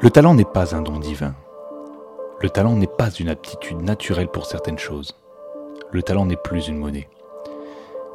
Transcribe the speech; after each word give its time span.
Le 0.00 0.10
talent 0.10 0.34
n'est 0.34 0.44
pas 0.44 0.74
un 0.74 0.82
don 0.82 0.98
divin. 0.98 1.34
Le 2.40 2.50
talent 2.50 2.76
n'est 2.76 2.86
pas 2.86 3.10
une 3.10 3.28
aptitude 3.28 3.80
naturelle 3.80 4.28
pour 4.28 4.46
certaines 4.46 4.78
choses. 4.78 5.16
Le 5.92 6.02
talent 6.02 6.26
n'est 6.26 6.36
plus 6.36 6.68
une 6.68 6.76
monnaie. 6.76 7.08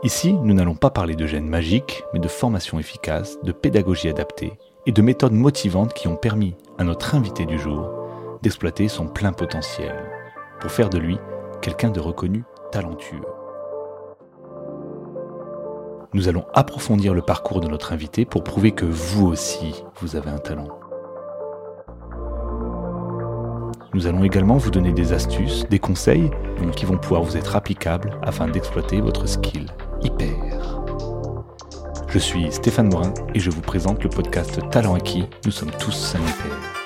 Ici, 0.03 0.33
nous 0.33 0.53
n'allons 0.53 0.75
pas 0.75 0.91
parler 0.91 1.15
de 1.15 1.25
gènes 1.25 1.49
magiques, 1.49 2.03
mais 2.13 2.19
de 2.19 2.27
formation 2.27 2.79
efficace, 2.79 3.37
de 3.43 3.51
pédagogie 3.51 4.07
adaptée 4.07 4.53
et 4.85 4.91
de 4.91 5.01
méthodes 5.01 5.33
motivantes 5.33 5.93
qui 5.93 6.07
ont 6.07 6.15
permis 6.15 6.55
à 6.77 6.83
notre 6.83 7.15
invité 7.15 7.45
du 7.45 7.59
jour 7.59 7.89
d'exploiter 8.41 8.87
son 8.87 9.07
plein 9.07 9.33
potentiel 9.33 9.93
pour 10.61 10.71
faire 10.71 10.89
de 10.89 10.97
lui 10.97 11.17
quelqu'un 11.61 11.89
de 11.89 11.99
reconnu 11.99 12.43
talentueux. 12.71 13.21
Nous 16.13 16.27
allons 16.27 16.45
approfondir 16.53 17.13
le 17.13 17.21
parcours 17.21 17.61
de 17.61 17.67
notre 17.67 17.93
invité 17.93 18.25
pour 18.25 18.43
prouver 18.43 18.71
que 18.71 18.85
vous 18.85 19.27
aussi, 19.27 19.83
vous 20.01 20.15
avez 20.15 20.29
un 20.29 20.39
talent. 20.39 20.69
Nous 23.95 24.05
allons 24.05 24.23
également 24.23 24.57
vous 24.57 24.69
donner 24.69 24.93
des 24.93 25.13
astuces, 25.13 25.65
des 25.67 25.79
conseils 25.79 26.29
qui 26.75 26.85
vont 26.85 26.97
pouvoir 26.97 27.23
vous 27.23 27.35
être 27.35 27.55
applicables 27.55 28.19
afin 28.21 28.47
d'exploiter 28.47 29.01
votre 29.01 29.27
skill 29.27 29.65
hyper. 30.01 30.83
Je 32.07 32.19
suis 32.19 32.51
Stéphane 32.51 32.89
Morin 32.89 33.13
et 33.33 33.39
je 33.39 33.49
vous 33.49 33.61
présente 33.61 34.03
le 34.03 34.09
podcast 34.09 34.59
Talent 34.69 34.93
acquis. 34.93 35.25
Nous 35.45 35.51
sommes 35.51 35.71
tous 35.71 36.15
un 36.15 36.19
hyper. 36.19 36.79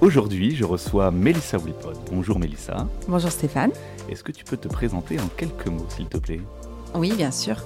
Aujourd'hui, 0.00 0.56
je 0.56 0.64
reçois 0.64 1.10
Mélissa 1.10 1.58
Wilpot. 1.58 1.92
Bonjour 2.10 2.38
Mélissa. 2.38 2.86
Bonjour 3.06 3.30
Stéphane. 3.30 3.70
Est-ce 4.08 4.24
que 4.24 4.32
tu 4.32 4.44
peux 4.44 4.56
te 4.56 4.68
présenter 4.68 5.20
en 5.20 5.28
quelques 5.36 5.68
mots, 5.68 5.86
s'il 5.88 6.06
te 6.06 6.18
plaît? 6.18 6.40
Oui, 6.94 7.12
bien 7.16 7.30
sûr. 7.30 7.56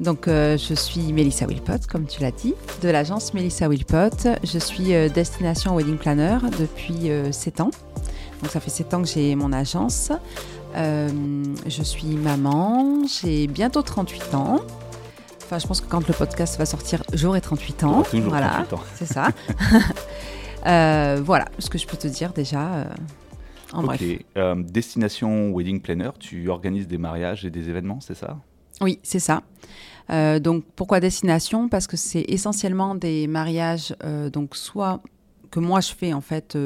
Donc, 0.00 0.28
euh, 0.28 0.56
je 0.56 0.74
suis 0.74 1.12
Mélissa 1.12 1.46
Wilpot, 1.46 1.86
comme 1.90 2.06
tu 2.06 2.22
l'as 2.22 2.30
dit, 2.30 2.54
de 2.82 2.88
l'agence 2.88 3.34
Mélissa 3.34 3.68
Wilpot. 3.68 4.36
Je 4.44 4.58
suis 4.58 4.94
euh, 4.94 5.08
destination 5.08 5.74
wedding 5.74 5.96
planner 5.96 6.38
depuis 6.58 7.10
7 7.32 7.60
euh, 7.60 7.64
ans. 7.64 7.70
Donc, 8.42 8.50
ça 8.50 8.60
fait 8.60 8.70
7 8.70 8.94
ans 8.94 9.02
que 9.02 9.08
j'ai 9.08 9.34
mon 9.34 9.52
agence. 9.52 10.12
je 10.74 11.82
suis 11.82 12.14
maman, 12.14 13.02
j'ai 13.06 13.48
bientôt 13.48 13.82
38 13.82 14.34
ans. 14.34 14.60
Enfin, 15.44 15.58
je 15.58 15.66
pense 15.66 15.80
que 15.80 15.88
quand 15.88 16.06
le 16.06 16.14
podcast 16.14 16.58
va 16.58 16.66
sortir, 16.66 17.02
j'aurai 17.12 17.40
38 17.40 17.84
ans. 17.84 18.02
Toujours 18.02 18.28
voilà, 18.28 18.64
38 18.68 18.72
ans. 18.74 18.80
C'est 18.94 19.06
ça. 19.06 19.28
Euh, 20.66 21.20
voilà 21.24 21.46
ce 21.58 21.70
que 21.70 21.78
je 21.78 21.86
peux 21.86 21.96
te 21.96 22.08
dire 22.08 22.32
déjà. 22.32 22.74
Euh, 22.74 22.84
en 23.72 23.84
ok. 23.84 24.02
Euh, 24.36 24.54
destination 24.56 25.52
Wedding 25.54 25.80
Planner, 25.80 26.10
tu 26.18 26.48
organises 26.48 26.88
des 26.88 26.98
mariages 26.98 27.44
et 27.44 27.50
des 27.50 27.68
événements, 27.68 28.00
c'est 28.00 28.16
ça? 28.16 28.38
Oui, 28.80 28.98
c'est 29.02 29.20
ça. 29.20 29.42
donc 30.40 30.64
pourquoi 30.76 31.00
destination? 31.00 31.68
Parce 31.68 31.86
que 31.86 31.96
c'est 31.96 32.24
essentiellement 32.28 32.94
des 32.94 33.26
mariages, 33.26 33.94
donc 34.32 34.56
soit 34.56 35.00
que 35.50 35.60
moi 35.60 35.80
je 35.80 35.92
fais 35.92 36.12
en 36.12 36.20
fait 36.20 36.56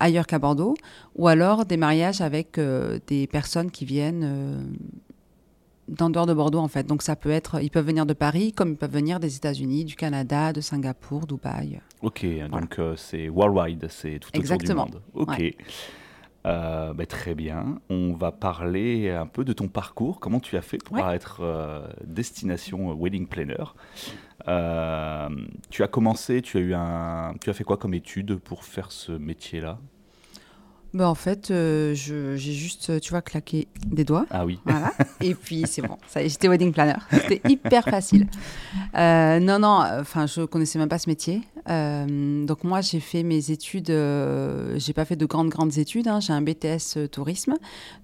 ailleurs 0.00 0.26
qu'à 0.26 0.38
Bordeaux, 0.38 0.74
ou 1.14 1.28
alors 1.28 1.64
des 1.64 1.76
mariages 1.76 2.20
avec 2.20 2.58
des 3.06 3.26
personnes 3.26 3.70
qui 3.70 3.84
viennent 3.84 4.76
d'en 5.88 6.10
dehors 6.10 6.26
de 6.26 6.34
Bordeaux 6.34 6.58
en 6.58 6.68
fait. 6.68 6.86
Donc 6.86 7.02
ça 7.02 7.16
peut 7.16 7.30
être, 7.30 7.62
ils 7.62 7.70
peuvent 7.70 7.86
venir 7.86 8.06
de 8.06 8.12
Paris 8.12 8.52
comme 8.52 8.70
ils 8.70 8.76
peuvent 8.76 8.92
venir 8.92 9.20
des 9.20 9.36
États-Unis, 9.36 9.84
du 9.84 9.96
Canada, 9.96 10.52
de 10.52 10.60
Singapour, 10.60 11.26
Dubaï. 11.26 11.80
Ok, 12.02 12.26
donc 12.50 12.78
euh, 12.78 12.94
c'est 12.96 13.28
worldwide, 13.28 13.86
c'est 13.88 14.18
tout 14.18 14.30
Exactement. 14.32 14.84
autour 14.84 15.00
du 15.14 15.18
monde. 15.18 15.28
Ok. 15.28 15.56
Euh, 16.46 16.92
bah, 16.92 17.06
très 17.06 17.34
bien. 17.34 17.80
On 17.90 18.12
va 18.12 18.32
parler 18.32 19.10
un 19.10 19.26
peu 19.26 19.44
de 19.44 19.52
ton 19.52 19.68
parcours. 19.68 20.20
Comment 20.20 20.40
tu 20.40 20.56
as 20.56 20.62
fait 20.62 20.78
pour 20.82 20.98
être 20.98 21.40
euh, 21.40 21.86
destination 22.04 22.94
wedding 22.94 23.26
planner? 23.26 23.64
Tu 24.46 25.82
as 25.82 25.88
commencé, 25.90 26.42
tu 26.42 26.58
as 26.58 26.60
eu 26.60 26.74
un, 26.74 27.34
tu 27.40 27.50
as 27.50 27.52
fait 27.52 27.64
quoi 27.64 27.76
comme 27.76 27.94
étude 27.94 28.36
pour 28.36 28.64
faire 28.64 28.92
ce 28.92 29.12
métier-là? 29.12 29.78
Bah, 30.96 31.10
en 31.10 31.14
fait, 31.14 31.50
euh, 31.50 31.92
j'ai 31.94 32.36
juste, 32.38 33.00
tu 33.00 33.10
vois, 33.10 33.20
claqué 33.20 33.68
des 33.86 34.04
doigts. 34.04 34.24
Ah 34.30 34.46
oui. 34.46 34.58
Voilà. 34.64 34.92
Et 35.20 35.34
puis, 35.44 35.64
c'est 35.66 35.82
bon. 35.82 35.98
Ça 36.06 36.26
j'étais 36.26 36.48
wedding 36.48 36.72
planner. 36.72 36.96
C'était 37.10 37.42
hyper 37.50 37.84
facile. 37.84 38.26
Euh, 38.96 39.38
non, 39.38 39.58
non, 39.58 39.84
enfin, 40.00 40.26
je 40.26 40.46
connaissais 40.46 40.78
même 40.78 40.88
pas 40.88 40.98
ce 40.98 41.10
métier. 41.10 41.42
Euh, 41.68 42.44
donc, 42.44 42.64
moi, 42.64 42.80
j'ai 42.80 43.00
fait 43.00 43.22
mes 43.22 43.50
études. 43.50 43.88
j'ai 43.88 44.92
pas 44.92 45.04
fait 45.04 45.16
de 45.16 45.26
grandes, 45.26 45.48
grandes 45.48 45.78
études. 45.78 46.08
Hein. 46.08 46.20
J'ai 46.20 46.32
un 46.32 46.42
BTS 46.42 47.08
tourisme. 47.10 47.54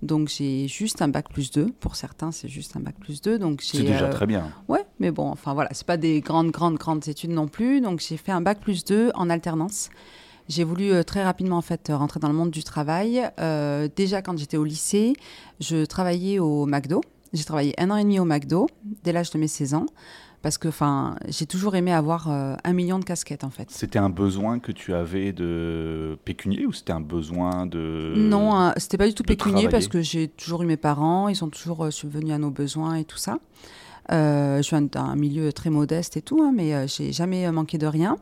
Donc, 0.02 0.28
j'ai 0.28 0.68
juste 0.68 1.02
un 1.02 1.08
bac 1.08 1.28
plus 1.32 1.50
2. 1.50 1.66
Pour 1.80 1.96
certains, 1.96 2.32
c'est 2.32 2.48
juste 2.48 2.76
un 2.76 2.80
bac 2.80 2.96
plus 2.98 3.20
2. 3.22 3.38
Donc, 3.38 3.62
c'est 3.62 3.82
déjà 3.82 4.08
très 4.08 4.26
bien. 4.26 4.50
Ouais, 4.68 4.84
mais 4.98 5.10
bon, 5.10 5.28
enfin, 5.28 5.54
voilà. 5.54 5.70
C'est 5.72 5.86
pas 5.86 5.96
des 5.96 6.20
grandes, 6.20 6.50
grandes, 6.50 6.76
grandes 6.76 7.06
études 7.08 7.30
non 7.30 7.48
plus. 7.48 7.80
Donc, 7.80 8.00
j'ai 8.00 8.16
fait 8.16 8.32
un 8.32 8.40
bac 8.40 8.60
plus 8.60 8.84
2 8.84 9.12
en 9.14 9.30
alternance. 9.30 9.90
J'ai 10.48 10.64
voulu 10.64 10.92
euh, 10.92 11.02
très 11.02 11.22
rapidement 11.22 11.56
en 11.56 11.62
fait 11.62 11.90
rentrer 11.90 12.20
dans 12.20 12.28
le 12.28 12.34
monde 12.34 12.50
du 12.50 12.64
travail. 12.64 13.22
Euh, 13.38 13.88
déjà 13.94 14.22
quand 14.22 14.36
j'étais 14.36 14.56
au 14.56 14.64
lycée, 14.64 15.14
je 15.60 15.84
travaillais 15.84 16.38
au 16.38 16.66
McDo. 16.66 17.00
J'ai 17.32 17.44
travaillé 17.44 17.74
un 17.80 17.90
an 17.90 17.96
et 17.96 18.02
demi 18.02 18.18
au 18.18 18.24
McDo 18.24 18.68
dès 19.04 19.12
l'âge 19.12 19.30
de 19.30 19.38
mes 19.38 19.48
16 19.48 19.74
ans 19.74 19.86
parce 20.42 20.58
que 20.58 20.68
enfin 20.68 21.16
j'ai 21.28 21.46
toujours 21.46 21.76
aimé 21.76 21.92
avoir 21.92 22.30
euh, 22.30 22.54
un 22.64 22.72
million 22.72 22.98
de 22.98 23.04
casquettes 23.04 23.44
en 23.44 23.50
fait. 23.50 23.70
C'était 23.70 23.98
un 23.98 24.10
besoin 24.10 24.58
que 24.58 24.72
tu 24.72 24.92
avais 24.94 25.32
de 25.32 26.18
pécunier 26.24 26.66
ou 26.66 26.72
c'était 26.72 26.92
un 26.92 27.00
besoin 27.00 27.66
de 27.66 28.12
Non, 28.16 28.72
c'était 28.76 28.98
pas 28.98 29.08
du 29.08 29.14
tout 29.14 29.22
pécunier 29.22 29.68
parce 29.68 29.88
que 29.88 30.02
j'ai 30.02 30.28
toujours 30.28 30.62
eu 30.62 30.66
mes 30.66 30.76
parents, 30.76 31.28
ils 31.28 31.36
sont 31.36 31.48
toujours 31.48 31.92
subvenus 31.92 32.32
à 32.32 32.38
nos 32.38 32.50
besoins 32.50 32.96
et 32.96 33.04
tout 33.04 33.18
ça. 33.18 33.38
je 34.10 34.68
viens 34.68 34.82
d'un 34.82 35.14
milieu 35.16 35.52
très 35.52 35.70
modeste 35.70 36.16
et 36.16 36.22
tout, 36.22 36.42
hein, 36.42 36.52
mais 36.54 36.86
j'ai 36.88 37.12
jamais 37.12 37.50
manqué 37.50 37.78
de 37.78 37.86
rien. 37.86 38.18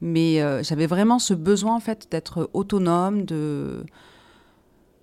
Mais 0.00 0.40
euh, 0.40 0.62
j'avais 0.62 0.86
vraiment 0.86 1.18
ce 1.18 1.34
besoin 1.34 1.76
en 1.76 1.80
fait 1.80 2.08
d'être 2.10 2.48
autonome, 2.54 3.24
de, 3.24 3.84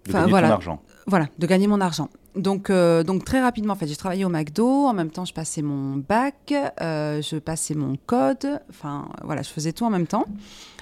de 0.05 0.11
gagner 0.11 0.29
voilà, 0.29 0.53
argent. 0.53 0.81
Voilà, 1.05 1.27
de 1.37 1.47
gagner 1.47 1.67
mon 1.67 1.81
argent. 1.81 2.09
Donc, 2.37 2.69
euh, 2.69 3.03
donc 3.03 3.25
très 3.25 3.41
rapidement, 3.41 3.73
en 3.73 3.75
fait, 3.75 3.87
j'ai 3.87 3.95
travaillé 3.95 4.25
au 4.25 4.29
McDo. 4.29 4.85
En 4.85 4.93
même 4.93 5.09
temps, 5.09 5.25
je 5.25 5.33
passais 5.33 5.61
mon 5.61 5.97
bac, 5.97 6.53
euh, 6.81 7.21
je 7.21 7.37
passais 7.37 7.73
mon 7.73 7.97
code. 8.05 8.61
Enfin, 8.69 9.09
voilà, 9.23 9.41
je 9.41 9.49
faisais 9.49 9.73
tout 9.73 9.85
en 9.85 9.89
même 9.89 10.07
temps. 10.07 10.25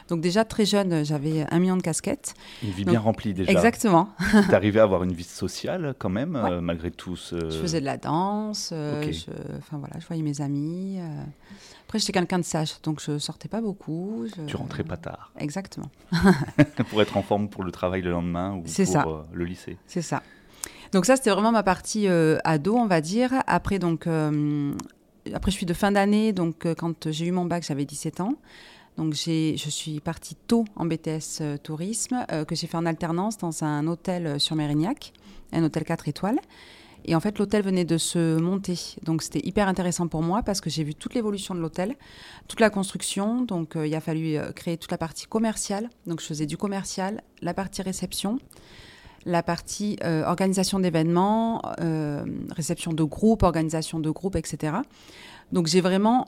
Donc 0.08 0.22
déjà 0.22 0.46
très 0.46 0.66
jeune, 0.66 1.04
j'avais 1.04 1.48
un 1.50 1.58
million 1.58 1.78
de 1.78 1.82
casquettes. 1.82 2.36
Une 2.62 2.70
vie 2.70 2.86
bien 2.86 3.00
remplie 3.00 3.34
déjà. 3.34 3.52
Exactement. 3.52 4.10
tu 4.50 4.54
arrivais 4.54 4.80
à 4.80 4.84
avoir 4.84 5.04
une 5.04 5.14
vie 5.14 5.24
sociale 5.24 5.96
quand 5.98 6.10
même, 6.10 6.40
malgré 6.62 6.92
tout 6.92 7.16
ce... 7.16 7.50
Je 7.50 7.58
faisais 7.58 7.80
de 7.80 7.86
la 7.86 7.98
danse, 7.98 8.72
enfin 8.72 9.78
voilà, 9.80 9.96
je 10.00 10.06
voyais 10.06 10.22
mes 10.22 10.42
amis. 10.42 11.00
Après, 11.86 12.00
j'étais 12.00 12.14
quelqu'un 12.14 12.40
de 12.40 12.44
sage, 12.44 12.82
donc 12.82 13.00
je 13.00 13.20
sortais 13.20 13.48
pas 13.48 13.62
beaucoup. 13.62 14.26
Tu 14.48 14.56
rentrais 14.56 14.84
pas 14.84 14.98
tard. 14.98 15.32
Exactement. 15.38 15.90
pour 16.90 17.02
être 17.02 17.16
en 17.16 17.22
forme 17.22 17.48
pour 17.48 17.64
le 17.64 17.72
travail 17.72 18.02
le 18.02 18.10
lendemain 18.10 18.54
ou 18.54 18.64
pour 18.64 19.14
euh, 19.14 19.24
le 19.32 19.46
lycée. 19.46 19.78
C'est 19.86 20.02
ça. 20.02 20.24
Donc 20.92 21.06
ça, 21.06 21.16
c'était 21.16 21.30
vraiment 21.30 21.52
ma 21.52 21.64
partie 21.64 22.08
euh, 22.08 22.38
ado, 22.44 22.76
on 22.76 22.88
va 22.88 23.02
dire. 23.02 23.32
Après, 23.48 23.80
donc, 23.80 24.08
euh, 24.08 24.74
après, 25.34 25.52
je 25.52 25.58
suis 25.58 25.66
de 25.66 25.74
fin 25.74 25.92
d'année, 25.92 26.34
donc 26.34 26.68
quand 26.76 27.12
j'ai 27.12 27.26
eu 27.26 27.32
mon 27.32 27.46
bac, 27.46 27.64
j'avais 27.68 27.86
17 27.86 28.22
ans. 28.22 28.36
Donc 28.98 29.14
je 29.14 29.56
suis 29.70 30.00
partie 30.00 30.36
tôt 30.36 30.64
en 30.78 30.86
BTS 30.86 31.60
tourisme, 31.64 32.26
que 32.48 32.56
j'ai 32.56 32.66
fait 32.68 32.78
en 32.78 32.86
alternance 32.86 33.38
dans 33.38 33.64
un 33.64 33.88
hôtel 33.88 34.40
sur 34.40 34.56
Mérignac, 34.56 35.12
un 35.52 35.64
hôtel 35.64 35.84
4 35.84 36.08
étoiles. 36.08 36.40
Et 37.08 37.16
en 37.16 37.20
fait, 37.20 37.38
l'hôtel 37.38 37.64
venait 37.64 37.86
de 37.86 37.98
se 37.98 38.38
monter. 38.38 38.78
Donc, 39.04 39.22
c'était 39.22 39.46
hyper 39.48 39.68
intéressant 39.68 40.08
pour 40.08 40.24
moi 40.24 40.42
parce 40.42 40.60
que 40.60 40.72
j'ai 40.72 40.84
vu 40.84 40.96
toute 40.96 41.14
l'évolution 41.14 41.54
de 41.54 41.60
l'hôtel, 41.60 41.96
toute 42.48 42.60
la 42.60 42.72
construction. 42.72 43.44
Donc, 43.44 43.76
euh, 43.76 43.86
il 43.86 43.94
a 43.94 44.02
fallu 44.02 44.36
euh, 44.36 44.52
créer 44.52 44.78
toute 44.78 44.92
la 44.92 44.98
partie 44.98 45.28
commerciale. 45.28 45.90
Donc, 46.08 46.20
je 46.20 46.26
faisais 46.26 46.48
du 46.48 46.58
commercial, 46.58 47.22
la 47.42 47.54
partie 47.54 47.84
réception, 47.84 48.40
la 49.26 49.44
partie 49.44 49.98
euh, 50.04 50.24
organisation 50.26 50.80
d'événements, 50.80 51.62
réception 52.52 52.94
de 52.94 53.04
groupes, 53.04 53.44
organisation 53.44 54.00
de 54.00 54.10
groupes, 54.10 54.36
etc. 54.36 54.78
Donc, 55.52 55.68
j'ai 55.68 55.82
vraiment 55.82 56.28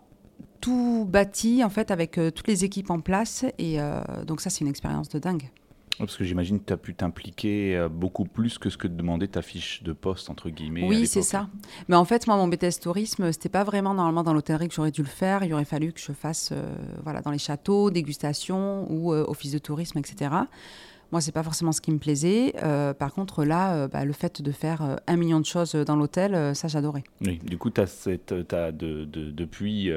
tout 0.62 1.06
bâti, 1.07 1.63
en 1.63 1.69
fait, 1.69 1.92
avec 1.92 2.19
toutes 2.36 2.48
les 2.48 2.63
équipes 2.66 2.89
en 2.89 3.00
place. 3.00 3.45
Et 3.60 3.77
donc, 4.25 4.42
ça, 4.42 4.50
c'est 4.50 4.62
une 4.62 4.69
expérience 4.69 5.10
de 5.10 5.19
dingue. 5.19 5.50
Parce 5.98 6.16
que 6.16 6.24
j'imagine 6.24 6.60
que 6.60 6.66
tu 6.66 6.74
as 6.74 6.77
pu 6.77 6.94
t'impliquer 6.94 7.75
euh, 7.75 7.89
beaucoup 7.89 8.25
plus 8.25 8.60
que 8.60 8.69
ce 8.69 8.77
que 8.77 8.88
demandait 8.88 9.27
ta 9.27 9.42
fiche 9.42 9.81
de 9.81 9.94
poste, 9.94 10.30
entre 10.30 10.50
guillemets. 10.50 10.88
Oui, 10.88 11.07
c'est 11.07 11.24
ça. 11.24 11.50
Mais 11.88 11.95
en 11.95 12.06
fait, 12.06 12.27
moi, 12.27 12.36
mon 12.38 12.48
BTS 12.48 12.80
tourisme, 12.81 13.31
c'était 13.31 13.50
pas 13.50 13.63
vraiment 13.63 13.95
normalement 13.95 14.24
dans 14.24 14.33
l'hôtellerie 14.33 14.68
que 14.68 14.75
j'aurais 14.75 14.92
dû 14.92 15.01
le 15.01 15.07
faire. 15.07 15.44
Il 15.44 15.54
aurait 15.54 15.66
fallu 15.66 15.92
que 15.94 16.00
je 16.00 16.12
fasse 16.12 16.51
euh, 16.51 16.75
voilà, 17.04 17.21
dans 17.21 17.31
les 17.31 17.39
châteaux, 17.39 17.89
dégustation 17.89 18.86
ou 18.92 19.12
euh, 19.12 19.25
office 19.27 19.51
de 19.51 19.57
tourisme, 19.57 19.98
etc. 19.98 20.31
Moi, 21.12 21.21
c'est 21.21 21.31
pas 21.31 21.44
forcément 21.44 21.71
ce 21.71 21.81
qui 21.81 21.92
me 21.92 22.00
plaisait. 22.00 22.54
par 23.00 23.13
contre, 23.13 23.44
là, 23.45 23.88
bah, 23.88 24.04
le 24.06 24.13
fait 24.13 24.42
de 24.42 24.51
faire 24.51 24.98
un 25.07 25.15
million 25.15 25.39
de 25.39 25.45
choses 25.45 25.74
dans 25.74 25.95
l'hôtel, 25.95 26.56
ça, 26.56 26.68
j'adorais. 26.68 27.04
Oui, 27.21 27.39
du 27.44 27.57
coup, 27.57 27.71
as 27.77 27.88
cette, 27.88 28.33
as 28.51 28.71
de, 28.71 29.06
de, 29.06 29.31
depuis, 29.31 29.89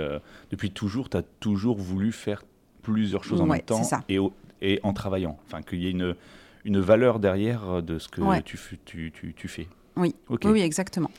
depuis 0.50 0.70
toujours, 0.70 1.08
tu 1.08 1.16
as 1.16 1.22
toujours 1.40 1.78
voulu 1.78 2.12
faire 2.12 2.44
plusieurs 2.82 3.24
choses 3.24 3.40
en 3.40 3.46
même 3.46 3.60
temps. 3.62 3.82
Et, 4.08 4.18
et 4.62 4.80
en 4.82 4.92
travaillant. 4.92 5.38
Enfin, 5.46 5.62
qu'il 5.62 5.80
y 5.82 5.86
ait 5.88 5.90
une, 5.90 6.14
une 6.64 6.80
valeur 6.80 7.18
derrière 7.18 7.82
de 7.82 7.98
ce 7.98 8.08
que 8.08 8.40
tu, 8.42 8.58
tu, 8.84 9.12
tu, 9.12 9.34
tu, 9.34 9.48
fais. 9.48 9.66
Oui, 9.96 10.14
Ok. 10.28 10.42
oui, 10.44 10.52
oui, 10.52 10.60
exactement. 10.60 11.10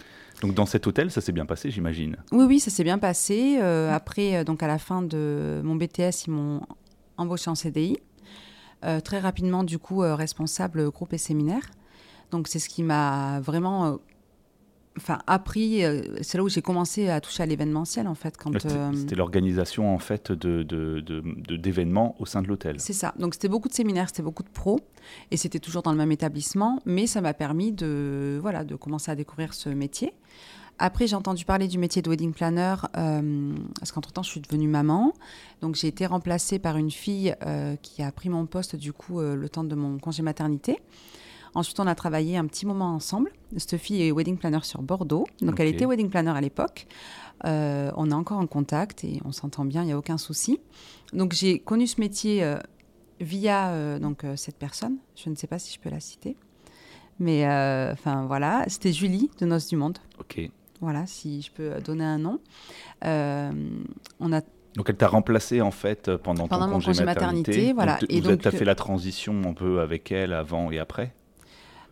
Donc 0.42 0.54
dans 0.56 0.66
cet 0.66 0.88
hôtel, 0.88 1.12
ça 1.12 1.22
s'est 1.22 1.32
bien 1.32 1.46
passé, 1.46 1.70
j'imagine. 1.70 2.18
Oui, 2.32 2.46
oui, 2.46 2.60
ça 2.60 2.72
s'est 2.72 2.84
bien 2.84 2.98
passé. 2.98 3.58
Euh, 3.62 3.94
après, 3.94 4.38
euh, 4.38 4.44
donc 4.44 4.64
à 4.64 4.68
la 4.68 4.80
fin 4.80 5.02
de 5.02 5.62
mon 5.64 5.76
BTS, 5.76 6.26
ils 6.28 6.32
m'ont 6.32 6.62
embauché 7.18 7.50
en 7.50 7.56
CDI. 7.56 7.98
Euh, 8.84 9.00
très 9.00 9.20
rapidement, 9.20 9.64
du 9.64 9.78
coup, 9.80 10.04
euh, 10.04 10.16
responsable 10.16 10.90
groupe 10.90 11.14
et 11.14 11.18
séminaire. 11.18 11.70
Donc 12.32 12.48
c'est 12.48 12.60
ce 12.60 12.70
qui 12.70 12.82
m'a 12.84 13.40
vraiment, 13.42 13.86
euh, 13.86 13.96
enfin, 14.98 15.20
appris. 15.28 15.84
euh, 15.86 16.02
c'est 16.22 16.38
là 16.38 16.44
où 16.44 16.50
j'ai 16.50 16.62
commencé 16.62 17.10
à 17.10 17.22
toucher 17.22 17.44
à 17.44 17.46
l'événementiel, 17.46 18.08
en 18.08 18.16
fait, 18.16 18.38
quand. 18.38 18.52
C'était 18.54 18.74
euh, 18.76 19.16
l'organisation 19.18 19.94
en 19.94 20.00
fait 20.00 20.32
de- 20.32 20.64
d'événements 21.58 22.16
au 22.20 22.26
sein 22.26 22.42
de 22.42 22.48
l'hôtel. 22.48 22.78
C'est 22.80 22.94
ça. 22.94 23.14
Donc 23.20 23.34
c'était 23.36 23.50
beaucoup 23.50 23.68
de 23.70 23.74
séminaires, 23.74 24.08
c'était 24.08 24.24
beaucoup 24.24 24.44
de 24.44 24.50
pros, 24.50 24.80
et 25.30 25.38
c'était 25.38 25.60
toujours 25.60 25.84
dans 25.84 25.92
le 25.92 25.98
même 25.98 26.12
établissement, 26.12 26.80
mais 26.86 27.06
ça 27.06 27.22
m'a 27.22 27.34
permis 27.34 27.72
de 27.74 28.40
voilà 28.42 28.64
de 28.64 28.76
commencer 28.76 29.12
à 29.12 29.16
découvrir 29.16 29.54
ce 29.54 29.70
métier. 29.70 30.14
Après, 30.84 31.06
j'ai 31.06 31.16
entendu 31.16 31.46
parler 31.46 31.68
du 31.68 31.78
métier 31.78 32.02
de 32.02 32.10
wedding 32.10 32.34
planner 32.34 32.76
euh, 32.98 33.54
parce 33.80 33.92
qu'entre-temps, 33.92 34.24
je 34.24 34.32
suis 34.32 34.42
devenue 34.42 34.68
maman. 34.68 35.14
Donc, 35.62 35.76
j'ai 35.76 35.88
été 35.88 36.08
remplacée 36.08 36.58
par 36.58 36.76
une 36.76 36.90
fille 36.90 37.36
euh, 37.46 37.76
qui 37.84 38.02
a 38.02 38.12
pris 38.12 38.30
mon 38.30 38.48
poste, 38.48 38.76
du 38.76 38.92
coup, 38.92 39.20
euh, 39.20 39.36
le 39.36 39.48
temps 39.48 39.64
de 39.64 39.76
mon 39.76 40.00
congé 40.00 40.24
maternité. 40.24 40.80
Ensuite, 41.54 41.80
on 41.80 41.86
a 41.86 41.94
travaillé 41.94 42.36
un 42.36 42.48
petit 42.48 42.66
moment 42.66 42.96
ensemble. 42.96 43.30
Cette 43.58 43.78
fille 43.78 44.02
est 44.02 44.12
wedding 44.12 44.38
planner 44.38 44.64
sur 44.64 44.82
Bordeaux. 44.82 45.28
Donc, 45.42 45.60
elle 45.60 45.68
était 45.68 45.86
wedding 45.86 46.10
planner 46.10 46.32
à 46.32 46.42
l'époque. 46.42 46.88
Euh, 47.46 47.92
on 47.96 48.10
est 48.10 48.16
encore 48.16 48.40
en 48.40 48.48
contact 48.48 49.04
et 49.04 49.20
on 49.24 49.32
s'entend 49.32 49.66
bien, 49.66 49.84
il 49.84 49.88
n'y 49.88 49.92
a 49.92 49.98
aucun 49.98 50.18
souci. 50.18 50.60
Donc, 51.14 51.34
j'ai 51.34 51.60
connu 51.60 51.86
ce 51.86 52.00
métier 52.00 52.44
euh, 52.44 52.58
via 53.20 53.70
euh, 53.70 54.00
donc, 54.00 54.26
cette 54.36 54.58
personne. 54.58 54.98
Je 55.16 55.30
ne 55.30 55.36
sais 55.36 55.48
pas 55.48 55.60
si 55.60 55.74
je 55.74 55.80
peux 55.80 55.90
la 55.90 56.00
citer. 56.00 56.36
Mais 57.20 57.46
enfin 57.92 58.26
voilà, 58.26 58.64
c'était 58.68 58.92
Julie 58.92 59.30
de 59.40 59.46
Noces 59.46 59.68
du 59.68 59.76
Monde. 59.76 60.00
Ok. 60.20 60.50
Voilà, 60.82 61.06
si 61.06 61.42
je 61.42 61.52
peux 61.52 61.80
donner 61.82 62.04
un 62.04 62.18
nom. 62.18 62.40
Euh, 63.06 63.52
on 64.20 64.34
a 64.34 64.42
Donc 64.76 64.90
elle 64.90 64.98
t'a 64.98 65.08
remplacé 65.08 65.62
en 65.62 65.72
fait 65.72 66.16
pendant, 66.18 66.48
Pendant 66.48 66.66
ton 66.66 66.72
mon 66.72 66.74
congé, 66.76 66.88
congé 66.88 67.04
maternité. 67.06 67.52
maternité, 67.52 67.74
voilà. 67.74 67.98
Donc, 68.00 68.12
Et 68.12 68.20
vous 68.22 68.32
donc, 68.32 68.46
as 68.46 68.52
fait 68.52 68.62
euh, 68.64 68.66
la 68.66 68.76
transition 68.76 69.40
un 69.46 69.54
peu 69.54 69.80
avec 69.80 70.12
elle 70.12 70.34
avant 70.34 70.72
et 70.72 70.80
après? 70.80 71.14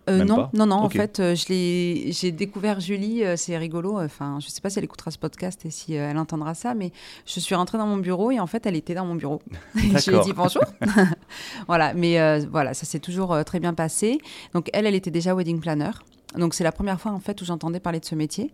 Euh, 0.09 0.24
non, 0.24 0.50
non, 0.53 0.65
non. 0.65 0.77
En 0.77 0.89
fait, 0.89 1.19
euh, 1.19 1.36
je 1.36 2.12
j'ai 2.12 2.31
découvert 2.31 2.80
Julie. 2.80 3.24
euh, 3.24 3.36
c'est 3.36 3.57
rigolo. 3.57 4.00
Enfin, 4.00 4.39
je 4.41 4.47
sais 4.50 4.62
pas 4.62 4.69
si 4.69 4.80
elle 4.80 4.86
écoutera 4.86 5.12
ce 5.12 5.19
podcast 5.19 5.65
et 5.65 5.69
si 5.69 5.97
euh, 5.97 6.09
elle 6.09 6.18
entendra 6.18 6.53
ça, 6.56 6.74
mais 6.74 6.91
je 7.25 7.39
suis 7.39 7.53
rentrée 7.56 7.77
dans 7.77 7.86
mon 7.86 7.97
bureau 7.97 8.31
et 8.31 8.39
en 8.39 8.47
fait, 8.47 8.65
elle 8.65 8.75
était 8.75 8.95
dans 8.95 9.06
mon 9.06 9.15
bureau. 9.15 9.41
Je 9.75 10.09
lui 10.09 10.18
ai 10.18 10.21
dit 10.21 10.33
bonjour. 10.33 10.63
voilà, 11.68 11.94
mais 11.94 12.19
euh, 12.19 12.44
voilà, 12.50 12.74
ça 12.74 12.86
s'est 12.86 13.00
toujours 13.00 13.33
euh, 13.33 13.44
très 13.44 13.59
bien 13.59 13.74
passé. 13.74 14.18
Donc 14.53 14.69
elle, 14.74 14.86
elle 14.88 14.95
était 14.95 15.12
déjà 15.12 15.36
wedding 15.36 15.59
planner. 15.59 15.91
Donc 16.38 16.54
c'est 16.54 16.64
la 16.64 16.72
première 16.72 17.00
fois 17.02 17.12
en 17.12 17.20
fait 17.20 17.42
où 17.42 17.46
j'entendais 17.46 17.80
parler 17.80 18.00
de 18.00 18.06
ce 18.06 18.16
métier. 18.16 18.54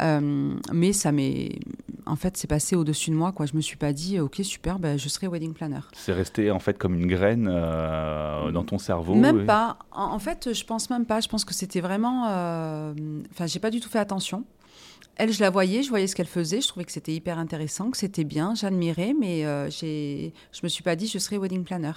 Euh, 0.00 0.54
mais 0.72 0.94
ça 0.94 1.12
m'est, 1.12 1.58
en 2.06 2.16
fait, 2.16 2.38
c'est 2.38 2.46
passé 2.46 2.76
au-dessus 2.76 3.10
de 3.10 3.14
moi. 3.14 3.32
Quoi. 3.32 3.44
Je 3.44 3.54
me 3.54 3.60
suis 3.60 3.76
pas 3.76 3.92
dit, 3.92 4.18
ok, 4.20 4.40
super, 4.42 4.78
ben, 4.78 4.98
je 4.98 5.06
serai 5.10 5.26
wedding 5.28 5.52
planner. 5.52 5.80
C'est 5.92 6.14
resté 6.14 6.50
en 6.50 6.58
fait 6.58 6.78
comme 6.78 6.94
une 6.94 7.06
graine 7.06 7.46
euh, 7.50 8.50
dans 8.52 8.64
ton 8.64 8.78
cerveau. 8.78 9.14
Même 9.14 9.40
et- 9.40 9.44
pas. 9.44 9.78
En, 9.90 10.04
en 10.14 10.18
fait, 10.18 10.54
je 10.54 10.64
pense 10.64 10.88
même 10.88 11.04
pas. 11.04 11.20
Je 11.20 11.28
pense 11.28 11.44
que 11.44 11.52
c'était 11.52 11.82
vraiment. 11.82 12.26
euh, 12.30 12.94
Enfin, 13.32 13.46
j'ai 13.46 13.58
pas 13.60 13.70
du 13.70 13.80
tout 13.80 13.90
fait 13.90 13.98
attention. 13.98 14.44
Elle, 15.16 15.30
je 15.30 15.40
la 15.42 15.50
voyais, 15.50 15.82
je 15.82 15.90
voyais 15.90 16.06
ce 16.06 16.16
qu'elle 16.16 16.26
faisait. 16.26 16.62
Je 16.62 16.68
trouvais 16.68 16.86
que 16.86 16.92
c'était 16.92 17.12
hyper 17.12 17.38
intéressant, 17.38 17.90
que 17.90 17.98
c'était 17.98 18.24
bien. 18.24 18.54
J'admirais, 18.54 19.14
mais 19.18 19.44
euh, 19.44 19.68
j'ai, 19.68 20.32
je 20.52 20.60
me 20.62 20.68
suis 20.70 20.82
pas 20.82 20.96
dit 20.96 21.06
je 21.06 21.18
serais 21.18 21.36
wedding 21.36 21.64
planner. 21.64 21.92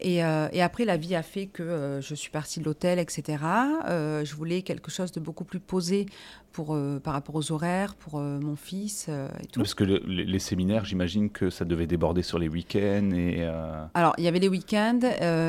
Et, 0.00 0.24
euh, 0.24 0.48
et 0.52 0.62
après, 0.62 0.84
la 0.84 0.96
vie 0.96 1.14
a 1.14 1.22
fait 1.22 1.46
que 1.46 1.62
euh, 1.62 2.00
je 2.00 2.14
suis 2.14 2.30
partie 2.30 2.60
de 2.60 2.64
l'hôtel, 2.64 2.98
etc. 2.98 3.42
Euh, 3.88 4.24
je 4.24 4.34
voulais 4.34 4.62
quelque 4.62 4.90
chose 4.90 5.12
de 5.12 5.20
beaucoup 5.20 5.44
plus 5.44 5.60
posé 5.60 6.06
pour, 6.52 6.76
par 7.04 7.12
rapport 7.12 7.36
aux 7.36 7.52
horaires, 7.52 7.94
pour 7.94 8.18
mon 8.18 8.56
fils 8.56 9.08
et 9.08 9.46
tout. 9.46 9.60
Parce 9.60 9.72
que 9.74 9.84
le- 9.84 9.98
les, 10.04 10.38
séminaires, 10.40 10.84
j'imagine 10.84 11.30
que 11.30 11.48
ça 11.48 11.64
devait 11.64 11.86
déborder 11.86 12.22
sur 12.22 12.40
les 12.40 12.48
week-ends 12.48 13.10
et. 13.14 13.44
Alors, 13.94 14.14
il 14.18 14.24
y 14.24 14.28
avait 14.28 14.40
les 14.40 14.48
week-ends, 14.48 14.98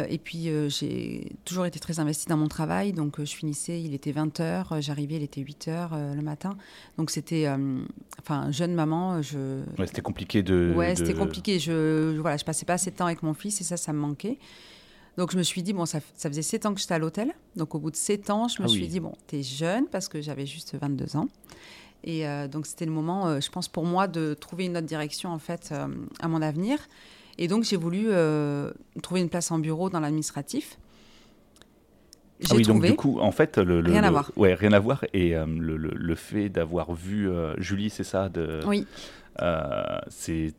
et 0.07 0.18
puis 0.19 0.50
j'ai 0.69 1.31
toujours 1.44 1.65
été 1.65 1.80
très 1.80 2.00
investie 2.00 2.27
dans 2.27 2.38
mon 2.38 2.47
travail. 2.47 2.94
Donc, 2.94 3.19
je 3.19 3.33
finissais, 3.36 3.81
il 3.81 3.95
était 3.95 4.12
20h, 4.12 4.80
j'arrivais, 4.81 5.15
il 5.15 5.24
était 5.24 5.42
8h 5.42 6.13
le 6.15 6.21
matin. 6.21 6.56
Donc, 7.00 7.09
c'était. 7.09 7.47
enfin, 8.19 8.51
jeune 8.51 8.75
maman, 8.75 9.24
je. 9.24 9.62
ouais, 9.80 9.88
c'était 9.88 10.04
compliqué 10.04 10.44
de. 10.44 10.71
ouais, 10.75 10.94
de- 10.94 10.97
c'était 11.00 11.15
compliqué. 11.15 11.57
Je, 11.57 12.13
je- 12.15 12.21
voilà, 12.21 12.38
je 12.38 12.45
passais 12.45 12.65
pas 12.65 12.74
assez 12.74 12.92
de 12.92 12.95
temps 12.95 13.07
avec 13.07 13.24
mon 13.24 13.33
fils, 13.33 13.59
et 13.59 13.63
ça, 13.63 13.75
ça 13.75 13.92
me 13.92 13.97
manquait. 13.97 14.38
Donc, 15.18 15.32
je 15.32 15.38
me 15.38 15.44
suis 15.44 15.62
dit, 15.62 15.74
bon, 15.74 15.86
ça, 15.86 16.00
ça 16.16 16.30
faisait 16.30 16.42
7 16.42 16.66
ans 16.66 16.74
que 16.74 16.80
j'étais 16.80 16.94
à 16.94 17.00
l'hôtel. 17.00 17.34
Donc, 17.58 17.76
au 17.76 17.80
bout 17.80 17.92
de 17.92 17.96
7 17.98 18.30
ans, 18.30 18.48
je 18.48 18.62
me 18.62 18.68
Ah 18.68 18.70
suis 18.70 18.84
oui. 18.84 18.88
dit, 18.88 19.00
bon, 19.02 19.14
t'es 19.28 19.44
jeune, 19.44 19.88
parce 19.88 20.08
que 20.08 20.22
j'avais 20.22 20.46
juste 20.46 20.76
22 20.80 21.18
ans. 21.18 21.28
Et 22.04 22.26
euh, 22.28 22.48
donc, 22.48 22.66
c'était 22.66 22.86
le 22.86 22.92
moment, 22.92 23.28
euh, 23.28 23.40
je 23.42 23.52
pense, 23.52 23.68
pour 23.68 23.86
moi, 23.86 24.08
de 24.08 24.34
trouver 24.34 24.66
une 24.66 24.78
autre 24.78 24.88
direction, 24.88 25.30
en 25.32 25.38
fait, 25.38 25.70
euh, 25.74 25.88
à 26.22 26.28
mon 26.30 26.42
avenir. 26.42 26.80
Et 27.38 27.48
donc, 27.48 27.64
j'ai 27.66 27.76
voulu 27.76 28.08
trouver 29.02 29.22
une 29.22 29.30
place 29.30 29.52
en 29.52 29.60
bureau 29.60 29.90
dans 29.90 30.00
l'administratif. 30.00 30.78
J'ai 32.40 32.48
Ah 32.52 32.56
oui, 32.56 32.64
donc 32.64 32.84
du 32.84 32.96
coup, 32.96 33.20
en 33.20 33.32
fait, 33.32 33.58
le, 33.58 33.82
le- 33.82 33.92
Rien 33.92 34.04
à 34.04 34.10
voir. 34.12 34.32
Ouais, 34.36 34.54
rien 34.54 34.72
à 34.74 34.80
voir. 34.80 35.04
Et 35.14 35.32
le, 35.32 35.78
le- 35.78 36.16
fait 36.16 36.50
d'avoir 36.50 36.94
vu 36.94 37.30
Julie, 37.58 37.90
c'est 37.90 38.04
ça, 38.04 38.30
de, 38.30 38.62
Oui, 38.66 38.86
c'est, 40.10 40.54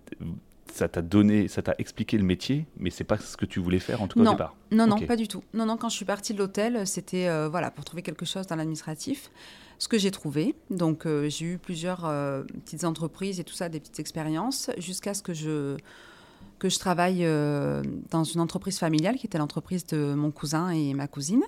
ça 0.73 0.89
t'a 0.89 1.03
donné, 1.03 1.49
ça 1.49 1.63
t'a 1.63 1.75
expliqué 1.79 2.17
le 2.17 2.25
métier, 2.25 2.67
mais 2.79 2.91
c'est 2.91 3.05
pas 3.05 3.19
ce 3.19 3.37
que 3.37 3.45
tu 3.45 3.61
voulais 3.61 3.79
faire 3.79 4.01
en 4.03 4.07
tout 4.09 4.19
cas 4.19 4.25
Non. 4.25 4.31
au 4.31 4.35
départ. 4.35 4.57
non, 4.71 4.87
non, 4.87 4.99
pas 5.01 5.17
du 5.17 5.29
tout. 5.29 5.43
Non, 5.55 5.67
non, 5.67 5.77
quand 5.77 5.89
je 5.89 5.97
suis 5.97 6.05
partie 6.05 6.33
de 6.33 6.39
l'hôtel, 6.39 6.87
c'était 6.87 7.29
euh, 7.29 7.49
voilà, 7.49 7.71
pour 7.71 7.85
trouver 7.85 8.03
quelque 8.03 8.25
chose 8.25 8.47
dans 8.47 8.57
l'administratif. 8.57 9.31
Ce 9.79 9.89
que 9.89 9.99
j'ai 9.99 10.11
trouvé. 10.13 10.55
Donc, 10.71 11.07
euh, 11.07 11.29
j'ai 11.29 11.45
eu 11.47 11.59
plusieurs 11.59 12.05
euh, 12.05 12.43
petites 12.65 12.85
entreprises 12.85 13.41
et 13.41 13.45
tout 13.45 13.55
ça, 13.55 13.69
des 13.69 13.81
petites 13.81 13.99
expériences, 14.01 14.71
jusqu'à 14.79 15.13
ce 15.13 15.23
que 15.23 15.35
je, 15.35 15.77
que 16.59 16.69
je 16.69 16.79
travaille 16.79 17.27
dans 18.11 18.25
une 18.25 18.41
entreprise 18.41 18.79
familiale 18.79 19.17
qui 19.17 19.27
était 19.27 19.39
l'entreprise 19.39 19.85
de 19.87 20.15
mon 20.15 20.31
cousin 20.31 20.71
et 20.71 20.95
ma 20.95 21.09
cousine. 21.09 21.43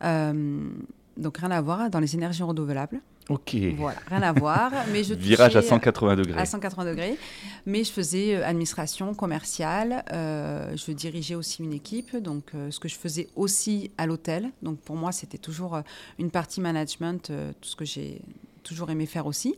Donc, 0.00 1.36
rien 1.38 1.50
à 1.50 1.60
voir 1.60 1.90
dans 1.90 2.00
les 2.00 2.14
énergies 2.14 2.42
renouvelables. 2.42 3.00
Ok. 3.30 3.56
Voilà, 3.76 3.98
rien 4.08 4.22
à 4.22 4.32
voir. 4.32 4.72
Mais 4.92 5.04
je 5.04 5.14
Virage 5.30 5.56
à 5.56 5.60
touchais- 5.60 5.68
180 5.70 6.16
degrés. 6.16 6.40
à 6.40 6.44
180 6.44 6.84
degrés. 6.84 7.16
Mais 7.64 7.84
je 7.84 7.92
faisais 7.92 8.34
euh, 8.36 8.44
administration 8.46 9.14
commerciale. 9.14 10.04
euh, 10.12 10.76
je 10.76 10.92
dirigeais 10.92 11.36
aussi 11.36 11.62
une 11.62 11.72
équipe. 11.72 12.16
Donc, 12.16 12.50
euh, 12.54 12.70
ce 12.70 12.78
que 12.80 12.88
je 12.88 12.96
faisais 12.96 13.28
aussi 13.36 13.90
à 13.98 14.06
l'hôtel. 14.06 14.50
Donc, 14.62 14.78
pour 14.80 14.96
moi, 14.96 15.12
c'était 15.12 15.38
toujours 15.38 15.80
une 16.18 16.30
partie 16.30 16.60
management, 16.60 17.30
euh, 17.30 17.52
tout 17.60 17.68
ce 17.68 17.76
que 17.76 17.84
j'ai 17.84 18.20
toujours 18.64 18.90
aimé 18.90 19.06
faire 19.06 19.26
aussi. 19.26 19.54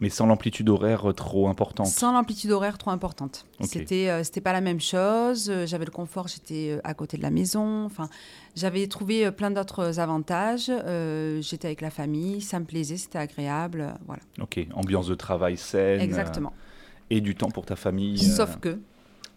Mais 0.00 0.10
sans 0.10 0.26
l'amplitude 0.26 0.68
horaire 0.68 1.10
trop 1.16 1.48
importante. 1.48 1.86
Sans 1.86 2.12
l'amplitude 2.12 2.50
horaire 2.50 2.76
trop 2.76 2.90
importante. 2.90 3.46
Ok. 3.60 3.68
C'était 3.72 4.10
euh, 4.10 4.22
c'était 4.24 4.42
pas 4.42 4.52
la 4.52 4.60
même 4.60 4.80
chose. 4.80 5.48
Euh, 5.48 5.66
J'avais 5.66 5.86
le 5.86 5.90
confort, 5.90 6.28
j'étais 6.28 6.72
euh, 6.72 6.80
à 6.84 6.92
côté 6.92 7.16
de 7.16 7.22
la 7.22 7.30
maison. 7.30 7.84
Enfin, 7.86 8.08
j'avais 8.54 8.86
trouvé 8.88 9.24
euh, 9.26 9.30
plein 9.30 9.50
d'autres 9.50 9.98
avantages. 9.98 10.66
Euh, 10.70 11.40
j'étais 11.40 11.68
avec 11.68 11.80
la 11.80 11.88
famille, 11.90 12.42
ça 12.42 12.60
me 12.60 12.66
plaisait, 12.66 12.98
c'était 12.98 13.18
agréable. 13.18 13.80
euh, 13.80 13.90
Voilà, 14.06 14.22
Ok. 14.42 14.60
Ambiance 14.74 15.06
de 15.06 15.14
travail 15.14 15.56
saine. 15.56 16.00
exactement. 16.02 16.52
euh, 16.54 17.06
et 17.08 17.20
du 17.22 17.34
temps 17.34 17.50
pour 17.50 17.64
ta 17.64 17.76
famille. 17.76 18.18
euh, 18.22 18.36
Sauf 18.36 18.58
que. 18.58 18.78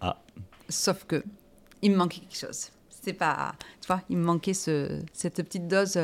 Ah. 0.01 0.17
Sauf 0.67 1.05
que. 1.05 1.23
Il 1.81 1.91
me 1.91 1.95
manquait 1.97 2.19
quelque 2.19 2.37
chose. 2.37 2.69
C'était 2.89 3.13
pas. 3.13 3.53
Tu 3.79 3.87
vois, 3.87 4.01
il 4.09 4.17
me 4.17 4.25
manquait 4.25 4.53
ce, 4.53 4.99
cette 5.13 5.35
petite 5.41 5.69
dose. 5.69 5.97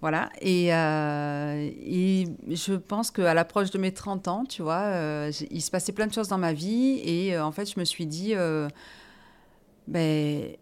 Voilà. 0.00 0.30
Et, 0.40 0.72
euh, 0.72 1.70
et 1.80 2.26
je 2.48 2.74
pense 2.74 3.10
qu'à 3.10 3.34
l'approche 3.34 3.70
de 3.70 3.78
mes 3.78 3.92
30 3.92 4.28
ans, 4.28 4.44
tu 4.44 4.62
vois, 4.62 4.82
euh, 4.82 5.32
il 5.50 5.60
se 5.60 5.70
passait 5.70 5.92
plein 5.92 6.06
de 6.06 6.12
choses 6.12 6.28
dans 6.28 6.38
ma 6.38 6.52
vie. 6.52 7.00
Et 7.04 7.34
euh, 7.34 7.44
en 7.44 7.50
fait, 7.52 7.70
je 7.70 7.78
me 7.78 7.84
suis 7.84 8.06
dit. 8.06 8.34
ben. 9.86 10.56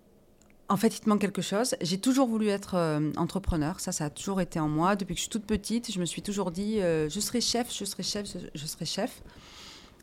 En 0.68 0.76
fait, 0.76 0.96
il 0.96 1.00
te 1.00 1.08
manque 1.08 1.20
quelque 1.20 1.42
chose. 1.42 1.76
J'ai 1.80 1.98
toujours 1.98 2.26
voulu 2.26 2.48
être 2.48 2.76
entrepreneur. 3.16 3.78
Ça, 3.78 3.92
ça 3.92 4.06
a 4.06 4.10
toujours 4.10 4.40
été 4.40 4.58
en 4.58 4.68
moi. 4.68 4.96
Depuis 4.96 5.14
que 5.14 5.18
je 5.18 5.22
suis 5.22 5.30
toute 5.30 5.46
petite, 5.46 5.92
je 5.92 6.00
me 6.00 6.04
suis 6.04 6.22
toujours 6.22 6.50
dit 6.50 6.78
je 6.80 7.20
serai 7.20 7.40
chef, 7.40 7.72
je 7.72 7.84
serai 7.84 8.02
chef, 8.02 8.26
je, 8.52 8.66
serai 8.66 8.84
chef. 8.84 9.22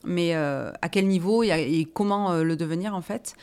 Mais 0.05 0.33
à 0.33 0.89
quel 0.89 1.09
niveau 1.09 1.43
et, 1.43 1.85
comment 1.93 2.35
le 2.35 2.55
devenir, 2.55 2.95
en 2.95 3.01
fait? 3.01 3.35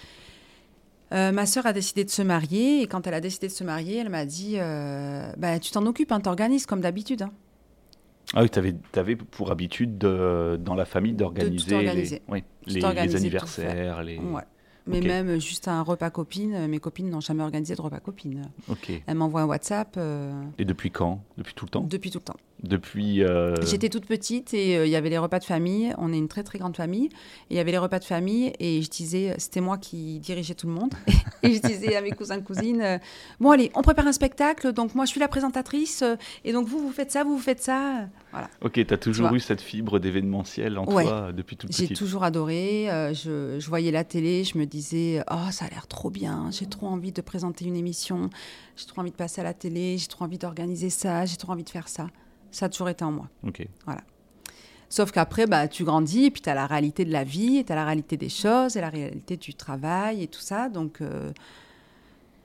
Euh, 1.12 1.32
Ma 1.32 1.46
sœur 1.46 1.66
a 1.66 1.72
décidé 1.72 2.04
de 2.04 2.10
se 2.10 2.22
marier. 2.22 2.82
Et 2.82 2.86
quand 2.86 3.06
elle 3.06 3.14
a 3.14 3.20
décidé 3.20 3.48
de 3.48 3.52
se 3.52 3.64
marier, 3.64 3.98
elle 3.98 4.10
m'a 4.10 4.24
dit 4.24 4.54
euh, 4.58 5.32
bah, 5.36 5.58
Tu 5.58 5.70
t'en 5.70 5.84
occupes, 5.86 6.12
hein, 6.12 6.20
t'organises 6.20 6.66
comme 6.66 6.80
d'habitude. 6.80 7.22
hein. 7.22 7.32
Ah 8.34 8.42
oui, 8.42 8.50
tu 8.50 8.60
avais, 8.98 9.16
pour 9.16 9.50
habitude 9.50 9.98
de- 9.98 10.56
dans 10.62 10.76
la 10.76 10.84
famille 10.84 11.14
d'organiser 11.14 11.70
les, 11.82 12.20
oui, 12.28 12.44
anniversaires. 13.16 14.02
Les... 14.04 14.18
Ouais. 14.18 14.42
Mais 14.90 15.00
même 15.00 15.38
juste 15.40 15.68
un 15.68 15.82
repas 15.82 16.10
copine, 16.10 16.54
euh, 16.54 16.68
mes 16.68 16.78
copines 16.78 17.08
n'ont 17.10 17.20
jamais 17.20 17.42
organisé 17.42 17.74
de 17.74 17.80
repas 17.82 18.00
copine. 18.00 18.42
Ok. 18.68 18.90
Elles 19.06 19.14
m'envoient 19.16 19.42
un 19.42 19.46
WhatsApp 19.46 19.94
euh, 19.96 20.32
Et 20.58 20.64
depuis 20.64 20.90
quand? 20.90 21.22
Depuis 21.38 21.54
tout 21.54 21.64
le 21.66 21.70
temps? 21.70 21.82
Depuis 21.82 22.10
tout 22.10 22.18
le 22.18 22.24
temps. 22.24 22.36
depuis. 22.62 23.22
euh, 23.24 23.54
J'étais 23.64 23.88
toute 23.88 24.06
petite 24.06 24.52
et 24.54 24.76
euh, 24.76 24.86
il 24.86 24.90
y 24.90 24.96
avait 24.96 25.10
les 25.10 25.18
repas 25.18 25.38
de 25.38 25.44
famille. 25.44 25.94
On 25.98 26.12
est 26.12 26.18
une 26.18 26.28
très 26.28 26.42
très 26.42 26.58
grande 26.58 26.76
famille. 26.76 27.06
Et 27.06 27.54
il 27.54 27.56
y 27.56 27.60
avait 27.60 27.70
les 27.72 27.78
repas 27.78 27.98
de 27.98 28.04
famille 28.04 28.52
et 28.58 28.82
je 28.82 28.88
disais, 28.90 29.34
c'était 29.38 29.60
moi 29.60 29.78
qui 29.78 30.18
dirigeais 30.20 30.54
tout 30.54 30.66
le 30.66 30.72
monde. 30.74 30.92
et 31.42 31.54
je 31.54 31.60
disais 31.60 31.96
à 31.96 32.02
mes 32.02 32.10
cousins 32.10 32.40
cousines, 32.40 33.00
bon 33.40 33.50
allez, 33.50 33.70
on 33.74 33.82
prépare 33.82 34.06
un 34.06 34.12
spectacle. 34.12 34.72
Donc 34.72 34.94
moi 34.94 35.04
je 35.04 35.10
suis 35.10 35.20
la 35.20 35.28
présentatrice 35.28 36.04
et 36.44 36.52
donc 36.52 36.66
vous 36.68 36.78
vous 36.80 36.92
faites 36.92 37.10
ça, 37.10 37.24
vous 37.24 37.36
vous 37.36 37.42
faites 37.42 37.62
ça. 37.62 38.06
Voilà. 38.32 38.48
Ok, 38.62 38.74
tu 38.74 38.94
as 38.94 38.98
toujours 38.98 39.32
eu 39.34 39.40
cette 39.40 39.60
fibre 39.60 39.98
d'événementiel 39.98 40.78
en 40.78 40.84
Ouais. 40.90 41.04
toi 41.04 41.32
depuis 41.32 41.56
toute 41.56 41.72
J'ai 41.72 41.84
petite. 41.84 41.96
toujours 41.96 42.24
adoré. 42.24 42.86
je, 43.12 43.56
je 43.58 43.68
voyais 43.68 43.90
la 43.90 44.04
télé, 44.04 44.44
je 44.44 44.56
me 44.58 44.66
disais, 44.66 44.79
oh 45.30 45.50
ça 45.50 45.66
a 45.66 45.68
l'air 45.68 45.86
trop 45.86 46.10
bien. 46.10 46.50
J'ai 46.50 46.66
trop 46.66 46.86
envie 46.86 47.12
de 47.12 47.20
présenter 47.20 47.64
une 47.64 47.76
émission. 47.76 48.30
J'ai 48.76 48.86
trop 48.86 49.00
envie 49.00 49.10
de 49.10 49.16
passer 49.16 49.40
à 49.40 49.44
la 49.44 49.54
télé. 49.54 49.98
J'ai 49.98 50.06
trop 50.06 50.24
envie 50.24 50.38
d'organiser 50.38 50.90
ça. 50.90 51.24
J'ai 51.26 51.36
trop 51.36 51.52
envie 51.52 51.64
de 51.64 51.70
faire 51.70 51.88
ça. 51.88 52.08
Ça 52.50 52.66
a 52.66 52.68
toujours 52.68 52.88
été 52.88 53.04
en 53.04 53.12
moi. 53.12 53.28
Ok. 53.46 53.66
Sauf 54.88 55.12
qu'après, 55.12 55.46
bah, 55.46 55.68
tu 55.68 55.84
grandis 55.84 56.24
et 56.24 56.30
puis 56.32 56.42
tu 56.42 56.50
as 56.50 56.54
la 56.54 56.66
réalité 56.66 57.04
de 57.04 57.12
la 57.12 57.22
vie, 57.22 57.64
tu 57.64 57.72
as 57.72 57.76
la 57.76 57.84
réalité 57.84 58.16
des 58.16 58.28
choses 58.28 58.76
et 58.76 58.80
la 58.80 58.88
réalité 58.88 59.36
du 59.36 59.54
travail 59.54 60.24
et 60.24 60.26
tout 60.26 60.40
ça. 60.40 60.68
Donc, 60.68 61.00
euh, 61.00 61.32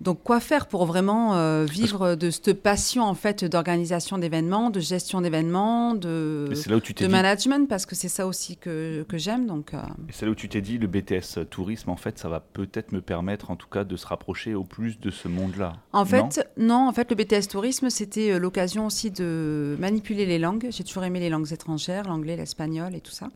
donc 0.02 0.24
quoi 0.24 0.40
faire 0.40 0.68
pour 0.68 0.86
vraiment 0.86 1.36
euh, 1.36 1.66
vivre 1.66 2.16
de 2.16 2.30
cette 2.30 2.62
passion 2.62 3.04
en 3.04 3.16
fait 3.16 3.46
d'organisation 3.46 4.18
d'événements, 4.18 4.70
de 4.70 4.80
gestion 4.80 5.22
d'événements, 5.22 5.94
de, 5.94 6.50
Et 6.52 6.56
c'est 6.56 6.70
là 6.70 6.78
où 6.78 6.82
tu 6.82 6.94
t'es 6.94 7.06
de 7.06 7.08
dit. 7.08 7.14
management 7.14 7.68
parce 7.68 7.86
que 7.86 7.96
c'est 7.96 8.10
ça 8.10 8.28
aussi 8.28 8.58
que, 8.58 9.04
que 9.08 9.18
j'aime. 9.18 9.48
Donc, 9.48 9.74
euh, 9.74 9.78
et 10.10 10.12
c'est 10.12 10.25
là 10.25 10.32
où 10.32 10.36
tu 10.36 10.50
t'es 10.50 10.62
dit, 10.62 10.78
le 10.78 10.88
BTS 10.88 11.46
tourisme, 11.50 11.90
en 11.90 11.96
fait, 11.96 12.20
ça 12.20 12.30
va 12.30 12.40
peut-être 12.40 12.92
me 12.92 13.02
permettre, 13.02 13.52
en 13.52 13.56
tout 13.56 13.70
cas, 13.70 13.84
de 13.84 13.96
se 13.96 14.06
rapprocher 14.06 14.54
au 14.54 14.64
plus 14.64 15.00
de 15.00 15.12
ce 15.12 15.28
monde-là. 15.28 15.74
En 15.94 16.06
fait, 16.06 16.48
non, 16.58 16.88
en 16.88 16.92
fait, 16.92 17.10
le 17.10 17.16
BTS 17.16 17.48
tourisme, 17.50 17.90
c'était 17.90 18.32
euh, 18.32 18.40
l'occasion 18.40 18.86
aussi 18.86 19.12
de 19.12 19.78
manipuler 19.80 20.25
les 20.25 20.40
langues. 20.40 20.68
J'ai 20.72 20.84
toujours 20.84 21.04
aimé 21.04 21.20
les 21.20 21.30
langues 21.30 21.52
étrangères, 21.52 22.08
l'anglais, 22.08 22.36
l'espagnol 22.36 22.96
et 22.96 23.02
tout 23.02 23.12
ça. 23.12 23.30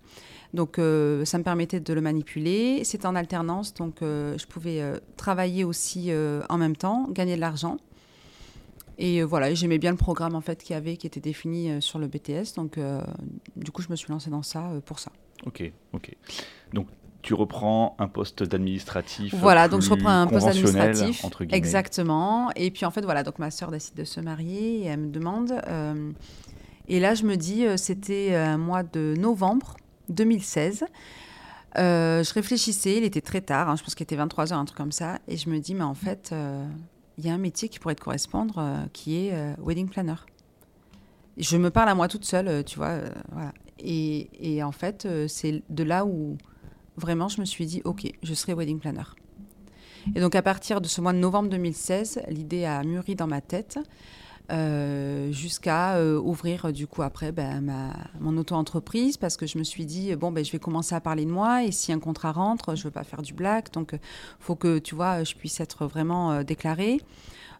Donc, 0.54 0.80
euh, 0.80 1.26
ça 1.26 1.38
me 1.38 1.44
permettait 1.44 1.80
de 1.80 1.94
le 1.94 2.02
manipuler. 2.02 2.84
C'était 2.84 3.06
en 3.06 3.16
alternance, 3.16 3.74
donc 3.74 4.02
euh, 4.02 4.38
je 4.38 4.48
pouvais 4.48 4.82
euh, 4.82 4.98
travailler 5.16 5.64
aussi 5.64 6.12
en 6.50 6.58
même 6.58 6.76
temps, 6.76 7.08
gagner 7.10 7.36
de 7.36 7.42
l'argent. 7.42 7.78
Et 8.98 9.24
voilà, 9.24 9.54
j'aimais 9.54 9.78
bien 9.78 9.92
le 9.92 9.98
programme 9.98 10.36
en 10.36 10.42
fait 10.42 10.62
qu'il 10.62 10.74
y 10.74 10.78
avait, 10.78 10.98
qui 10.98 11.08
était 11.08 11.22
défini 11.22 11.82
sur 11.82 12.00
le 12.00 12.08
BTS. 12.08 12.56
Donc, 12.58 12.78
du 13.56 13.72
coup, 13.72 13.82
je 13.82 13.88
me 13.90 13.96
suis 13.96 14.12
lancée 14.12 14.30
dans 14.30 14.44
ça 14.44 14.72
pour 14.86 15.00
ça. 15.00 15.12
Ok, 15.46 15.72
ok. 15.94 16.14
Donc, 16.74 16.88
tu 17.22 17.34
reprends 17.34 17.96
un 17.98 18.10
poste 18.10 18.44
d'administratif. 18.44 19.34
Voilà, 19.36 19.70
donc 19.70 19.82
je 19.82 19.90
reprends 19.90 20.10
un 20.10 20.28
poste 20.28 20.48
conventionnel, 20.48 20.82
administratif. 20.82 21.24
Entre 21.24 21.46
guillemets. 21.46 21.58
Exactement. 21.58 22.52
Et 22.58 22.72
puis 22.72 22.86
en 22.86 22.92
fait, 22.92 23.02
voilà, 23.02 23.24
donc 23.24 23.40
ma 23.40 23.52
sœur 23.52 23.72
décide 23.72 23.96
de 23.96 24.04
se 24.04 24.20
marier 24.20 24.80
et 24.80 24.86
elle 24.86 25.00
me 25.00 25.12
demande. 25.12 25.54
et 26.90 27.00
là, 27.00 27.16
je 27.16 27.24
me 27.24 27.38
dis, 27.38 27.66
c'était 27.78 28.36
un 28.36 28.58
mois 28.58 28.84
de 28.84 29.16
novembre 29.18 29.78
2016. 30.10 30.86
Euh, 31.78 32.24
je 32.24 32.34
réfléchissais, 32.34 32.98
il 32.98 33.04
était 33.04 33.22
très 33.22 33.42
tard, 33.42 33.70
hein, 33.70 33.76
je 33.76 33.84
pense 33.84 33.94
qu'il 33.96 34.04
était 34.04 34.18
23h, 34.18 34.54
un 34.54 34.66
truc 34.66 34.78
comme 34.78 34.92
ça. 34.92 35.20
Et 35.28 35.38
je 35.38 35.50
me 35.50 35.60
dis, 35.60 35.76
mais 35.76 35.84
en 35.84 35.94
fait, 35.94 36.32
euh, 36.32 36.66
il 37.18 37.26
y 37.26 37.30
a 37.30 37.34
un 37.34 37.38
métier 37.38 37.70
qui 37.70 37.80
pourrait 37.80 37.96
te 37.96 38.02
correspondre, 38.02 38.58
euh, 38.58 38.78
qui 38.94 39.28
est 39.28 39.56
wedding 39.60 39.90
planner. 39.90 40.16
Je 41.38 41.58
me 41.58 41.70
parle 41.70 41.90
à 41.90 41.96
moi 41.96 42.08
toute 42.08 42.26
seule, 42.26 42.64
tu 42.66 42.78
vois. 42.78 43.00
et, 43.80 44.30
et 44.40 44.62
en 44.64 44.74
fait, 44.74 45.08
c'est 45.28 45.64
de 45.70 45.84
là 45.84 46.06
où 46.06 46.38
vraiment 46.98 47.30
je 47.30 47.40
me 47.40 47.46
suis 47.46 47.66
dit, 47.66 47.82
OK, 47.86 48.12
je 48.24 48.34
serai 48.34 48.54
wedding 48.54 48.80
planner. 48.80 49.04
Et 50.16 50.20
donc 50.20 50.36
à 50.36 50.42
partir 50.42 50.82
de 50.82 50.88
ce 50.88 51.02
mois 51.02 51.14
de 51.14 51.18
novembre 51.18 51.50
2016, 51.50 52.22
l'idée 52.30 52.66
a 52.66 52.84
mûri 52.84 53.16
dans 53.16 53.28
ma 53.28 53.42
tête 53.42 53.80
euh, 54.52 55.32
jusqu'à 55.32 55.96
euh, 55.98 56.20
ouvrir 56.20 56.66
euh, 56.66 56.72
du 56.72 56.88
coup 56.88 57.04
après 57.04 57.32
ben, 57.32 57.62
ma, 57.62 57.94
mon 58.20 58.36
auto-entreprise 58.38 59.18
parce 59.18 59.38
que 59.38 59.46
je 59.46 59.58
me 59.58 59.64
suis 59.64 59.86
dit 59.86 60.16
bon 60.16 60.32
ben 60.32 60.44
je 60.44 60.52
vais 60.52 60.60
commencer 60.60 60.96
à 60.96 61.02
parler 61.02 61.26
de 61.26 61.32
moi 61.32 61.64
et 61.64 61.72
si 61.72 61.94
un 61.94 62.00
contrat 62.00 62.32
rentre, 62.32 62.76
je 62.76 62.84
veux 62.84 62.92
pas 62.92 63.04
faire 63.04 63.22
du 63.22 63.34
black 63.34 63.72
donc 63.74 63.96
faut 64.40 64.56
que 64.56 64.80
tu 64.80 64.96
vois 64.96 65.24
je 65.24 65.36
puisse 65.36 65.60
être 65.60 65.86
vraiment 65.86 66.32
euh, 66.32 66.44
déclarée. 66.44 67.02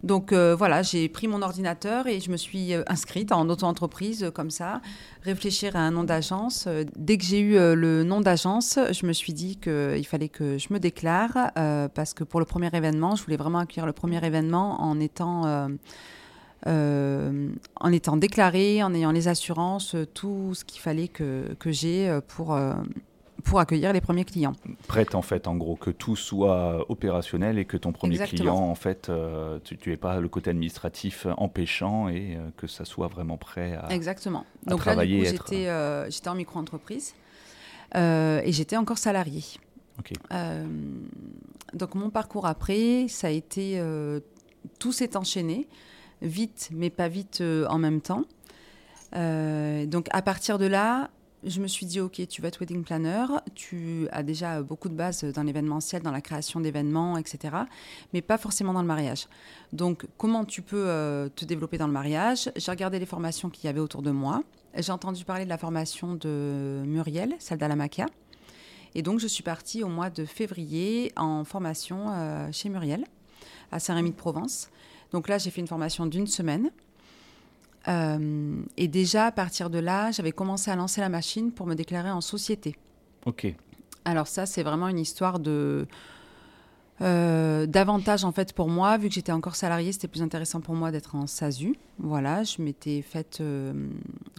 Donc 0.02 0.32
voilà, 0.32 0.82
j'ai 0.82 1.10
pris 1.10 1.28
mon 1.28 1.42
ordinateur 1.42 2.08
et 2.08 2.22
je 2.22 2.32
me 2.32 2.38
suis 2.38 2.74
inscrite 2.88 3.34
en 3.34 3.50
auto-entreprise 3.50 4.32
comme 4.34 4.50
ça, 4.50 4.80
réfléchir 5.24 5.76
à 5.76 5.80
un 5.80 5.92
nom 5.92 6.06
d'agence. 6.06 6.70
Dès 6.96 7.18
que 7.18 7.26
j'ai 7.26 7.42
eu 7.42 7.56
le 7.76 8.06
nom 8.06 8.22
d'agence, 8.22 8.80
je 8.94 9.06
me 9.06 9.12
suis 9.12 9.34
dit 9.34 9.58
qu'il 9.58 10.06
fallait 10.08 10.30
que 10.30 10.58
je 10.58 10.72
me 10.72 10.80
déclare 10.80 11.52
parce 11.94 12.14
que 12.14 12.24
pour 12.24 12.40
le 12.40 12.46
premier 12.46 12.70
événement, 12.72 13.18
je 13.18 13.26
voulais 13.26 13.36
vraiment 13.36 13.60
accueillir 13.60 13.86
le 13.86 13.92
premier 13.92 14.26
événement 14.26 14.82
en 14.82 15.02
étant, 15.02 15.70
euh, 16.68 17.50
en 17.80 17.92
étant 17.92 18.18
déclarée, 18.18 18.84
en 18.84 18.94
ayant 18.94 19.12
les 19.12 19.28
assurances, 19.28 19.96
euh, 19.96 20.06
tout 20.06 20.54
ce 20.56 20.66
qu'il 20.66 20.82
fallait 20.82 21.08
que, 21.08 21.56
que 21.60 21.72
j'ai 21.72 22.10
euh, 22.10 22.20
pour, 22.26 22.54
euh, 22.54 22.74
pour 23.44 23.60
accueillir 23.60 23.94
les 23.94 24.02
premiers 24.02 24.26
clients. 24.26 24.54
Prête, 24.88 25.16
en 25.16 25.22
fait, 25.22 25.48
en 25.48 25.56
gros, 25.56 25.76
que 25.78 25.90
tout 25.90 26.16
soit 26.18 26.86
opérationnel 26.92 27.58
et 27.60 27.66
que 27.66 27.78
ton 27.78 27.92
premier 27.94 28.16
Exactement. 28.16 28.38
client, 28.40 28.70
en 28.70 28.76
fait, 28.76 29.10
euh, 29.10 29.60
tu 29.64 29.78
n'aies 29.90 29.96
pas 29.98 30.20
le 30.20 30.28
côté 30.28 30.50
administratif 30.50 31.28
empêchant 31.38 32.10
et 32.10 32.38
que 32.58 32.68
ça 32.68 32.84
soit 32.84 33.08
vraiment 33.08 33.38
prêt 33.38 33.74
à. 33.82 33.94
Exactement. 33.94 34.46
à 34.68 34.70
Donc 34.72 34.80
là, 34.86 34.92
du 34.92 34.96
travailler 34.98 35.20
coup, 35.20 35.26
être- 35.26 35.48
j'étais 35.50 36.12
j'étais 36.12 36.30
en 36.30 36.36
micro-entreprise 36.36 37.14
et 37.96 38.42
j'étais 38.52 38.78
encore 38.78 38.98
salariée. 38.98 39.44
Ok. 40.00 40.12
Euh, 40.32 40.66
donc 41.74 41.96
mon 41.96 42.10
parcours 42.10 42.46
après, 42.46 43.08
ça 43.10 43.28
a 43.28 43.32
été 43.32 43.82
tout 44.80 44.92
s'est 44.92 45.16
enchaîné 45.16 45.68
vite, 46.22 46.70
mais 46.72 46.90
pas 46.90 47.08
vite 47.08 47.42
euh, 47.42 47.66
en 47.68 47.78
même 47.78 48.02
temps. 48.02 48.24
Euh, 49.16 49.86
donc 49.86 50.08
à 50.12 50.22
partir 50.22 50.60
de 50.60 50.66
là, 50.66 51.10
je 51.44 51.62
me 51.62 51.68
suis 51.68 51.86
dit 51.86 52.00
ok, 52.02 52.28
tu 52.28 52.42
vas 52.42 52.50
être 52.50 52.60
wedding 52.60 52.84
planner, 52.84 53.26
tu 53.56 54.08
as 54.12 54.24
déjà 54.24 54.62
beaucoup 54.62 54.90
de 54.90 54.94
bases 54.94 55.24
dans 55.24 55.44
l'événementiel, 55.44 56.02
dans 56.02 56.12
la 56.12 56.22
création 56.22 56.60
d'événements, 56.60 57.18
etc. 57.18 57.56
Mais 58.14 58.22
pas 58.22 58.38
forcément 58.38 58.74
dans 58.74 58.82
le 58.82 58.88
mariage. 58.88 59.28
Donc 59.72 60.06
comment 60.18 60.44
tu 60.44 60.62
peux 60.62 60.88
euh, 60.88 61.30
te 61.30 61.46
développer 61.46 61.78
dans 61.78 61.88
le 61.88 61.94
mariage? 61.94 62.52
J'ai 62.56 62.72
regardé 62.72 63.00
les 63.00 63.06
formations 63.06 63.50
qu'il 63.50 63.66
y 63.66 63.68
avait 63.70 63.80
autour 63.80 64.02
de 64.02 64.12
moi. 64.12 64.44
J'ai 64.78 64.92
entendu 64.92 65.24
parler 65.26 65.46
de 65.46 65.50
la 65.50 65.58
formation 65.58 66.14
de 66.16 66.84
Muriel, 66.86 67.34
celle 67.40 67.58
d'Alamaca. 67.58 68.06
Et 68.96 69.02
donc, 69.02 69.20
je 69.20 69.28
suis 69.28 69.44
partie 69.44 69.84
au 69.84 69.88
mois 69.88 70.10
de 70.10 70.26
février 70.26 71.12
en 71.16 71.44
formation 71.44 72.08
chez 72.52 72.70
Muriel, 72.70 73.04
à 73.72 73.80
Saint-Rémy-de-Provence. 73.80 74.70
Donc 75.12 75.28
là, 75.28 75.38
j'ai 75.38 75.50
fait 75.50 75.62
une 75.62 75.68
formation 75.68 76.06
d'une 76.06 76.28
semaine. 76.28 76.72
Euh, 77.88 78.62
et 78.78 78.88
déjà, 78.88 79.28
à 79.28 79.32
partir 79.32 79.70
de 79.70 79.80
là, 79.80 80.12
j'avais 80.12 80.32
commencé 80.32 80.70
à 80.70 80.76
lancer 80.76 81.02
la 81.02 81.10
machine 81.10 81.52
pour 81.52 81.66
me 81.66 81.76
déclarer 81.76 82.12
en 82.12 82.22
société. 82.22 82.76
Ok. 83.26 83.54
Alors 84.06 84.28
ça, 84.28 84.46
c'est 84.46 84.64
vraiment 84.64 84.88
une 84.88 85.00
histoire 85.00 85.40
de 85.40 85.88
euh, 87.02 87.66
d'avantage 87.66 88.24
en 88.26 88.32
fait 88.32 88.54
pour 88.54 88.68
moi, 88.70 88.98
vu 88.98 89.08
que 89.10 89.14
j'étais 89.16 89.32
encore 89.32 89.56
salariée, 89.56 89.92
c'était 89.92 90.08
plus 90.08 90.22
intéressant 90.22 90.60
pour 90.62 90.76
moi 90.76 90.92
d'être 90.92 91.16
en 91.16 91.28
SASU. 91.28 91.76
Voilà, 91.98 92.44
je 92.44 92.62
m'étais 92.62 93.02
faite 93.02 93.40
euh, 93.42 93.74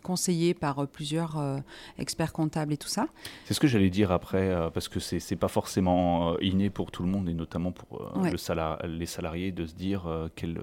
conseiller 0.02 0.54
par 0.54 0.78
euh, 0.80 0.86
plusieurs 0.86 1.38
euh, 1.38 1.58
experts 1.98 2.32
comptables 2.32 2.72
et 2.72 2.76
tout 2.76 2.88
ça. 2.88 3.06
C'est 3.46 3.54
ce 3.54 3.60
que 3.60 3.66
j'allais 3.66 3.90
dire 3.90 4.12
après, 4.12 4.54
parce 4.74 4.88
que 4.88 5.00
c'est 5.00 5.20
c'est 5.20 5.36
pas 5.36 5.48
forcément 5.48 6.38
inné 6.40 6.70
pour 6.70 6.90
tout 6.90 7.02
le 7.02 7.08
monde 7.08 7.28
et 7.28 7.34
notamment 7.34 7.72
pour 7.72 8.12
Ouais. 8.16 8.30
le 8.30 8.36
sala- 8.36 8.78
les 8.86 9.06
salariés 9.06 9.52
de 9.52 9.66
se 9.66 9.74
dire 9.74 10.02
quel, 10.36 10.60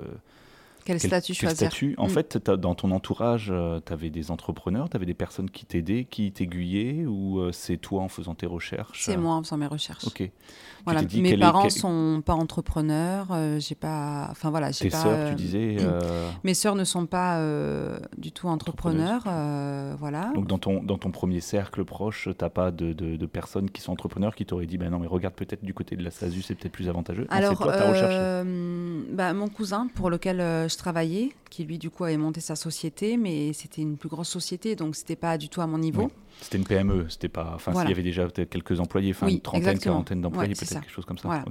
Quel, 0.88 1.00
quel- 1.00 1.10
statut 1.10 1.34
quel 1.34 1.50
choisir 1.50 1.68
statut? 1.70 1.96
En 1.98 2.08
Mm. 2.08 2.10
fait, 2.10 2.38
dans 2.50 2.74
ton 2.76 2.92
entourage, 2.92 3.54
tu 3.86 3.94
avais 3.94 4.10
des 4.10 4.32
entrepreneurs, 4.32 4.90
tu 4.90 4.96
avais 4.96 5.06
des 5.06 5.14
personnes 5.14 5.50
qui 5.50 5.66
t'aidaient, 5.66 6.06
qui 6.10 6.32
t'aiguillaient, 6.32 7.06
ou 7.06 7.40
euh, 7.40 7.52
c'est 7.52 7.76
toi 7.78 8.02
en 8.04 8.08
faisant 8.08 8.36
tes 8.36 8.46
recherches 8.46 9.04
C'est 9.04 9.18
euh, 9.18 9.20
moi 9.20 9.34
en 9.36 9.44
faisant 9.44 9.58
mes 9.58 9.68
recherches. 9.68 10.06
Ok. 10.08 10.30
Voilà. 10.86 11.04
dit 11.04 11.22
Mes 11.22 11.38
parents 11.38 11.64
quel- 11.64 11.72
sont 11.72 12.24
pas 12.26 12.34
entrepreneurs. 12.34 13.28
euh, 13.32 13.60
j'ai 13.60 13.76
pas. 13.76 14.28
Enfin 14.32 14.50
voilà, 14.50 14.72
j'ai 14.72 14.86
Tes 14.86 14.90
pas. 14.90 15.02
sœurs, 15.04 15.18
euh, 15.18 15.30
tu 15.32 15.36
disais. 15.36 15.76
euh, 15.82 16.30
Mes 16.46 16.54
sœurs 16.54 16.76
ne 16.76 16.86
sont 16.86 17.06
pas 17.06 17.40
euh, 17.40 18.00
du 18.18 18.32
tout 18.32 18.48
entrepreneurs. 18.48 19.24
euh, 19.28 19.96
voilà. 20.00 20.32
Donc 20.34 20.48
dans 20.48 20.58
ton, 20.58 20.82
dans 20.82 20.98
ton 20.98 21.12
premier 21.12 21.42
cercle 21.42 21.84
proche, 21.84 22.30
t'as 22.38 22.50
pas 22.50 22.72
de, 22.72 22.94
de, 22.94 23.18
de 23.18 23.26
personnes 23.26 23.70
qui 23.70 23.82
sont 23.82 23.92
entrepreneurs 23.92 24.34
qui 24.36 24.46
t'auraient 24.46 24.66
dit, 24.66 24.78
ben 24.78 24.90
non 24.90 25.00
mais 25.00 25.08
regarde 25.08 25.34
peut-être 25.34 25.66
du 25.66 25.74
côté 25.74 25.98
de 25.98 26.04
la 26.04 26.12
SASU, 26.12 26.42
c'est 26.42 26.56
peut-être 26.56 26.72
plus 26.72 26.88
avantageux. 26.88 27.24
Non, 27.24 27.36
Alors, 27.36 27.58
c'est 27.58 27.64
toi, 27.64 27.74
recherché. 27.74 28.18
euh, 28.18 29.04
bah, 29.12 29.34
mon 29.34 29.50
cousin, 29.50 29.88
pour 29.94 30.10
lequel 30.10 30.40
euh, 30.40 30.70
je 30.70 30.77
travaillais, 30.78 31.32
qui 31.50 31.64
lui 31.64 31.78
du 31.78 31.90
coup 31.90 32.04
avait 32.04 32.18
monté 32.18 32.40
sa 32.42 32.56
société, 32.56 33.18
mais 33.18 33.52
c'était 33.54 33.82
une 33.82 33.98
plus 33.98 34.10
grosse 34.10 34.30
société, 34.30 34.76
donc 34.76 34.96
c'était 34.96 35.16
pas 35.16 35.38
du 35.38 35.50
tout 35.50 35.62
à 35.62 35.68
mon 35.68 35.78
niveau. 35.78 36.04
Oui. 36.04 36.10
C'était 36.40 36.58
une 36.60 36.66
PME, 36.66 37.08
c'était 37.10 37.30
pas. 37.30 37.54
Enfin, 37.56 37.72
Voilà. 37.72 37.88
s'il 37.88 37.98
y 37.98 38.00
avait 38.00 38.08
déjà 38.08 38.28
peut-être 38.28 38.50
quelques 38.50 38.80
employés, 38.80 39.12
enfin 39.12 39.26
Oui, 39.26 39.34
une 39.34 39.42
trentaine, 39.42 39.70
exactement. 39.70 39.96
quarantaine 39.96 40.22
d'employés, 40.22 40.50
Ouais, 40.50 40.56
peut-être 40.56 40.82
quelque 40.82 40.92
chose 40.92 41.06
comme 41.06 41.18
ça. 41.18 41.28
Voilà. 41.28 41.44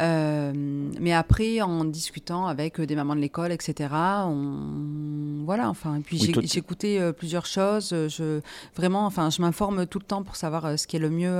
Euh, 0.00 0.52
mais 0.98 1.12
après, 1.12 1.60
en 1.60 1.84
discutant 1.84 2.46
avec 2.46 2.80
euh, 2.80 2.86
des 2.86 2.96
mamans 2.96 3.14
de 3.16 3.20
l'école, 3.20 3.52
etc., 3.52 3.90
on... 3.92 5.42
voilà, 5.44 5.68
enfin, 5.68 5.96
et 5.96 6.00
puis 6.00 6.18
Oui, 6.20 6.50
écouté 6.56 7.00
euh, 7.00 7.12
plusieurs 7.12 7.46
choses. 7.46 7.90
Je, 7.90 8.40
vraiment, 8.74 9.04
enfin, 9.06 9.28
je 9.30 9.42
m'informe 9.42 9.86
tout 9.86 9.98
le 9.98 10.06
temps 10.06 10.22
pour 10.22 10.36
savoir 10.36 10.64
euh, 10.64 10.76
ce 10.76 10.86
qui 10.86 10.96
est 10.96 11.00
le 11.00 11.10
mieux 11.10 11.38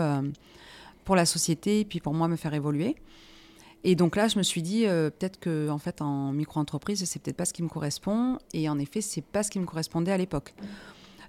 pour 1.04 1.16
la 1.16 1.25
société 1.26 1.81
et 1.81 1.85
puis 1.85 2.00
pour 2.00 2.12
moi 2.14 2.28
me 2.28 2.37
faire 2.37 2.54
évoluer. 2.54 2.97
Et 3.85 3.95
donc 3.97 4.17
là, 4.17 4.29
je 4.29 4.38
me 4.38 4.43
suis 4.43 4.62
dit, 4.62 4.87
euh, 4.87 5.11
peut-être 5.11 5.38
que 5.38 5.69
en 5.69 5.79
fait, 5.79 6.00
en 6.00 6.33
micro-entreprise, 6.33 7.05
c'est 7.05 7.23
peut-être 7.23 7.37
pas 7.37 7.45
ce 7.45 7.53
qui 7.53 7.62
me 7.62 7.69
correspond. 7.69 8.38
Et 8.55 8.69
en 8.69 8.79
effet, 8.79 9.03
c'est 9.03 9.25
pas 9.25 9.43
ce 9.43 9.50
qui 9.50 9.61
me 9.61 9.67
correspondait 9.67 10.11
à 10.11 10.17
l'époque. 10.17 10.55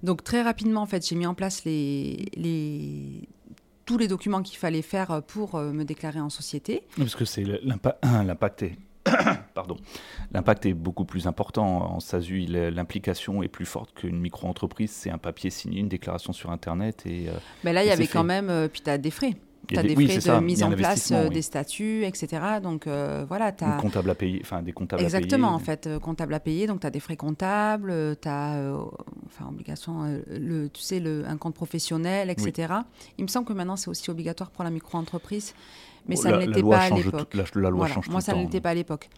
Donc 0.04 0.24
très 0.24 0.42
rapidement, 0.42 0.82
en 0.82 0.86
fait, 0.86 1.06
j'ai 1.08 1.16
mis 1.16 1.26
en 1.26 1.34
place 1.34 1.66
les, 1.66 2.26
les, 2.36 3.28
tous 3.86 3.98
les 3.98 4.08
documents 4.08 4.42
qu'il 4.42 4.58
fallait 4.58 4.82
faire 4.82 5.22
pour 5.24 5.56
euh, 5.56 5.74
me 5.74 5.84
déclarer 5.84 6.22
en 6.22 6.30
société. 6.30 6.84
Parce 6.98 7.16
que 7.16 7.26
c'est 7.26 7.44
l'impact 8.04 8.64
est 8.64 8.78
pardon, 9.54 9.78
l'impact 10.32 10.66
est 10.66 10.74
beaucoup 10.74 11.06
plus 11.06 11.28
important 11.28 11.94
en 11.94 12.00
SASU. 12.00 12.40
L'implication 12.48 13.44
est 13.44 13.48
plus 13.50 13.66
forte 13.66 13.94
qu'une 13.94 14.20
micro-entreprise. 14.20 14.92
C'est 14.92 15.12
un 15.12 15.20
papier 15.20 15.52
signé, 15.52 15.82
une 15.82 15.90
déclaration 15.90 16.34
sur 16.34 16.50
Internet. 16.50 17.04
Et, 17.06 17.30
euh, 17.30 17.34
Mais 17.64 17.74
là, 17.74 17.84
il 17.84 17.88
y 17.88 17.92
avait 17.92 18.08
quand 18.08 18.24
même, 18.24 18.70
puis 18.72 18.82
tu 18.82 18.90
as 18.90 18.98
des 18.98 19.12
frais. 19.12 19.36
Tu 19.68 19.78
as 19.78 19.84
des, 19.84 19.96
frais 19.96 20.40
de 20.40 20.44
mise 20.44 20.64
en 20.64 20.72
place 20.72 21.12
euh, 21.12 21.30
des 21.30 21.42
statuts, 21.42 22.06
etc. 22.06 22.42
Donc 22.62 22.88
voilà, 23.28 23.52
tu 23.52 23.64
as. 23.64 23.78
Comptable 23.78 24.10
à 24.10 24.16
payer, 24.16 24.40
enfin 24.42 24.62
des 24.62 24.72
comptables 24.72 25.04
Exactement, 25.04 25.56
à 25.56 25.60
payer. 25.60 25.62
en 25.62 25.66
fait, 25.66 26.00
comptable 26.00 26.34
à 26.34 26.40
payer. 26.40 26.68
Donc 26.68 26.82
tu 26.82 26.88
as 26.88 26.92
des 26.92 27.00
frais 27.00 27.18
comptables, 27.18 28.18
tu 28.22 28.28
as, 28.28 28.74
enfin, 29.26 29.50
obligation, 29.50 30.22
le, 30.30 30.70
tu 30.70 30.82
sais, 30.82 31.00
le, 31.00 31.24
un 31.28 31.38
compte 31.38 31.56
professionnel, 31.56 32.30
etc. 32.30 32.74
Il 33.18 33.24
me 33.24 33.30
semble 33.30 33.48
que 33.48 33.54
maintenant, 33.54 33.76
c'est 33.76 33.90
aussi 33.90 34.10
obligatoire 34.10 34.52
pour 34.52 34.64
la 34.64 34.70
micro-entreprise 34.70 35.54
mais 36.08 36.16
ça 36.16 36.32
ne 36.32 36.46
l'était 36.46 36.62
pas 36.62 36.80
à 36.80 36.90
l'époque. 36.90 37.34
La, 37.56 37.70
loi 37.70 37.88
change 37.88 38.10
Moi, 38.10 38.22
ça 38.22 38.34
ne 38.34 38.42
l'était 38.44 38.62
pas 38.62 38.72
à 38.72 38.74
l'époque. 38.74 39.10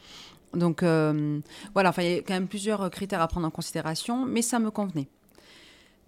Donc 0.54 0.82
euh, 0.82 1.40
voilà, 1.74 1.90
enfin, 1.90 2.04
il 2.04 2.12
y 2.12 2.14
a 2.16 2.22
quand 2.22 2.34
même 2.34 2.48
plusieurs 2.48 2.90
critères 2.90 3.22
à 3.22 3.28
prendre 3.28 3.46
en 3.46 3.52
considération, 3.52 4.26
mais 4.26 4.42
ça 4.42 4.60
me 4.60 4.72
convenait. 4.72 5.08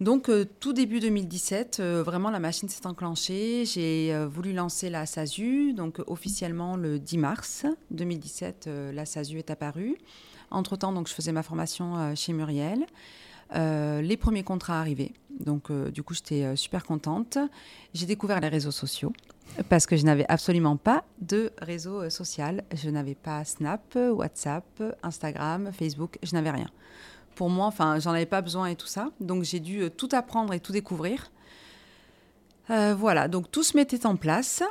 Donc 0.00 0.28
euh, 0.28 0.46
tout 0.60 0.72
début 0.72 0.98
2017, 0.98 1.78
euh, 1.80 2.02
vraiment 2.02 2.30
la 2.30 2.40
machine 2.40 2.68
s'est 2.68 2.86
enclenchée. 2.86 3.64
J'ai 3.66 4.16
voulu 4.26 4.52
lancer 4.52 4.90
la 4.90 5.06
SASU, 5.06 5.72
donc 5.74 6.00
officiellement 6.06 6.76
le 6.76 6.98
10 6.98 7.18
mars 7.18 7.66
2017, 7.90 8.68
la 8.92 9.04
SASU 9.04 9.38
est 9.38 9.50
apparue. 9.50 9.96
Entre-temps, 10.50 10.92
donc 10.92 11.08
je 11.08 11.14
faisais 11.14 11.32
ma 11.32 11.42
formation 11.42 12.14
chez 12.16 12.32
Muriel. 12.32 12.86
les 13.54 14.16
premiers 14.16 14.42
contrats 14.42 14.80
arrivaient, 14.80 15.12
donc 15.38 15.70
du 15.92 16.02
coup 16.02 16.14
j'étais 16.14 16.56
super 16.56 16.84
contente. 16.84 17.38
J'ai 17.94 18.06
découvert 18.06 18.40
les 18.40 18.48
réseaux 18.48 18.72
sociaux 18.72 19.12
parce 19.68 19.86
que 19.86 19.96
je 19.96 20.04
n'avais 20.04 20.26
absolument 20.28 20.76
pas 20.76 21.04
de 21.20 21.52
réseau 21.60 22.02
euh, 22.02 22.10
social. 22.10 22.64
Je 22.74 22.90
n'avais 22.90 23.14
pas 23.14 23.44
Snap, 23.44 23.96
WhatsApp, 23.96 24.64
Instagram, 25.02 25.70
Facebook, 25.72 26.18
je 26.22 26.34
n'avais 26.34 26.50
rien. 26.50 26.68
Pour 27.34 27.50
moi, 27.50 27.66
enfin, 27.66 27.98
j'en 27.98 28.12
avais 28.12 28.26
pas 28.26 28.42
besoin 28.42 28.66
et 28.66 28.76
tout 28.76 28.86
ça. 28.86 29.10
Donc 29.20 29.44
j'ai 29.44 29.60
dû 29.60 29.82
euh, 29.82 29.88
tout 29.88 30.08
apprendre 30.12 30.52
et 30.52 30.60
tout 30.60 30.72
découvrir. 30.72 31.30
Euh, 32.70 32.94
voilà, 32.94 33.28
donc 33.28 33.50
tout 33.50 33.62
se 33.62 33.76
mettait 33.76 34.06
en 34.06 34.16
place. 34.16 34.62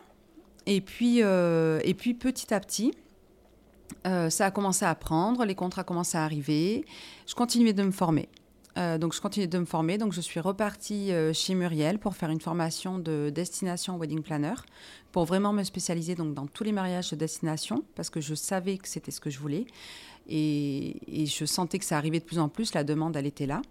Et 0.65 0.81
puis, 0.81 1.19
et 1.19 1.93
puis 1.97 2.13
petit 2.13 2.53
à 2.53 2.59
petit, 2.59 2.93
ça 4.05 4.45
a 4.45 4.51
commencé 4.51 4.85
à 4.85 4.93
prendre, 4.93 5.43
les 5.43 5.55
contrats 5.55 5.83
commençaient 5.83 6.19
à 6.19 6.23
arriver. 6.23 6.85
Je 7.25 7.33
continuais 7.33 7.73
de 7.73 7.81
me 7.81 7.91
former. 7.91 8.29
Euh, 8.79 8.97
donc 8.97 9.13
je 9.13 9.21
continue 9.21 9.47
de 9.47 9.57
me 9.57 9.65
former. 9.65 9.97
Donc 9.97 10.13
je 10.13 10.21
suis 10.21 10.39
repartie 10.39 11.11
euh, 11.11 11.33
chez 11.33 11.53
Muriel 11.55 11.99
pour 11.99 12.15
faire 12.15 12.29
une 12.29 12.39
formation 12.39 12.97
de 12.99 13.29
destination 13.29 13.97
wedding 13.97 14.21
planner 14.21 14.53
pour 15.11 15.25
vraiment 15.25 15.53
me 15.53 15.63
spécialiser 15.63 16.15
donc 16.15 16.33
dans 16.33 16.47
tous 16.47 16.63
les 16.63 16.71
mariages 16.71 17.09
de 17.09 17.15
destination 17.15 17.83
parce 17.95 18.09
que 18.09 18.21
je 18.21 18.35
savais 18.35 18.77
que 18.77 18.87
c'était 18.87 19.11
ce 19.11 19.19
que 19.19 19.29
je 19.29 19.39
voulais 19.39 19.65
et, 20.29 21.25
je 21.25 21.45
sentais 21.45 21.79
que 21.79 21.85
ça 21.85 21.97
arrivait 21.97 22.19
de 22.19 22.25
plus 22.25 22.39
en 22.39 22.49
plus. 22.49 22.73
La 22.73 22.83
demande 22.83 23.15
elle 23.15 23.25
était 23.25 23.45
là. 23.45 23.61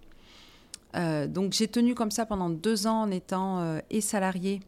Euh, 0.97 1.27
donc 1.27 1.53
j'ai 1.53 1.69
tenu 1.69 1.95
comme 1.95 2.11
ça 2.11 2.27
pendant 2.27 2.51
deux 2.51 2.87
ans 2.87 3.03
en 3.03 3.11
étant 3.11 3.79
et 3.91 4.01
salariée 4.01 4.61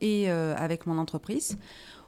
et 0.00 0.28
avec 0.30 0.86
mon 0.86 0.98
entreprise. 0.98 1.58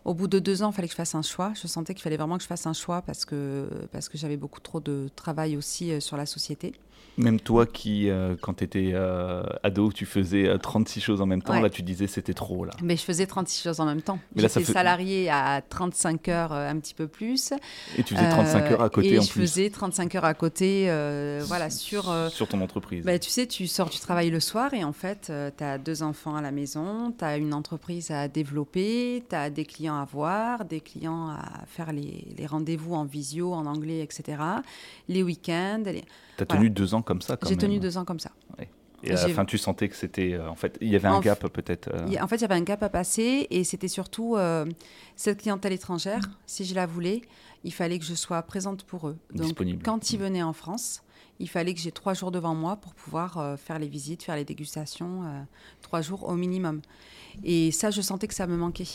Au 0.07 0.15
bout 0.15 0.29
de 0.29 0.39
deux 0.39 0.63
ans, 0.63 0.71
il 0.71 0.73
fallait 0.73 0.87
que 0.87 0.93
je 0.93 0.97
fasse 0.97 1.17
un 1.17 1.23
choix. 1.23 1.53
Je 1.61 1.67
sentais 1.67 1.93
qu'il 1.93 2.03
fallait 2.03 2.17
vraiment 2.17 2.37
que 2.37 2.43
je 2.43 2.49
fasse 2.49 2.67
un 2.67 2.73
choix 2.73 3.03
parce 3.03 3.25
que, 3.25 3.69
parce 3.91 4.09
que 4.09 4.17
j'avais 4.17 4.37
beaucoup 4.37 4.61
trop 4.61 4.79
de 4.79 5.11
travail 5.17 5.57
aussi 5.57 6.01
sur 6.01 6.17
la 6.17 6.27
société. 6.27 6.75
Même 7.19 7.41
toi 7.41 7.65
qui, 7.65 8.11
euh, 8.11 8.37
quand 8.39 8.55
tu 8.55 8.65
étais 8.65 8.91
euh, 8.93 9.43
ado, 9.63 9.91
tu 9.91 10.05
faisais 10.05 10.55
36 10.59 10.99
euh, 10.99 11.03
choses 11.03 11.21
en 11.23 11.27
même 11.27 11.41
temps, 11.41 11.59
là 11.59 11.71
tu 11.71 11.83
disais 11.83 12.07
c'était 12.07 12.35
trop. 12.35 12.67
Là. 12.67 12.75
Mais 12.83 12.97
je 12.97 13.03
faisais 13.03 13.27
36 13.27 13.63
choses 13.63 13.81
en 13.81 13.87
même 13.87 14.03
temps. 14.03 14.19
J'étais 14.35 14.65
salarié 14.65 15.31
à 15.31 15.63
35 15.67 16.29
heures, 16.29 16.53
un 16.53 16.79
petit 16.79 16.93
peu 16.93 17.07
plus. 17.07 17.53
Et 17.97 18.03
tu 18.03 18.15
faisais 18.15 18.29
35 18.29 18.71
heures 18.71 18.83
à 18.83 18.91
côté 18.91 19.19
en 19.19 19.23
plus. 19.23 19.41
Et 19.41 19.47
je 19.47 19.49
faisais 19.49 19.71
35 19.71 20.15
heures 20.15 20.25
à 20.27 20.35
côté, 20.35 20.91
voilà, 21.47 21.71
sur... 21.71 22.15
sur 22.31 22.49
ton 22.49 22.61
entreprise. 22.61 23.05
Bah, 23.05 23.19
tu 23.19 23.31
sais, 23.31 23.47
tu 23.47 23.67
sors 23.67 23.89
du 23.89 23.99
travail 23.99 24.29
le 24.29 24.41
soir 24.41 24.75
et 24.75 24.85
en 24.85 24.93
fait, 24.93 25.33
tu 25.57 25.65
as 25.65 25.79
deux 25.79 26.03
enfants 26.03 26.37
à 26.37 26.43
la 26.43 26.51
maison, 26.51 27.15
tu 27.17 27.25
as 27.25 27.39
une 27.39 27.55
entreprise 27.55 28.11
à 28.11 28.29
développer, 28.29 29.25
tu 29.29 29.35
as 29.35 29.49
des 29.49 29.65
clients 29.65 29.96
à 29.97 30.05
voir, 30.05 30.65
des 30.65 30.81
clients 30.81 31.29
à 31.29 31.65
faire 31.67 31.93
les, 31.93 32.27
les 32.37 32.47
rendez-vous 32.47 32.95
en 32.95 33.05
visio, 33.05 33.53
en 33.53 33.67
anglais, 33.67 34.01
etc. 34.01 34.43
Les 35.09 35.23
week-ends. 35.23 35.83
Les... 35.87 36.05
Tu 36.37 36.43
as 36.43 36.47
tenu 36.47 36.71
deux 36.71 36.95
ans 36.95 37.03
comme 37.03 37.21
ça 37.21 37.39
J'ai 37.47 37.57
tenu 37.57 37.79
deux 37.79 37.99
ans 37.99 38.05
comme 38.05 38.21
ça. 38.21 38.31
Et 39.03 39.13
à 39.13 39.29
la 39.29 39.35
fin, 39.35 39.45
tu 39.45 39.59
sentais 39.59 39.89
que 39.89 39.97
c'était. 39.97 40.35
Euh, 40.35 40.49
en 40.49 40.55
fait, 40.55 40.77
il 40.81 40.89
y 40.89 40.97
avait 40.97 41.09
un 41.09 41.21
gap 41.21 41.47
peut-être. 41.49 41.91
Euh. 41.93 42.21
En 42.21 42.29
fait, 42.29 42.37
il 42.37 42.43
y 42.43 42.45
avait 42.45 42.55
un 42.55 42.63
gap 42.63 42.83
à 42.83 42.89
passer 42.89 43.47
et 43.51 43.65
c'était 43.65 43.89
surtout 43.89 44.37
euh, 44.37 44.67
cette 45.17 45.43
clientèle 45.43 45.73
étrangère. 45.73 46.21
Si 46.47 46.65
je 46.65 46.75
la 46.75 46.87
voulais, 46.87 47.23
il 47.65 47.73
fallait 47.73 47.99
que 47.99 48.05
je 48.05 48.15
sois 48.15 48.43
présente 48.43 48.85
pour 48.85 49.09
eux. 49.09 49.17
Donc, 49.33 49.47
Disponible. 49.47 49.83
quand 49.83 50.11
ils 50.13 50.19
venaient 50.19 50.43
en 50.43 50.53
France, 50.53 51.03
il 51.39 51.49
fallait 51.49 51.75
que 51.75 51.81
j'ai 51.81 51.93
trois 51.93 52.15
jours 52.15 52.31
devant 52.31 52.55
moi 52.55 52.77
pour 52.77 52.95
pouvoir 52.95 53.59
faire 53.59 53.79
les 53.79 53.89
visites, 53.89 54.23
faire 54.23 54.37
les 54.37 54.45
dégustations, 54.45 55.25
trois 55.83 56.01
jours 56.01 56.27
au 56.27 56.35
minimum. 56.35 56.81
Et 57.45 57.73
ça, 57.73 57.91
je 57.91 58.01
sentais 58.01 58.27
que 58.27 58.35
ça 58.35 58.47
me 58.47 58.57
manquait. 58.57 58.87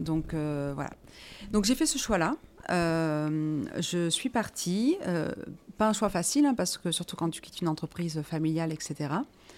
Donc 0.00 0.32
voilà. 0.32 0.90
Donc 1.52 1.64
j'ai 1.64 1.74
fait 1.74 1.86
ce 1.86 1.98
choix-là. 1.98 2.36
je 2.68 4.08
suis 4.10 4.28
partie 4.28 4.96
pas 5.76 5.88
un 5.88 5.92
choix 5.92 6.08
facile, 6.08 6.46
hein, 6.46 6.54
parce 6.54 6.78
que 6.78 6.90
surtout 6.90 7.16
quand 7.16 7.30
tu 7.30 7.40
quittes 7.40 7.60
une 7.60 7.68
entreprise 7.68 8.22
familiale, 8.22 8.72
etc. 8.72 9.14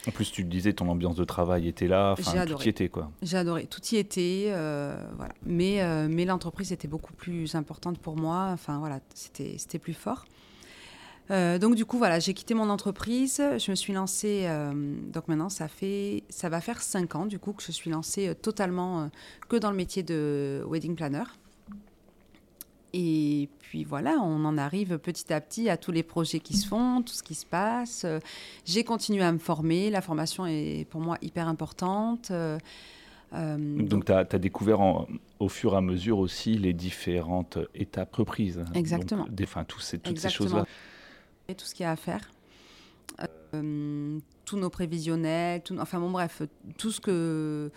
En 0.07 0.11
plus, 0.11 0.31
tu 0.31 0.45
disais, 0.45 0.73
ton 0.73 0.89
ambiance 0.89 1.17
de 1.17 1.25
travail 1.25 1.69
était 1.69 1.89
là, 1.89 2.15
enfin, 2.19 2.45
tout 2.47 2.63
y 2.63 2.69
était, 2.69 2.89
quoi. 2.89 3.11
J'ai 3.23 3.37
adoré, 3.37 3.67
tout 3.67 3.85
y 3.93 3.97
était, 3.97 4.47
euh, 4.49 4.97
voilà. 5.17 5.35
Mais, 5.45 5.83
euh, 5.83 6.09
mais 6.11 6.25
l'entreprise 6.25 6.73
était 6.73 6.89
beaucoup 6.89 7.13
plus 7.13 7.55
importante 7.55 7.99
pour 7.99 8.17
moi, 8.17 8.51
enfin, 8.53 8.79
voilà, 8.79 9.01
c'était 9.15 9.79
plus 9.79 9.95
fort. 9.95 10.25
Euh, 11.31 11.59
donc 11.59 11.75
du 11.75 11.85
coup 11.85 11.99
voilà, 11.99 12.19
j'ai 12.21 12.33
quitté 12.33 12.55
mon 12.55 12.71
entreprise, 12.71 13.43
je 13.59 13.71
me 13.71 13.77
suis 13.77 13.93
lancée. 13.93 14.49
donc 15.13 15.29
maintenant 15.29 15.49
ça 15.49 15.69
fait, 15.69 16.23
ça 16.31 16.49
va 16.49 16.61
faire 16.61 16.81
cinq 16.81 17.15
ans 17.15 17.27
du 17.27 17.39
coup 17.39 17.53
que 17.53 17.63
je 17.63 17.73
suis 17.73 17.91
lancée 17.91 18.35
totalement 18.41 19.11
que 19.49 19.57
dans 19.57 19.71
le 19.71 19.77
métier 19.77 20.03
de 20.03 20.65
wedding 20.67 20.95
planner. 20.95 21.25
Et 22.95 23.51
puis 23.61 23.85
voilà, 23.85 24.17
on 24.23 24.47
en 24.47 24.57
arrive 24.57 24.99
petit 24.99 25.31
à 25.31 25.43
petit 25.43 25.69
à 25.69 25.77
tous 25.77 25.93
les 25.93 26.03
projets 26.03 26.41
qui 26.41 26.57
se 26.57 26.67
font, 26.67 27.03
tout 27.03 27.13
ce 27.13 27.23
qui 27.23 27.35
se 27.35 27.45
passe. 27.45 28.07
J'ai 28.65 28.83
continué 28.83 29.23
à 29.23 29.31
me 29.31 29.39
former. 29.39 29.91
La 29.91 30.01
formation 30.01 30.47
est 30.47 30.87
pour 30.89 31.03
moi 31.03 31.19
hyper 31.21 31.49
importante. 31.49 32.33
Euh, 33.35 33.87
donc, 33.87 34.07
tu 34.07 34.13
as, 34.13 34.25
découvert 34.39 35.07
au 35.39 35.49
fur 35.49 35.75
et 35.75 35.77
à 35.77 35.81
mesure 35.81 36.19
aussi 36.19 36.55
les 36.55 36.73
différentes 36.73 37.59
étapes 37.75 38.15
reprises. 38.17 38.65
Exactement. 38.75 39.27
Enfin, 39.43 39.65
tous 39.65 39.81
ces, 39.81 39.99
toutes 39.99 40.19
ces 40.19 40.31
choses-là. 40.31 40.65
Tout 41.57 41.65
ce 41.65 41.75
qu'il 41.75 41.85
y 41.85 41.87
a 41.87 41.93
à 41.93 41.97
faire. 41.97 42.21
Euh, 43.55 44.19
tous 44.45 44.59
nos 44.59 44.69
prévisionnels, 44.69 45.63
enfin 45.79 45.99
bon 45.99 46.11
bref, 46.11 46.43
tout 46.77 46.91
ce 46.91 47.01
que 47.01 47.71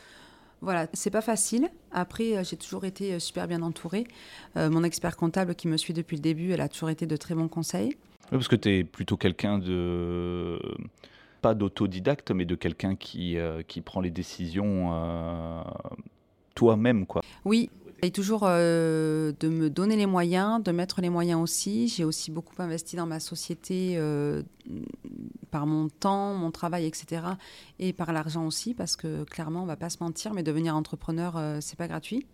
voilà, 0.62 0.88
c'est 0.94 1.10
pas 1.10 1.22
facile. 1.22 1.70
Après, 1.92 2.38
euh, 2.38 2.44
j'ai 2.44 2.58
toujours 2.58 2.84
été 2.84 3.14
euh, 3.14 3.20
super 3.20 3.48
bien 3.48 3.62
entourée. 3.62 4.06
Euh, 4.58 4.70
mon 4.70 4.84
expert 4.84 5.16
comptable 5.16 5.56
qui 5.56 5.70
me 5.70 5.78
suit 5.78 5.94
depuis 5.94 6.18
le 6.18 6.22
début, 6.22 6.52
elle 6.52 6.62
a 6.62 6.68
toujours 6.68 6.90
été 6.90 7.08
de 7.08 7.16
très 7.16 7.34
bons 7.34 7.48
conseils. 7.48 7.96
parce 8.30 8.50
que 8.50 8.58
tu 8.58 8.70
es 8.70 8.84
plutôt 8.84 9.16
quelqu'un 9.16 9.58
de. 9.58 10.60
pas 11.42 11.56
d'autodidacte, 11.56 12.32
mais 12.32 12.44
de 12.44 12.56
quelqu'un 12.56 12.96
qui, 12.96 13.38
qui 13.68 13.82
prend 13.82 14.02
les 14.02 14.12
décisions 14.12 14.92
toi-même, 16.54 17.06
quoi. 17.06 17.22
Oui, 17.46 17.70
et 18.02 18.12
toujours 18.12 18.42
de 18.42 19.48
me 19.48 19.70
donner 19.70 19.96
les 19.96 20.06
moyens, 20.06 20.64
de 20.64 20.72
mettre 20.72 21.02
les 21.02 21.10
moyens 21.10 21.40
aussi. 21.42 21.88
J'ai 21.88 22.04
aussi 22.04 22.32
beaucoup 22.32 22.56
investi 22.60 22.96
dans 22.96 23.06
ma 23.06 23.20
société 23.20 23.98
par 25.52 25.68
mon 25.68 25.90
temps, 25.90 26.34
mon 26.34 26.50
travail, 26.50 26.86
etc. 26.86 27.24
Et 27.78 27.94
par 27.94 28.14
l'argent 28.14 28.48
aussi, 28.48 28.74
parce 28.74 28.96
que 28.96 29.24
clairement, 29.26 29.64
on 29.64 29.66
va 29.66 29.76
pas 29.76 29.90
se 29.90 29.98
mentir, 30.02 30.34
mais 30.34 30.44
devenir 30.44 30.76
entrepreneur, 30.76 31.38
euh, 31.38 31.58
c'est 31.62 31.78
pas 31.78 31.88
gratuit. 31.88 32.26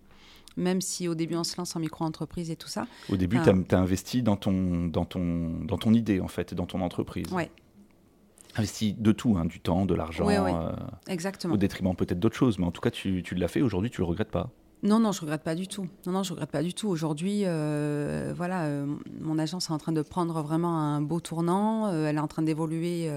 Même 0.56 0.82
si 0.82 1.08
au 1.08 1.16
début 1.16 1.36
on 1.36 1.44
se 1.44 1.58
lance 1.58 1.76
en 1.76 1.80
micro-entreprise 1.80 2.50
et 2.50 2.56
tout 2.56 2.68
ça. 2.68 2.88
Au 3.10 3.18
début, 3.18 3.38
tu 3.44 3.50
as, 3.50 3.78
investi 3.78 4.24
dans 4.24 4.38
ton, 4.38 4.88
dans, 4.88 5.06
ton, 5.06 5.60
dans 5.66 5.78
ton 5.78 5.94
idée, 5.94 6.20
en 6.20 6.28
fait, 6.28 6.54
dans 6.54 6.66
ton 6.66 6.82
entreprise. 6.82 7.28
Oui. 7.32 7.44
Investi 8.56 8.94
de 8.94 9.12
tout, 9.12 9.38
hein, 9.38 9.46
du 9.46 9.60
temps, 9.60 9.86
de 9.86 9.94
l'argent. 9.94 10.28
Euh, 10.28 10.72
Exactement. 11.08 11.54
Au 11.54 11.58
détriment 11.58 11.96
peut-être 11.96 12.20
d'autres 12.20 12.36
choses, 12.36 12.58
mais 12.58 12.66
en 12.66 12.72
tout 12.72 12.82
cas, 12.82 12.90
tu, 12.90 13.22
tu 13.22 13.36
l'as 13.36 13.48
fait. 13.48 13.62
Aujourd'hui, 13.62 13.92
tu 13.92 14.02
le 14.02 14.06
regrettes 14.06 14.32
pas. 14.32 14.50
Non, 14.84 15.00
non, 15.00 15.12
je 15.12 15.22
regrette 15.22 15.44
pas 15.44 15.56
du 15.56 15.68
tout. 15.68 15.88
Non, 16.06 16.12
non, 16.14 16.24
je 16.24 16.32
regrette 16.32 16.52
pas 16.52 16.62
du 16.62 16.74
tout. 16.74 16.88
Aujourd'hui, 16.88 17.44
euh, 17.46 18.34
voilà, 18.36 18.66
euh, 18.66 18.86
mon 19.20 19.40
agence 19.40 19.70
est 19.70 19.74
en 19.74 19.80
train 19.80 19.92
de 19.92 20.04
prendre 20.04 20.42
vraiment 20.42 20.80
un 20.80 21.02
beau 21.02 21.20
tournant. 21.20 21.88
Euh, 21.88 22.08
elle 22.08 22.18
est 22.18 22.22
en 22.22 22.28
train 22.28 22.44
d'évoluer 22.44 23.10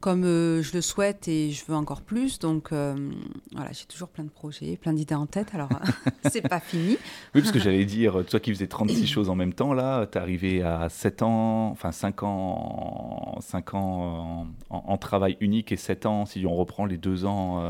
comme 0.00 0.22
je 0.24 0.72
le 0.74 0.82
souhaite 0.82 1.26
et 1.26 1.50
je 1.50 1.64
veux 1.64 1.74
encore 1.74 2.02
plus. 2.02 2.38
Donc 2.38 2.68
voilà, 2.70 3.72
j'ai 3.72 3.86
toujours 3.86 4.08
plein 4.08 4.24
de 4.24 4.28
projets, 4.28 4.76
plein 4.76 4.92
d'idées 4.92 5.14
en 5.14 5.26
tête. 5.26 5.48
Alors 5.54 5.70
c'est 6.30 6.46
pas 6.46 6.60
fini. 6.60 6.98
Oui, 7.34 7.40
parce 7.40 7.50
que 7.50 7.58
j'allais 7.58 7.86
dire, 7.86 8.22
toi 8.28 8.38
qui 8.38 8.52
faisais 8.52 8.66
36 8.66 9.06
choses 9.06 9.30
en 9.30 9.34
même 9.34 9.54
temps, 9.54 9.72
là, 9.72 10.06
tu 10.06 10.18
es 10.18 10.20
arrivé 10.20 10.62
à 10.62 10.90
7 10.90 11.22
ans, 11.22 11.70
enfin 11.70 11.90
5 11.90 12.22
ans, 12.22 13.38
5 13.40 13.74
ans 13.74 14.46
en, 14.68 14.76
en, 14.76 14.98
travail 14.98 15.38
unique 15.40 15.72
et 15.72 15.76
7 15.76 16.04
ans 16.04 16.26
si 16.26 16.44
on 16.46 16.54
reprend 16.54 16.84
les 16.84 16.98
2 16.98 17.24
ans. 17.24 17.64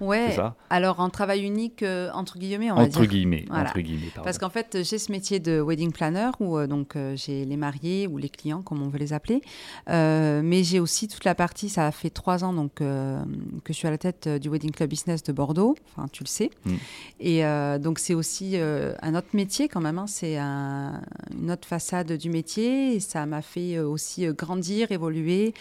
Ouais. 0.00 0.32
ça 0.32 0.56
Alors 0.70 1.00
en 1.00 1.10
travail 1.10 1.42
unique 1.42 1.82
euh, 1.82 2.10
entre 2.14 2.38
guillemets, 2.38 2.70
on 2.70 2.76
va 2.76 2.82
entre 2.82 3.00
dire. 3.00 3.08
guillemets, 3.10 3.44
Voilà. 3.48 3.68
entre 3.70 3.80
guillemets, 3.80 4.06
pardon. 4.14 4.24
Parce 4.24 4.38
qu'en 4.38 4.50
fait, 4.50 4.78
j'ai 4.82 4.98
ce 4.98 5.12
métier 5.12 5.38
de 5.40 5.60
wedding 5.60 5.92
planner 5.92 6.30
où 6.40 6.56
euh, 6.56 6.66
donc 6.66 6.96
euh, 6.96 7.14
j'ai 7.16 7.44
les 7.44 7.56
mariés 7.56 8.06
ou 8.06 8.16
les 8.18 8.28
clients, 8.28 8.62
comme 8.62 8.82
on 8.82 8.88
veut 8.88 8.98
les 8.98 9.12
appeler. 9.12 9.42
Mais 9.88 10.62
j'ai 10.64 10.80
aussi 10.80 11.06
toute 11.08 11.24
la 11.24 11.34
partie. 11.34 11.68
Ça 11.68 11.86
a 11.86 11.92
fait 11.92 12.10
trois 12.10 12.44
ans 12.44 12.52
donc 12.52 12.74
que 12.76 13.16
je 13.68 13.72
suis 13.72 13.86
à 13.86 13.90
la 13.90 13.98
tête 13.98 14.28
du 14.28 14.48
wedding 14.48 14.70
club 14.72 14.88
business 14.90 15.22
de 15.22 15.32
Bordeaux. 15.32 15.76
Enfin, 15.96 16.08
tu 16.10 16.22
le 16.24 16.28
sais. 16.28 16.50
Mm. 16.64 16.74
Et 17.20 17.42
donc 17.80 17.98
c'est 17.98 18.14
aussi 18.14 18.56
un 18.56 19.14
autre 19.14 19.28
métier 19.34 19.68
quand 19.68 19.80
même. 19.80 19.98
hein. 19.98 20.06
C'est 20.06 20.36
un- 20.38 21.02
une 21.38 21.50
autre 21.50 21.66
façade 21.68 22.12
du 22.12 22.30
métier. 22.30 22.94
Et 22.94 23.00
ça 23.00 23.26
m'a 23.26 23.42
fait 23.42 23.78
aussi 23.78 24.26
grandir, 24.28 24.90
évoluer, 24.92 25.52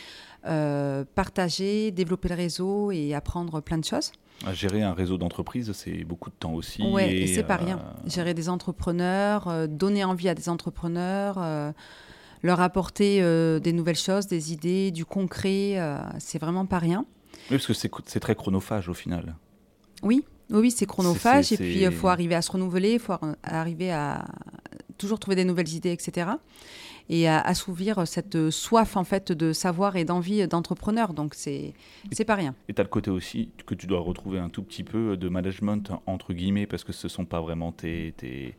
euh, 0.45 1.03
partager, 1.15 1.91
développer 1.91 2.29
le 2.29 2.35
réseau 2.35 2.91
et 2.91 3.13
apprendre 3.13 3.61
plein 3.61 3.77
de 3.77 3.85
choses. 3.85 4.11
Gérer 4.53 4.83
un 4.83 4.93
réseau 4.93 5.17
d'entreprises, 5.17 5.71
c'est 5.73 6.03
beaucoup 6.05 6.29
de 6.29 6.35
temps 6.35 6.53
aussi. 6.53 6.81
Ouais, 6.81 7.11
et, 7.13 7.23
et 7.23 7.27
c'est 7.27 7.43
pas 7.43 7.55
euh, 7.59 7.65
rien. 7.65 7.79
Gérer 8.07 8.33
des 8.33 8.47
entrepreneurs, 8.49 9.47
euh, 9.47 9.67
donner 9.67 10.03
envie 10.03 10.29
à 10.29 10.35
des 10.35 10.47
entrepreneurs, 10.49 11.35
euh, 11.39 11.71
leur 12.41 12.61
apporter 12.61 13.19
euh, 13.21 13.59
des 13.59 13.73
nouvelles 13.73 13.97
choses, 13.97 14.27
des 14.27 14.53
idées, 14.53 14.91
du 14.91 15.03
concret, 15.05 15.73
euh, 15.77 15.97
c'est 16.19 16.39
vraiment 16.39 16.65
pas 16.65 16.79
rien. 16.79 17.05
Oui, 17.51 17.57
parce 17.57 17.67
que 17.67 17.73
c'est 18.05 18.19
très 18.19 18.35
chronophage 18.35 18.87
au 18.89 18.93
final. 18.93 19.35
Oui, 20.03 20.23
oui, 20.49 20.59
oui, 20.59 20.71
c'est 20.71 20.85
chronophage. 20.85 21.51
Et 21.51 21.57
puis, 21.57 21.81
il 21.81 21.91
faut 21.91 22.07
arriver 22.07 22.35
à 22.35 22.41
se 22.41 22.51
renouveler, 22.51 22.93
il 22.93 22.99
faut 22.99 23.13
ar- 23.13 23.35
arriver 23.43 23.91
à 23.91 24.25
toujours 24.97 25.19
trouver 25.19 25.35
des 25.35 25.43
nouvelles 25.45 25.73
idées, 25.73 25.91
etc. 25.91 26.31
Et 27.11 27.27
à 27.27 27.41
assouvir 27.41 28.07
cette 28.07 28.51
soif, 28.51 28.95
en 28.95 29.03
fait, 29.03 29.31
de 29.31 29.51
savoir 29.51 29.95
et 29.95 30.05
d'envie 30.05 30.47
d'entrepreneur. 30.47 31.13
Donc, 31.13 31.33
c'est 31.33 31.73
c'est 32.11 32.23
pas 32.25 32.35
rien. 32.35 32.53
Et 32.67 32.73
tu 32.73 32.79
as 32.79 32.83
le 32.83 32.89
côté 32.89 33.09
aussi 33.09 33.49
que 33.65 33.73
tu 33.73 33.87
dois 33.87 33.99
retrouver 33.99 34.37
un 34.37 34.49
tout 34.49 34.61
petit 34.61 34.83
peu 34.83 35.17
de 35.17 35.27
management, 35.29 35.91
entre 36.05 36.33
guillemets, 36.33 36.67
parce 36.67 36.83
que 36.83 36.93
ce 36.93 37.07
sont 37.07 37.25
pas 37.25 37.41
vraiment 37.41 37.71
tes, 37.71 38.13
tes- 38.15 38.55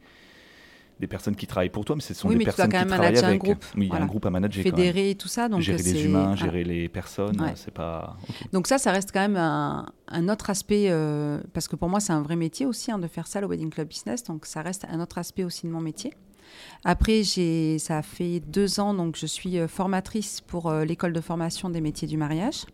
des 0.98 1.06
personnes 1.06 1.34
qui 1.36 1.46
travaillent 1.46 1.70
pour 1.70 1.84
toi, 1.84 1.94
mais 1.96 2.02
ce 2.02 2.12
sont 2.12 2.28
Oui, 2.28 2.36
des 2.36 2.44
personnes 2.44 2.66
qui 2.66 2.72
travaillent 2.72 2.98
manager 2.98 3.24
un 3.24 3.28
avec. 3.28 3.40
groupe. 3.40 3.64
Oui, 3.76 3.82
il 3.82 3.82
y 3.84 3.86
a 3.86 3.88
Voilà. 3.90 4.04
un 4.04 4.08
groupe 4.08 4.26
à 4.26 4.30
manager 4.30 4.66
et 4.66 5.14
tout 5.14 5.28
ça. 5.28 5.48
Donc, 5.48 5.60
gérer 5.60 5.82
les 5.82 6.04
humains, 6.04 6.34
gérer 6.36 6.64
les 6.64 6.88
personnes, 6.88 7.40
Ouais. 7.40 7.52
c'est 7.54 7.72
pas. 7.72 8.16
Donc 8.52 8.66
ça, 8.66 8.76
ça 8.78 8.90
reste 8.92 9.10
quand 9.12 9.20
même 9.20 9.36
un, 9.36 9.86
un 10.08 10.28
autre 10.28 10.50
aspect, 10.50 10.88
euh, 10.90 11.40
parce 11.54 11.68
que 11.68 11.76
pour 11.76 11.88
moi, 11.88 12.00
c'est 12.00 12.12
un 12.12 12.20
vrai 12.20 12.34
métier 12.36 12.66
aussi 12.66 12.90
hein, 12.90 12.98
de 12.98 13.06
faire 13.06 13.28
ça, 13.28 13.40
le 13.40 13.46
Wedding 13.46 13.70
Club 13.70 13.88
Business. 13.88 14.24
Donc 14.24 14.44
ça 14.44 14.60
reste 14.60 14.84
un 14.90 15.00
autre 15.00 15.16
aspect 15.18 15.44
aussi 15.44 15.66
de 15.66 15.72
mon 15.72 15.80
métier. 15.80 16.12
Après, 16.84 17.22
ça 17.24 17.98
a 17.98 18.02
fait 18.02 18.40
deux 18.40 18.80
ans, 18.80 18.94
donc 18.94 19.16
je 19.16 19.26
suis 19.26 19.58
euh, 19.58 19.68
formatrice 19.68 20.40
pour 20.40 20.68
euh, 20.68 20.84
l'école 20.84 21.12
de 21.12 21.20
formation 21.20 21.68
des 21.70 21.80
métiers 21.80 22.08
du 22.08 22.16
mariage 22.16 22.64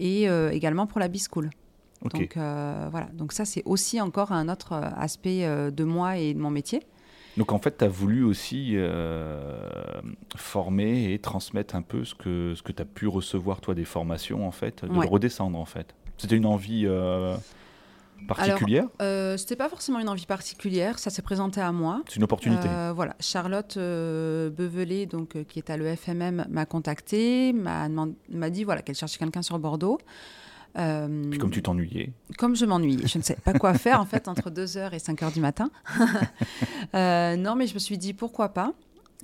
et 0.00 0.28
euh, 0.28 0.50
également 0.50 0.86
pour 0.86 1.00
la 1.00 1.08
B-School. 1.08 1.50
Donc 2.12 2.36
voilà, 2.36 3.08
donc 3.14 3.32
ça, 3.32 3.44
c'est 3.44 3.62
aussi 3.64 4.00
encore 4.00 4.30
un 4.32 4.48
autre 4.50 4.74
aspect 4.96 5.46
de 5.70 5.84
moi 5.84 6.18
et 6.18 6.34
de 6.34 6.38
mon 6.38 6.50
métier. 6.50 6.82
Donc 7.36 7.50
en 7.50 7.58
fait, 7.58 7.78
tu 7.78 7.84
as 7.84 7.88
voulu 7.88 8.22
aussi 8.22 8.72
euh, 8.74 9.68
former 10.36 11.12
et 11.12 11.18
transmettre 11.18 11.74
un 11.74 11.82
peu 11.82 12.04
ce 12.04 12.14
que, 12.14 12.54
ce 12.54 12.62
que 12.62 12.72
tu 12.72 12.80
as 12.82 12.84
pu 12.84 13.08
recevoir, 13.08 13.60
toi, 13.60 13.74
des 13.74 13.84
formations, 13.84 14.46
en 14.46 14.52
fait, 14.52 14.84
de 14.84 14.90
Ouais. 14.90 15.06
le 15.06 15.10
redescendre, 15.10 15.58
en 15.58 15.64
fait. 15.64 15.94
C'était 16.16 16.36
une 16.36 16.46
envie 16.46 16.84
euh, 16.86 17.36
particulière 18.26 18.86
Euh, 19.00 19.36
c'était 19.36 19.56
pas 19.56 19.68
forcément 19.68 19.98
une 19.98 20.08
envie 20.08 20.26
particulière, 20.26 20.98
ça 20.98 21.10
s'est 21.10 21.22
présenté 21.22 21.60
à 21.60 21.72
moi. 21.72 22.02
C'est 22.08 22.16
une 22.16 22.24
opportunité. 22.24 22.68
Euh, 22.68 22.92
voilà, 22.94 23.14
Charlotte 23.20 23.76
euh, 23.76 24.50
Bevelet, 24.50 25.06
donc, 25.06 25.36
euh, 25.36 25.44
qui 25.44 25.58
est 25.58 25.70
à 25.70 25.76
l'EFMM, 25.76 26.46
m'a 26.48 26.66
contacté, 26.66 27.52
m'a 27.52 28.50
dit 28.50 28.64
voilà, 28.64 28.82
qu'elle 28.82 28.96
cherchait 28.96 29.18
quelqu'un 29.18 29.42
sur 29.42 29.58
Bordeaux. 29.58 29.98
Puis 30.74 31.38
comme 31.38 31.50
tu 31.50 31.62
t'ennuyais, 31.62 32.12
comme 32.36 32.56
je 32.56 32.66
m'ennuyais, 32.66 33.06
je 33.06 33.18
ne 33.18 33.22
savais 33.22 33.40
pas 33.40 33.52
quoi 33.52 33.74
faire 33.74 34.00
en 34.00 34.06
fait 34.06 34.26
entre 34.26 34.50
2h 34.50 34.92
et 34.92 34.98
5h 34.98 35.32
du 35.32 35.40
matin. 35.40 35.70
Non, 36.94 37.54
mais 37.56 37.66
je 37.66 37.74
me 37.74 37.78
suis 37.78 37.98
dit 37.98 38.12
pourquoi 38.12 38.48
pas? 38.50 38.72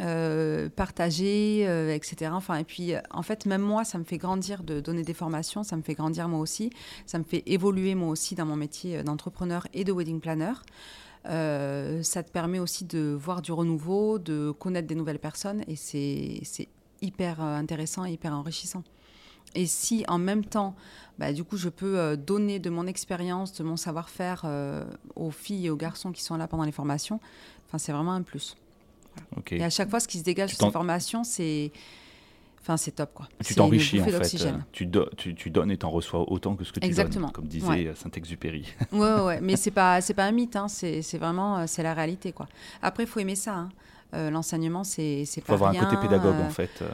Euh, 0.01 0.71
partager, 0.71 1.67
euh, 1.69 1.95
etc. 1.95 2.31
Enfin, 2.33 2.57
et 2.57 2.65
puis, 2.65 2.95
euh, 2.95 3.01
en 3.11 3.23
fait, 3.23 3.45
même 3.45 3.61
moi, 3.61 3.85
ça 3.85 3.99
me 3.99 4.05
fait 4.05 4.17
grandir 4.17 4.63
de 4.63 4.81
donner 4.81 5.03
des 5.03 5.13
formations, 5.13 5.63
ça 5.63 5.77
me 5.77 5.83
fait 5.83 5.93
grandir 5.93 6.27
moi 6.27 6.41
aussi, 6.41 6.71
ça 7.05 7.19
me 7.19 7.25
fait 7.25 7.43
évoluer 7.45 7.95
moi 7.95 8.09
aussi 8.09 8.35
dans 8.35 8.47
mon 8.47 8.57
métier 8.57 9.03
d'entrepreneur 9.03 9.67
et 9.75 9.85
de 9.85 9.93
wedding 9.93 10.21
planner. 10.21 10.53
Ça 11.25 12.23
te 12.23 12.31
permet 12.31 12.59
aussi 12.59 12.85
de 12.87 13.15
voir 13.21 13.43
du 13.43 13.53
renouveau, 13.53 14.19
de 14.19 14.53
connaître 14.53 14.89
des 14.89 14.95
nouvelles 14.95 15.19
personnes, 15.19 15.65
et 15.67 15.77
c'est 15.77 16.69
hyper 17.03 17.43
intéressant 17.43 18.07
et 18.07 18.13
hyper 18.13 18.33
enrichissant. 18.33 18.83
Et 19.55 19.67
si 19.67 20.05
en 20.09 20.17
même 20.17 20.45
temps, 20.45 20.77
bah, 21.19 21.35
du 21.35 21.45
coup, 21.45 21.59
je 21.59 21.69
peux 21.69 22.17
donner 22.17 22.59
de 22.59 22.71
mon 22.71 22.87
expérience, 22.87 23.53
de 23.53 23.65
mon 23.65 23.77
savoir-faire 23.77 24.47
aux 25.15 25.31
filles 25.31 25.67
et 25.67 25.71
aux 25.71 25.77
garçons 25.77 26.11
qui 26.11 26.23
sont 26.23 26.39
là 26.39 26.49
pendant 26.49 26.65
les 26.65 26.73
formations, 26.73 27.21
c'est 27.77 27.93
vraiment 27.93 28.13
un 28.13 28.23
plus. 28.23 28.57
Et 29.51 29.63
à 29.65 29.71
chaque 29.71 29.91
fois, 29.91 30.01
ce 30.01 30.09
qui 30.09 30.19
se 30.19 30.25
dégage 30.25 30.53
de 30.53 30.57
ces 30.57 30.71
formations, 30.71 31.25
c'est, 31.25 31.73
enfin, 32.61 32.77
c'est 32.77 32.93
top, 32.93 33.11
quoi. 33.15 33.29
Tu 33.45 33.55
t'enrichis 33.55 34.01
en 34.01 34.05
fait. 34.05 34.13
d'oxygène. 34.13 34.65
Tu, 34.73 34.87
do- 34.87 35.09
tu, 35.17 35.35
tu 35.35 35.51
donnes 35.51 35.71
et 35.71 35.77
t'en 35.77 35.91
reçois 35.91 36.31
autant 36.31 36.55
que 36.57 36.65
ce 36.65 36.73
que 36.73 36.81
tu 36.81 36.87
Exactement. 36.87 37.27
donnes, 37.27 37.33
comme 37.33 37.47
disait 37.49 37.67
Ouais. 37.69 37.87
euh, 37.89 37.95
Saint-Exupéry. 37.95 38.67
Ouais, 38.93 38.99
ouais, 38.99 39.21
ouais. 39.23 39.41
mais 39.43 39.57
c'est 39.57 39.71
pas, 39.71 40.01
pas 40.15 40.25
un 40.25 40.33
mythe, 40.33 40.57
hein. 40.57 40.69
c'est, 40.69 41.01
vraiment, 41.19 41.59
euh, 41.59 41.65
c'est 41.67 41.83
la 41.83 41.95
réalité, 41.95 42.33
quoi. 42.33 42.49
Après, 42.83 43.05
il 43.05 43.07
faut 43.09 43.21
aimer 43.21 43.35
ça. 43.37 43.55
hein. 43.55 43.69
Euh, 44.15 44.31
l'enseignement, 44.31 44.83
c'est, 44.85 45.23
Il 45.23 45.27
faut 45.27 45.41
pas 45.43 45.53
avoir 45.55 45.71
rien. 45.73 45.83
un 45.83 45.85
côté 45.87 45.97
pédagogue 46.09 46.35
euh, 46.37 46.47
en 46.47 46.51
fait. 46.51 46.71
euh. 46.83 46.89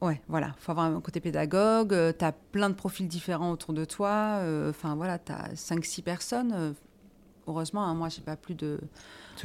Ouais, 0.00 0.20
voilà. 0.28 0.54
Il 0.58 0.62
faut 0.62 0.70
avoir 0.72 0.86
un 0.86 1.00
côté 1.00 1.18
pédagogue. 1.18 1.96
tu 2.18 2.24
as 2.24 2.32
plein 2.32 2.68
de 2.70 2.74
profils 2.74 3.08
différents 3.08 3.50
autour 3.50 3.72
de 3.74 3.84
toi. 3.84 4.38
euh, 4.42 4.70
Enfin, 4.70 4.94
voilà, 4.94 5.18
tu 5.18 5.32
as 5.32 5.48
5-6 5.54 6.02
personnes. 6.02 6.74
Euh, 7.48 7.52
heureusement, 7.52 7.84
hein, 7.84 7.94
moi, 7.94 8.08
j'ai 8.08 8.22
pas 8.22 8.36
plus 8.36 8.54
de. 8.54 8.80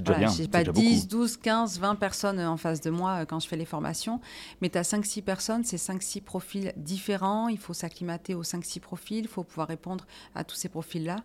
Voilà, 0.05 0.27
j'ai 0.27 0.47
pas 0.47 0.59
déjà 0.59 0.71
10, 0.71 1.07
beaucoup. 1.07 1.21
12, 1.21 1.37
15, 1.37 1.79
20 1.79 1.95
personnes 1.95 2.39
en 2.39 2.57
face 2.57 2.81
de 2.81 2.89
moi 2.89 3.21
euh, 3.21 3.25
quand 3.25 3.39
je 3.39 3.47
fais 3.47 3.55
les 3.55 3.65
formations. 3.65 4.19
Mais 4.61 4.69
tu 4.69 4.77
as 4.77 4.81
5-6 4.81 5.21
personnes, 5.21 5.63
c'est 5.63 5.77
5-6 5.77 6.21
profils 6.21 6.73
différents. 6.77 7.47
Il 7.47 7.59
faut 7.59 7.73
s'acclimater 7.73 8.33
aux 8.33 8.43
5-6 8.43 8.79
profils. 8.79 9.19
Il 9.19 9.27
faut 9.27 9.43
pouvoir 9.43 9.67
répondre 9.67 10.05
à 10.33 10.43
tous 10.43 10.55
ces 10.55 10.69
profils-là. 10.69 11.17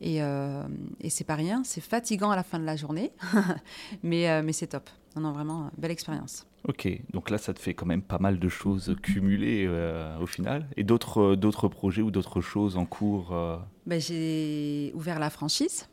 Et, 0.00 0.22
euh, 0.22 0.62
et 1.00 1.10
c'est 1.10 1.24
pas 1.24 1.36
rien. 1.36 1.62
C'est 1.64 1.80
fatigant 1.80 2.30
à 2.30 2.36
la 2.36 2.42
fin 2.42 2.58
de 2.58 2.64
la 2.64 2.76
journée. 2.76 3.12
mais 4.02 4.28
euh, 4.30 4.42
mais 4.44 4.52
c'est 4.52 4.68
top. 4.68 4.88
Non, 5.16 5.22
non, 5.22 5.32
vraiment, 5.32 5.64
euh, 5.64 5.68
belle 5.76 5.90
expérience. 5.90 6.46
Ok, 6.64 6.88
donc 7.12 7.28
là 7.30 7.38
ça 7.38 7.52
te 7.52 7.58
fait 7.58 7.74
quand 7.74 7.86
même 7.86 8.02
pas 8.02 8.18
mal 8.18 8.38
de 8.38 8.48
choses 8.48 8.94
cumulées 9.02 9.66
euh, 9.66 10.16
au 10.20 10.26
final. 10.26 10.68
Et 10.76 10.84
d'autres 10.84 11.34
euh, 11.34 11.68
projets 11.68 12.02
ou 12.02 12.12
d'autres 12.12 12.40
choses 12.40 12.76
en 12.76 12.86
cours 12.86 13.32
euh, 13.32 13.58
Ben, 13.86 14.00
j'ai 14.00 14.92
ouvert 14.94 15.18
la 15.18 15.30
franchise. 15.30 15.88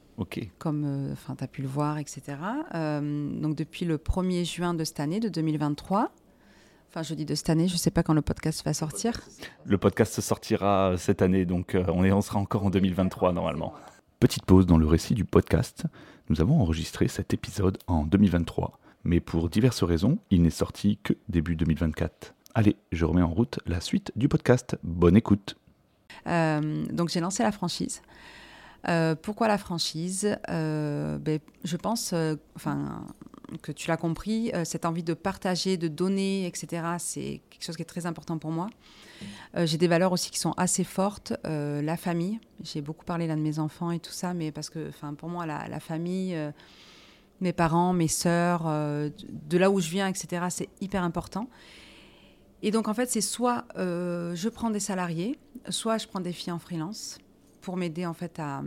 Comme 0.58 1.10
enfin 1.12 1.36
tu 1.36 1.44
as 1.44 1.48
pu 1.48 1.62
le 1.62 1.68
voir, 1.68 1.98
etc. 1.98 2.38
Euh, 2.76 3.40
donc 3.40 3.56
depuis 3.56 3.86
le 3.86 3.98
1er 3.98 4.46
juin 4.46 4.74
de 4.74 4.84
cette 4.84 5.00
année, 5.00 5.20
de 5.20 5.30
2023. 5.30 6.12
Enfin, 6.90 7.04
je 7.04 7.14
dis 7.14 7.26
de 7.26 7.36
cette 7.36 7.52
année, 7.52 7.68
je 7.68 7.74
ne 7.74 7.78
sais 7.78 7.92
pas 7.92 8.02
quand 8.02 8.16
le 8.16 8.24
podcast 8.24 8.66
va 8.66 8.74
sortir. 8.74 9.22
le 9.66 9.78
podcast 9.78 10.20
sortira 10.22 10.96
cette 10.98 11.22
année, 11.22 11.46
donc 11.46 11.76
euh, 11.76 11.86
on, 11.90 12.04
est, 12.04 12.12
on 12.12 12.22
sera 12.22 12.40
encore 12.40 12.66
en 12.66 12.72
2023 12.72 13.32
normalement. 13.32 13.74
Petite 14.20 14.44
pause 14.46 14.66
dans 14.66 14.78
le 14.78 14.88
récit 14.88 15.14
du 15.14 15.24
podcast. 15.24 15.84
Nous 16.30 16.42
avons 16.42 16.60
enregistré 16.60 17.08
cet 17.08 17.34
épisode 17.34 17.78
en 17.86 18.06
2023, 18.06 18.80
mais 19.04 19.20
pour 19.20 19.50
diverses 19.50 19.84
raisons, 19.84 20.18
il 20.32 20.42
n'est 20.42 20.50
sorti 20.50 20.98
que 21.04 21.14
début 21.30 21.56
2024. 21.56 22.34
Allez, 22.56 22.76
je 22.92 23.06
remets 23.06 23.22
en 23.22 23.30
route 23.30 23.60
la 23.68 23.82
suite 23.82 24.12
du 24.16 24.28
podcast. 24.28 24.76
Bonne 24.84 25.16
écoute. 25.16 25.58
Euh, 26.26 26.86
donc 26.88 27.10
j'ai 27.10 27.20
lancé 27.20 27.44
la 27.44 27.52
franchise. 27.52 28.02
Euh, 28.88 29.16
pourquoi 29.16 29.48
la 29.48 29.58
franchise 29.58 30.38
Euh, 30.50 31.18
ben, 31.18 31.40
Je 31.64 31.78
pense, 31.78 32.12
euh, 32.14 32.36
enfin, 32.56 33.06
que 33.62 33.72
tu 33.72 33.88
l'as 33.88 33.98
compris, 33.98 34.52
cette 34.64 34.86
envie 34.86 35.02
de 35.02 35.16
partager, 35.16 35.76
de 35.76 35.88
donner, 35.88 36.46
etc., 36.46 36.84
c'est 37.00 37.42
quelque 37.50 37.64
chose 37.64 37.76
qui 37.76 37.82
est 37.82 37.86
très 37.86 38.06
important 38.06 38.38
pour 38.38 38.52
moi. 38.52 38.70
J'ai 39.56 39.80
des 39.80 39.88
valeurs 39.88 40.12
aussi 40.12 40.30
qui 40.30 40.38
sont 40.38 40.52
assez 40.52 40.84
fortes. 40.84 41.34
La 41.44 41.98
famille, 41.98 42.40
j'ai 42.62 42.82
beaucoup 42.82 43.06
parlé 43.06 43.26
là 43.26 43.36
de 43.36 43.42
mes 43.42 43.58
enfants 43.58 43.90
et 43.90 44.00
tout 44.00 44.12
ça, 44.12 44.36
mais 44.36 44.52
parce 44.52 44.70
que, 44.70 44.92
pour 45.18 45.30
moi, 45.30 45.48
la, 45.48 45.80
famille, 45.80 46.38
mes 47.42 47.52
parents, 47.52 47.92
mes 47.92 48.08
sœurs, 48.08 48.66
de 48.66 49.58
là 49.58 49.72
où 49.72 49.80
je 49.80 49.90
viens, 49.90 50.08
etc., 50.08 50.46
c'est 50.50 50.70
hyper 50.80 51.04
important. 51.04 51.50
Et 52.62 52.70
donc, 52.70 52.88
en 52.88 52.94
fait, 52.94 53.10
c'est 53.10 53.20
soit 53.20 53.66
je 53.76 54.48
prends 54.48 54.70
des 54.70 54.80
salariés, 54.80 55.40
soit 55.70 55.98
je 55.98 56.08
prends 56.08 56.22
des 56.22 56.34
filles 56.34 56.54
en 56.54 56.60
freelance 56.60 57.18
pour 57.70 57.78
m'aider 57.78 58.08
en 58.08 58.16
fait 58.16 58.40
à, 58.40 58.64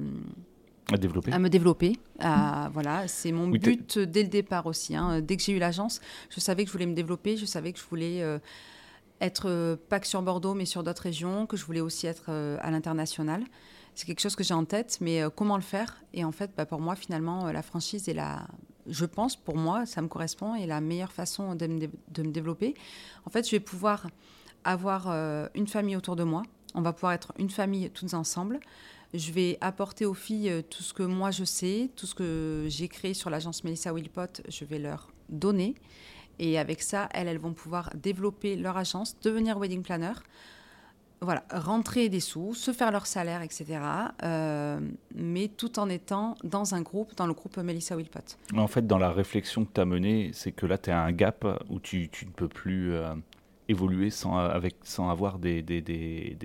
À 0.92 0.96
développer. 0.96 1.32
à 1.32 1.40
me 1.40 1.48
développer. 1.48 1.98
À, 2.20 2.70
voilà, 2.72 3.08
c'est 3.08 3.32
mon 3.32 3.50
Oui, 3.50 3.58
but 3.58 3.98
dès 3.98 4.22
le 4.22 4.28
départ 4.28 4.66
aussi. 4.66 4.94
hein. 4.94 5.20
Dès 5.20 5.36
que 5.36 5.42
j'ai 5.42 5.50
eu 5.54 5.58
l'agence, 5.58 6.00
je 6.30 6.38
savais 6.38 6.62
que 6.62 6.68
je 6.68 6.72
voulais 6.72 6.86
me 6.86 6.94
développer, 6.94 7.36
je 7.36 7.44
savais 7.44 7.72
que 7.72 7.80
je 7.80 7.84
voulais 7.90 8.22
euh, 8.22 8.38
être 9.20 9.76
pas 9.88 9.98
que 9.98 10.06
sur 10.06 10.22
Bordeaux, 10.22 10.54
mais 10.54 10.66
sur 10.66 10.84
d'autres 10.84 11.02
régions, 11.02 11.46
que 11.46 11.56
je 11.56 11.64
voulais 11.64 11.80
aussi 11.80 12.06
être 12.06 12.30
à 12.30 12.70
l'international. 12.70 13.42
C'est 13.96 14.06
quelque 14.06 14.20
chose 14.20 14.36
que 14.36 14.44
j'ai 14.44 14.54
en 14.54 14.64
tête, 14.64 14.98
mais 15.00 15.20
comment 15.34 15.56
le 15.56 15.62
faire? 15.64 16.00
Et 16.14 16.24
en 16.24 16.30
fait, 16.30 16.52
bah, 16.56 16.64
pour 16.64 16.80
moi, 16.80 16.94
finalement, 16.94 17.50
la 17.50 17.62
franchise 17.62 18.08
est 18.08 18.14
la, 18.14 18.46
je 18.86 19.04
pense, 19.04 19.34
pour 19.34 19.56
moi, 19.56 19.84
ça 19.84 20.00
me 20.00 20.06
correspond 20.06 20.54
et 20.54 20.66
la 20.66 20.80
meilleure 20.80 21.10
façon 21.12 21.56
de 21.56 21.66
me, 21.66 21.80
de 21.88 22.22
me 22.22 22.30
développer. 22.30 22.74
En 23.26 23.30
fait, 23.30 23.44
je 23.44 23.50
vais 23.50 23.60
pouvoir 23.60 24.06
avoir 24.62 25.08
une 25.56 25.66
famille 25.66 25.96
autour 25.96 26.14
de 26.14 26.22
moi. 26.22 26.44
On 26.74 26.82
va 26.82 26.92
pouvoir 26.92 27.12
être 27.12 27.32
une 27.38 27.50
famille 27.50 27.90
toutes 27.90 28.14
ensemble. 28.14 28.60
Je 29.14 29.30
vais 29.32 29.58
apporter 29.60 30.06
aux 30.06 30.14
filles 30.14 30.50
euh, 30.50 30.62
tout 30.62 30.82
ce 30.82 30.94
que 30.94 31.02
moi 31.02 31.30
je 31.30 31.44
sais, 31.44 31.90
tout 31.96 32.06
ce 32.06 32.14
que 32.14 32.64
j'ai 32.68 32.88
créé 32.88 33.12
sur 33.12 33.28
l'agence 33.28 33.62
Melissa 33.62 33.92
Wilpot, 33.92 34.42
je 34.48 34.64
vais 34.64 34.78
leur 34.78 35.12
donner. 35.28 35.74
Et 36.38 36.58
avec 36.58 36.82
ça, 36.82 37.08
elles, 37.12 37.28
elles 37.28 37.38
vont 37.38 37.52
pouvoir 37.52 37.90
développer 37.94 38.56
leur 38.56 38.76
agence, 38.76 39.18
devenir 39.20 39.58
wedding 39.58 39.82
planner, 39.82 40.14
voilà, 41.22 41.44
rentrer 41.52 42.08
des 42.08 42.20
sous, 42.20 42.52
se 42.54 42.72
faire 42.72 42.90
leur 42.90 43.06
salaire, 43.06 43.42
etc. 43.42 43.78
Euh, 44.24 44.80
mais 45.14 45.48
tout 45.48 45.78
en 45.78 45.88
étant 45.88 46.34
dans 46.42 46.74
un 46.74 46.82
groupe, 46.82 47.14
dans 47.16 47.26
le 47.26 47.32
groupe 47.32 47.56
Melissa 47.58 47.96
Wilpot. 47.96 48.20
En 48.56 48.66
fait, 48.66 48.86
dans 48.86 48.98
la 48.98 49.12
réflexion 49.12 49.64
que 49.64 49.70
tu 49.72 49.80
as 49.80 49.84
menée, 49.84 50.30
c'est 50.34 50.52
que 50.52 50.66
là, 50.66 50.78
tu 50.78 50.90
as 50.90 51.00
un 51.00 51.12
gap 51.12 51.46
où 51.70 51.78
tu, 51.78 52.10
ne 52.26 52.30
peux 52.30 52.48
plus 52.48 52.92
euh, 52.92 53.14
évoluer 53.68 54.10
sans, 54.10 54.36
avec, 54.36 54.76
sans 54.82 55.10
avoir 55.10 55.38
des, 55.38 55.62
des, 55.62 55.80
des 55.80 56.36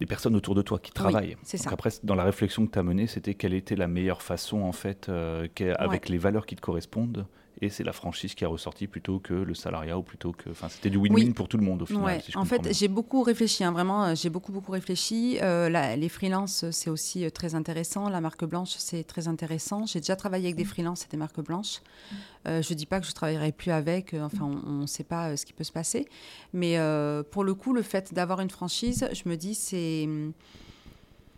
des 0.00 0.06
personnes 0.06 0.34
autour 0.34 0.54
de 0.54 0.62
toi 0.62 0.78
qui 0.78 0.92
travaillent. 0.92 1.36
c'est 1.42 1.56
ça. 1.56 1.70
après, 1.70 1.90
dans 2.02 2.14
la 2.14 2.24
réflexion 2.24 2.66
que 2.66 2.72
tu 2.72 2.78
as 2.78 2.82
menée, 2.82 3.06
c'était 3.06 3.34
quelle 3.34 3.54
était 3.54 3.76
la 3.76 3.88
meilleure 3.88 4.22
façon, 4.22 4.62
en 4.62 4.72
fait, 4.72 5.08
euh, 5.08 5.46
avec 5.78 6.08
les 6.08 6.18
valeurs 6.18 6.46
qui 6.46 6.56
te 6.56 6.60
correspondent, 6.60 7.26
et 7.64 7.70
c'est 7.70 7.84
la 7.84 7.92
franchise 7.92 8.34
qui 8.34 8.44
a 8.44 8.48
ressorti 8.48 8.86
plutôt 8.86 9.18
que 9.18 9.32
le 9.32 9.54
salariat 9.54 9.98
ou 9.98 10.02
plutôt 10.02 10.32
que. 10.32 10.50
Enfin, 10.50 10.68
c'était 10.68 10.90
du 10.90 10.98
win-win 10.98 11.32
pour 11.32 11.48
tout 11.48 11.56
le 11.56 11.64
monde 11.64 11.82
au 11.82 11.86
final. 11.86 12.20
en 12.34 12.44
fait, 12.44 12.72
j'ai 12.72 12.88
beaucoup 12.88 13.22
réfléchi, 13.22 13.64
hein, 13.64 13.72
vraiment, 13.72 14.04
euh, 14.04 14.14
j'ai 14.14 14.30
beaucoup, 14.30 14.52
beaucoup 14.52 14.72
réfléchi. 14.72 15.38
Euh, 15.42 15.68
les 15.96 16.08
freelances, 16.08 16.70
c'est 16.70 16.90
aussi 16.90 17.24
euh, 17.24 17.30
très 17.30 17.54
intéressant. 17.54 18.08
La 18.08 18.20
marque 18.20 18.44
blanche, 18.44 18.74
c'est 18.78 19.04
très 19.04 19.28
intéressant. 19.28 19.86
J'ai 19.86 20.00
déjà 20.00 20.16
travaillé 20.16 20.46
avec 20.46 20.56
des 20.56 20.64
mm. 20.64 20.66
freelances 20.66 21.04
et 21.04 21.08
des 21.08 21.16
marques 21.16 21.40
blanches. 21.40 21.80
je 22.44 22.50
ne 22.50 22.74
dis 22.74 22.86
pas 22.86 23.00
que 23.00 23.06
je 23.06 23.12
ne 23.12 23.14
travaillerai 23.14 23.52
plus 23.52 23.70
avec, 23.70 24.14
enfin, 24.14 24.60
on 24.66 24.82
ne 24.82 24.86
sait 24.86 25.04
pas 25.04 25.36
ce 25.36 25.46
qui 25.46 25.52
peut 25.52 25.64
se 25.64 25.72
passer. 25.72 26.06
Mais 26.52 26.78
pour 27.30 27.44
le 27.44 27.54
coup, 27.54 27.72
le 27.72 27.82
fait 27.82 28.12
d'avoir 28.12 28.40
une 28.40 28.50
franchise, 28.50 29.08
je 29.12 29.28
me 29.28 29.36
dis, 29.36 29.54
c'est. 29.54 30.08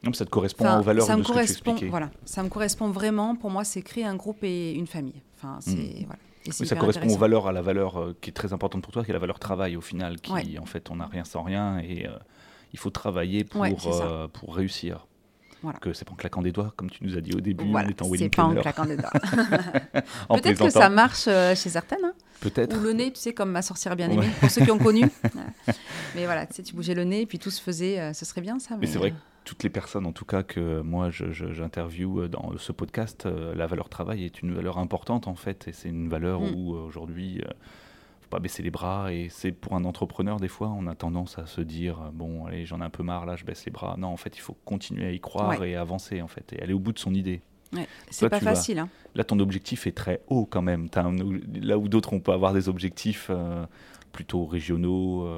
Non, 0.07 0.13
ça 0.13 0.25
te 0.25 0.31
correspond 0.31 0.79
aux 0.79 0.83
valeurs 0.83 1.07
ça 1.07 1.15
de 1.15 1.19
me 1.19 1.25
ce 1.25 1.29
correspond, 1.29 1.75
que 1.75 1.81
tu 1.81 1.89
Voilà, 1.89 2.11
ça 2.25 2.43
me 2.43 2.49
correspond 2.49 2.91
vraiment. 2.91 3.35
Pour 3.35 3.51
moi, 3.51 3.65
c'est 3.65 3.83
créer 3.83 4.05
un 4.05 4.15
groupe 4.15 4.43
et 4.45 4.73
une 4.73 4.87
famille. 4.87 5.21
Enfin, 5.37 5.59
c'est 5.61 5.73
hmm. 5.73 6.07
voilà. 6.07 6.53
ça 6.53 6.77
correspond 6.77 7.09
aux 7.09 7.19
valeurs, 7.19 7.47
à 7.49 7.53
la 7.53 7.63
valeur 7.63 8.01
euh, 8.01 8.17
qui 8.21 8.31
est 8.31 8.33
très 8.33 8.53
importante 8.53 8.83
pour 8.83 8.93
toi, 8.93 9.05
qui 9.05 9.11
est 9.11 9.15
la 9.15 9.19
valeur 9.19 9.39
travail 9.39 9.77
au 9.77 9.81
final, 9.81 10.21
qui 10.21 10.59
en 10.59 10.67
fait 10.67 10.91
on 10.91 10.97
n'a 10.97 11.07
rien 11.07 11.25
sans 11.25 11.43
rien 11.43 11.79
et 11.79 12.07
euh, 12.07 12.17
il 12.73 12.79
faut 12.79 12.91
travailler 12.91 13.45
pour, 13.45 13.65
euh, 13.65 14.29
pour 14.29 14.55
réussir. 14.55 15.07
Voilà. 15.63 15.79
Que 15.79 15.93
c'est 15.93 16.05
pas 16.05 16.13
en 16.13 16.17
claquant 16.17 16.43
des 16.43 16.53
doigts, 16.53 16.73
comme 16.77 16.91
tu 16.91 17.03
nous 17.03 17.17
as 17.17 17.21
dit 17.21 17.33
au 17.35 17.41
début, 17.41 17.69
voilà, 17.69 17.89
en 17.89 17.91
étant 17.91 18.07
C'est 18.15 18.29
pas 18.29 18.45
en 18.45 18.55
claquant 18.55 18.85
des 18.85 18.97
doigts. 18.97 19.11
Peut-être 20.29 20.65
que 20.65 20.71
ça 20.71 20.89
marche 20.89 21.25
chez 21.25 21.71
certaines. 21.71 22.05
Hein. 22.05 22.13
Peut-être. 22.41 22.77
Ou 22.77 22.81
le 22.81 22.93
nez, 22.93 23.13
tu 23.13 23.21
sais, 23.21 23.33
comme 23.33 23.51
ma 23.51 23.63
sorcière 23.63 23.97
bien 23.97 24.11
aimée, 24.11 24.29
pour 24.41 24.51
ceux 24.51 24.65
qui 24.65 24.71
ont 24.71 24.79
connu. 24.79 25.03
Mais 26.17 26.25
voilà, 26.25 26.47
tu 26.47 26.55
sais, 26.55 26.63
tu 26.65 26.75
bougeais 26.75 26.95
le 26.95 27.05
nez, 27.05 27.21
et 27.21 27.27
puis 27.27 27.39
tout 27.39 27.51
se 27.51 27.63
faisait, 27.63 28.13
ce 28.13 28.25
serait 28.25 28.41
bien 28.41 28.59
ça. 28.59 28.75
Mais, 28.75 28.81
mais 28.81 28.87
c'est 28.89 28.99
vrai 28.99 29.13
que 29.13 29.17
toutes 29.47 29.63
les 29.63 29.71
personnes, 29.71 30.05
en 30.07 30.13
tout 30.13 30.25
cas, 30.25 30.43
que 30.43 30.81
moi 30.81 31.09
j'interviewe 31.11 32.25
euh, 32.25 32.29
dans 32.29 32.53
ce 32.59 32.73
podcast, 32.73 33.25
euh, 33.25 33.55
la 33.55 33.67
valeur 33.67 33.89
travail 33.89 34.25
est 34.25 34.43
une 34.43 34.53
valeur 34.53 34.77
importante 34.77 35.29
en 35.29 35.37
fait, 35.37 35.69
et 35.69 35.73
c'est 35.73 35.89
une 35.89 36.09
valeur 36.09 36.41
mm. 36.41 36.55
où 36.55 36.75
euh, 36.75 36.81
aujourd'hui, 36.81 37.37
ne 37.37 37.43
faut 38.23 38.29
pas 38.29 38.41
baisser 38.41 38.65
les 38.65 38.73
bras. 38.73 39.13
Et 39.13 39.29
c'est 39.31 39.53
pour 39.53 39.75
un 39.75 39.85
entrepreneur, 39.85 40.41
des 40.41 40.49
fois, 40.49 40.75
on 40.77 40.89
a 40.89 40.97
tendance 40.97 41.39
à 41.39 41.47
se 41.47 41.61
dire 41.61 42.11
bon, 42.13 42.45
allez, 42.45 42.67
j'en 42.67 42.81
ai 42.81 42.85
un 42.85 42.91
peu 42.91 43.05
marre, 43.05 43.25
là, 43.25 43.37
je 43.37 43.45
baisse 43.45 43.65
les 43.65 43.73
bras. 43.73 43.95
Non, 43.97 44.09
en 44.09 44.17
fait, 44.17 44.37
il 44.37 44.41
faut 44.41 44.57
continuer 44.65 45.07
à 45.07 45.13
y 45.13 45.21
croire 45.21 45.63
et 45.63 45.77
avancer 45.77 46.21
en 46.21 46.29
fait, 46.29 46.53
et 46.53 46.61
aller 46.61 46.75
au 46.75 46.81
bout 46.81 46.93
de 46.93 46.99
son 46.99 47.15
idée. 47.15 47.41
Ouais, 47.73 47.87
c'est 48.11 48.29
pas 48.29 48.41
facile. 48.41 48.81
Hein. 48.81 48.89
Là, 49.15 49.23
ton 49.23 49.39
objectif 49.39 49.87
est 49.87 49.97
très 49.97 50.21
haut 50.27 50.47
quand 50.47 50.63
même. 50.63 50.89
là 51.55 51.79
où 51.79 51.89
d'autres, 51.89 52.13
on 52.13 52.21
peut 52.21 52.33
avoir 52.33 52.53
des 52.53 52.69
objectifs 52.69 53.31
plutôt 54.17 54.47
régionaux, 54.47 55.29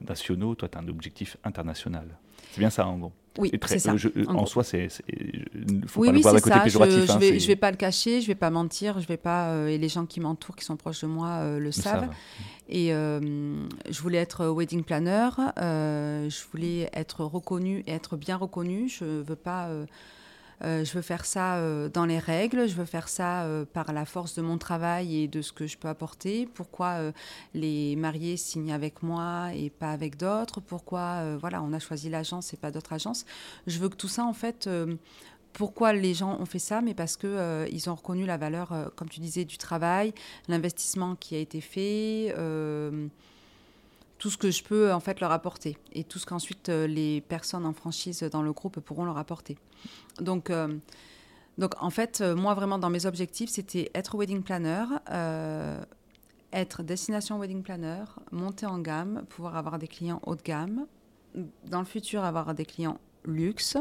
nationaux, 0.00 0.54
toi, 0.54 0.68
tu 0.68 0.78
as 0.78 0.80
un 0.80 0.88
objectif 0.88 1.36
international. 1.44 2.08
C'est 2.52 2.60
bien 2.60 2.70
ça, 2.70 2.86
en 2.86 2.98
gros. 2.98 3.12
Oui, 3.38 3.50
c'est 3.66 3.80
ça. 3.80 3.94
Euh, 3.94 4.24
en, 4.28 4.46
soi, 4.46 4.62
c'est, 4.62 4.88
faut 4.88 6.00
oui, 6.00 6.08
pas 6.08 6.12
oui, 6.12 6.18
le 6.18 6.20
voir 6.20 6.40
côté 6.40 6.60
péjoratif. 6.62 7.06
Je, 7.06 7.12
hein, 7.12 7.18
vais, 7.18 7.40
je 7.40 7.46
vais 7.48 7.56
pas 7.56 7.72
le 7.72 7.76
cacher, 7.76 8.20
je 8.20 8.28
vais 8.28 8.36
pas 8.36 8.50
mentir, 8.50 9.00
je 9.00 9.08
vais 9.08 9.16
pas. 9.16 9.48
Euh, 9.48 9.66
et 9.66 9.76
les 9.76 9.88
gens 9.88 10.06
qui 10.06 10.20
m'entourent, 10.20 10.54
qui 10.54 10.64
sont 10.64 10.76
proches 10.76 11.00
de 11.00 11.08
moi, 11.08 11.28
euh, 11.40 11.58
le, 11.58 11.72
savent. 11.72 12.08
Et 12.68 12.90
je 12.90 14.00
voulais 14.00 14.18
être 14.18 14.46
wedding 14.46 14.84
planner. 14.84 15.30
je 15.56 16.50
voulais 16.52 16.88
être 16.92 17.24
reconnue 17.24 17.82
et 17.86 17.92
être 17.92 18.16
bien 18.16 18.36
reconnue. 18.36 18.88
Je 18.88 19.04
veux 19.04 19.36
pas 19.36 19.66
euh, 19.66 19.86
je 20.62 20.92
veux 20.92 21.02
faire 21.02 21.24
ça 21.24 21.56
euh, 21.56 21.88
dans 21.88 22.06
les 22.06 22.18
règles, 22.18 22.68
je 22.68 22.74
veux 22.74 22.84
faire 22.84 23.08
ça 23.08 23.44
euh, 23.44 23.64
par 23.64 23.92
la 23.92 24.04
force 24.04 24.34
de 24.34 24.42
mon 24.42 24.58
travail 24.58 25.22
et 25.22 25.28
de 25.28 25.42
ce 25.42 25.52
que 25.52 25.66
je 25.66 25.76
peux 25.76 25.88
apporter. 25.88 26.48
Pourquoi 26.54 27.12
les 27.54 27.96
mariés 27.96 28.36
signent 28.36 28.72
avec 28.72 29.02
moi 29.02 29.52
et 29.54 29.70
pas 29.70 29.90
avec 29.90 30.16
d'autres? 30.16 30.60
Pourquoi 30.60 31.36
voilà, 31.36 31.62
on 31.62 31.72
a 31.72 31.78
choisi 31.78 32.08
l'agence 32.10 32.52
et 32.52 32.56
pas 32.56 32.70
d'autres 32.70 32.92
agences? 32.92 33.24
Je 33.66 33.78
veux 33.78 33.88
que 33.88 33.96
tout 33.96 34.08
ça, 34.08 34.24
en 34.24 34.32
fait, 34.32 34.68
pourquoi 35.52 35.92
les 35.92 36.14
gens 36.14 36.38
ont 36.40 36.46
fait 36.46 36.58
ça, 36.58 36.80
mais 36.80 36.94
parce 36.94 37.16
que 37.16 37.66
ils 37.70 37.90
ont 37.90 37.94
reconnu 37.94 38.26
la 38.26 38.36
valeur, 38.36 38.92
comme 38.96 39.08
tu 39.08 39.20
disais, 39.20 39.44
du 39.44 39.58
travail, 39.58 40.12
l'investissement 40.48 41.16
qui 41.16 41.34
a 41.34 41.38
été 41.38 41.60
fait 41.60 42.34
tout 44.24 44.30
ce 44.30 44.38
que 44.38 44.50
je 44.50 44.64
peux 44.64 44.90
en 44.90 45.00
fait 45.00 45.20
leur 45.20 45.32
apporter 45.32 45.76
et 45.92 46.02
tout 46.02 46.18
ce 46.18 46.24
qu'ensuite 46.24 46.70
euh, 46.70 46.86
les 46.86 47.20
personnes 47.20 47.66
en 47.66 47.74
franchise 47.74 48.22
dans 48.32 48.40
le 48.40 48.54
groupe 48.54 48.80
pourront 48.80 49.04
leur 49.04 49.18
apporter. 49.18 49.58
Donc, 50.18 50.48
euh, 50.48 50.78
donc 51.58 51.74
en 51.82 51.90
fait, 51.90 52.22
euh, 52.22 52.34
moi 52.34 52.54
vraiment 52.54 52.78
dans 52.78 52.88
mes 52.88 53.04
objectifs, 53.04 53.50
c'était 53.50 53.90
être 53.94 54.16
wedding 54.16 54.42
planner, 54.42 54.86
être 56.54 56.82
destination 56.82 57.38
wedding 57.38 57.62
planner, 57.62 58.04
monter 58.32 58.64
en 58.64 58.78
gamme, 58.78 59.26
pouvoir 59.28 59.58
avoir 59.58 59.78
des 59.78 59.88
clients 59.88 60.22
haut 60.22 60.36
de 60.36 60.42
gamme, 60.42 60.86
dans 61.66 61.80
le 61.80 61.84
futur 61.84 62.24
avoir 62.24 62.54
des 62.54 62.64
clients 62.64 62.98
luxe, 63.24 63.76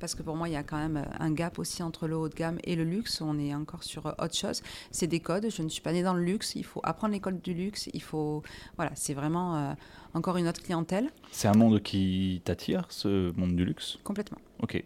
parce 0.00 0.14
que 0.14 0.22
pour 0.22 0.36
moi, 0.36 0.48
il 0.48 0.52
y 0.52 0.56
a 0.56 0.62
quand 0.62 0.76
même 0.76 1.06
un 1.18 1.30
gap 1.32 1.58
aussi 1.58 1.82
entre 1.82 2.06
le 2.06 2.16
haut 2.16 2.28
de 2.28 2.34
gamme 2.34 2.58
et 2.64 2.76
le 2.76 2.84
luxe. 2.84 3.20
On 3.20 3.38
est 3.38 3.54
encore 3.54 3.82
sur 3.82 4.06
autre 4.06 4.34
chose. 4.34 4.62
C'est 4.90 5.06
des 5.06 5.20
codes. 5.20 5.48
Je 5.50 5.62
ne 5.62 5.68
suis 5.68 5.80
pas 5.80 5.92
née 5.92 6.02
dans 6.02 6.14
le 6.14 6.22
luxe. 6.22 6.54
Il 6.56 6.64
faut 6.64 6.80
apprendre 6.82 7.14
les 7.14 7.20
codes 7.20 7.40
du 7.40 7.54
luxe. 7.54 7.88
Il 7.94 8.02
faut, 8.02 8.42
voilà, 8.76 8.90
c'est 8.94 9.14
vraiment 9.14 9.56
euh, 9.56 9.72
encore 10.12 10.36
une 10.36 10.48
autre 10.48 10.62
clientèle. 10.62 11.10
C'est 11.30 11.48
un 11.48 11.54
monde 11.54 11.80
qui 11.82 12.42
t'attire, 12.44 12.86
ce 12.88 13.32
monde 13.38 13.56
du 13.56 13.64
luxe? 13.64 13.98
Complètement. 14.04 14.38
Ok. 14.60 14.82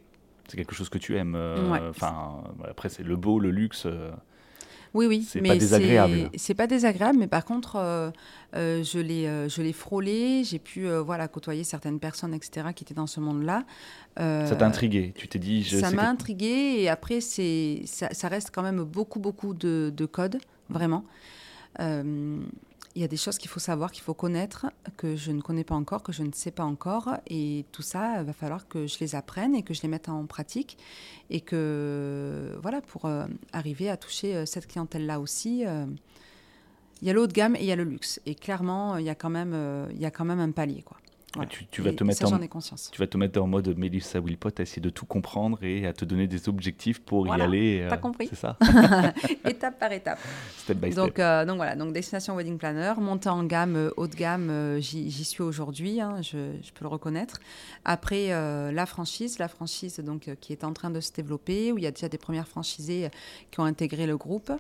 C'est 0.46 0.56
quelque 0.56 0.74
chose 0.74 0.88
que 0.88 0.98
tu 0.98 1.16
aimes. 1.16 1.34
Euh, 1.34 1.90
enfin, 1.90 2.42
après, 2.68 2.88
c'est 2.88 3.02
le 3.02 3.16
beau, 3.16 3.38
le 3.38 3.50
luxe. 3.50 3.86
Oui, 4.94 5.06
oui. 5.06 5.26
C'est 5.28 5.40
pas 5.40 5.56
désagréable. 5.56 6.30
C'est 6.36 6.54
pas 6.54 6.66
désagréable, 6.66 7.18
mais 7.18 7.26
par 7.26 7.44
contre, 7.44 7.76
euh, 7.76 8.10
euh, 8.56 8.82
je 8.82 8.98
l'ai, 8.98 9.26
euh, 9.26 9.48
je 9.48 9.62
l'ai 9.62 9.72
frôlé. 9.72 10.42
J'ai 10.44 10.58
pu, 10.58 10.88
voilà, 10.88 11.28
côtoyer 11.28 11.64
certaines 11.64 12.00
personnes, 12.00 12.34
etc., 12.34 12.68
qui 12.74 12.84
étaient 12.84 12.94
dans 12.94 13.06
ce 13.06 13.20
monde-là. 13.20 13.64
ça 14.16 14.56
t'a 14.56 14.66
intrigué. 14.66 15.12
Tu 15.16 15.28
t'es 15.28 15.38
dit. 15.38 15.62
Je 15.62 15.78
ça 15.78 15.90
m'a 15.90 16.08
intrigué, 16.08 16.76
et 16.80 16.88
après, 16.88 17.20
c'est, 17.20 17.82
ça, 17.84 18.28
reste 18.28 18.50
quand 18.52 18.62
même 18.62 18.82
beaucoup, 18.82 19.20
beaucoup 19.20 19.54
de, 19.54 19.92
de 19.94 20.06
codes, 20.06 20.38
vraiment 20.68 21.04
il 22.98 23.02
y 23.02 23.04
a 23.04 23.08
des 23.08 23.16
choses 23.16 23.38
qu'il 23.38 23.48
faut 23.48 23.60
savoir, 23.60 23.92
qu'il 23.92 24.02
faut 24.02 24.12
connaître, 24.12 24.66
que 24.96 25.14
je 25.14 25.30
ne 25.30 25.40
connais 25.40 25.62
pas 25.62 25.76
encore, 25.76 26.02
que 26.02 26.10
je 26.10 26.24
ne 26.24 26.32
sais 26.32 26.50
pas 26.50 26.64
encore. 26.64 27.10
Et 27.28 27.64
tout 27.70 27.82
ça, 27.82 28.18
il 28.18 28.26
va 28.26 28.32
falloir 28.32 28.66
que 28.66 28.88
je 28.88 28.98
les 28.98 29.14
apprenne 29.14 29.54
et 29.54 29.62
que 29.62 29.72
je 29.72 29.82
les 29.82 29.88
mette 29.88 30.08
en 30.08 30.26
pratique. 30.26 30.76
Et 31.30 31.40
que, 31.40 32.58
voilà, 32.60 32.80
pour 32.80 33.04
euh, 33.04 33.26
arriver 33.52 33.88
à 33.88 33.96
toucher 33.96 34.34
euh, 34.34 34.46
cette 34.46 34.66
clientèle-là 34.66 35.20
aussi, 35.20 35.64
euh, 35.64 35.86
il 37.00 37.06
y 37.06 37.10
a 37.12 37.14
le 37.14 37.20
haut 37.20 37.28
de 37.28 37.32
gamme 37.32 37.54
et 37.54 37.60
il 37.60 37.66
y 37.66 37.72
a 37.72 37.76
le 37.76 37.84
luxe. 37.84 38.20
Et 38.26 38.34
clairement, 38.34 38.96
il 38.96 39.04
y 39.04 39.10
a 39.10 39.14
quand 39.14 39.30
même, 39.30 39.54
il 39.92 40.00
y 40.00 40.04
a 40.04 40.10
quand 40.10 40.24
même 40.24 40.40
un 40.40 40.50
palier, 40.50 40.82
quoi. 40.82 40.96
Tu, 41.70 41.82
vas 41.82 41.92
te 41.92 42.04
mettre 42.04 42.32
en, 42.32 42.38
tu 42.38 42.98
vas 42.98 43.06
te 43.06 43.18
mettre 43.18 43.40
en 43.40 43.46
mode 43.46 43.76
Melissa 43.76 44.18
Wilpot 44.18 44.48
à 44.58 44.62
essayer 44.62 44.80
de 44.80 44.88
tout 44.88 45.04
comprendre 45.04 45.58
et 45.62 45.86
à 45.86 45.92
te 45.92 46.06
donner 46.06 46.26
des 46.26 46.48
objectifs 46.48 47.00
pour 47.00 47.26
y 47.26 47.40
aller. 47.40 47.82
Euh, 47.82 47.90
T'as 47.90 47.98
compris. 47.98 48.28
C'est 48.28 48.36
ça. 48.36 48.56
étape 49.44 49.78
par 49.78 49.92
étape. 49.92 50.18
Step 50.56 50.78
by 50.78 50.90
donc, 50.94 51.18
euh, 51.18 51.44
donc 51.44 51.56
voilà, 51.56 51.76
donc 51.76 51.92
destination 51.92 52.34
wedding 52.34 52.56
planner, 52.56 52.94
monter 52.98 53.28
en 53.28 53.44
gamme, 53.44 53.76
euh, 53.76 53.90
haut 53.98 54.06
de 54.06 54.14
gamme, 54.14 54.78
j'y 54.80 55.24
suis 55.24 55.42
aujourd'hui, 55.42 56.00
hein, 56.00 56.22
je, 56.22 56.52
je, 56.62 56.72
peux 56.72 56.84
le 56.84 56.88
reconnaître. 56.88 57.40
Après 57.84 58.28
la 58.28 58.86
franchise, 58.86 59.38
la 59.38 59.48
franchise 59.48 60.00
donc 60.00 60.30
qui 60.40 60.52
est 60.52 60.64
en 60.64 60.72
train 60.72 60.90
de 60.90 61.00
se 61.00 61.12
développer, 61.12 61.72
où 61.72 61.78
il 61.78 61.84
y 61.84 61.86
a 61.86 61.90
déjà 61.90 62.08
des 62.08 62.18
premières 62.18 62.48
franchisées 62.48 63.10
qui 63.50 63.60
ont 63.60 63.64
intégré 63.64 64.06
le 64.06 64.16
groupe. 64.16 64.50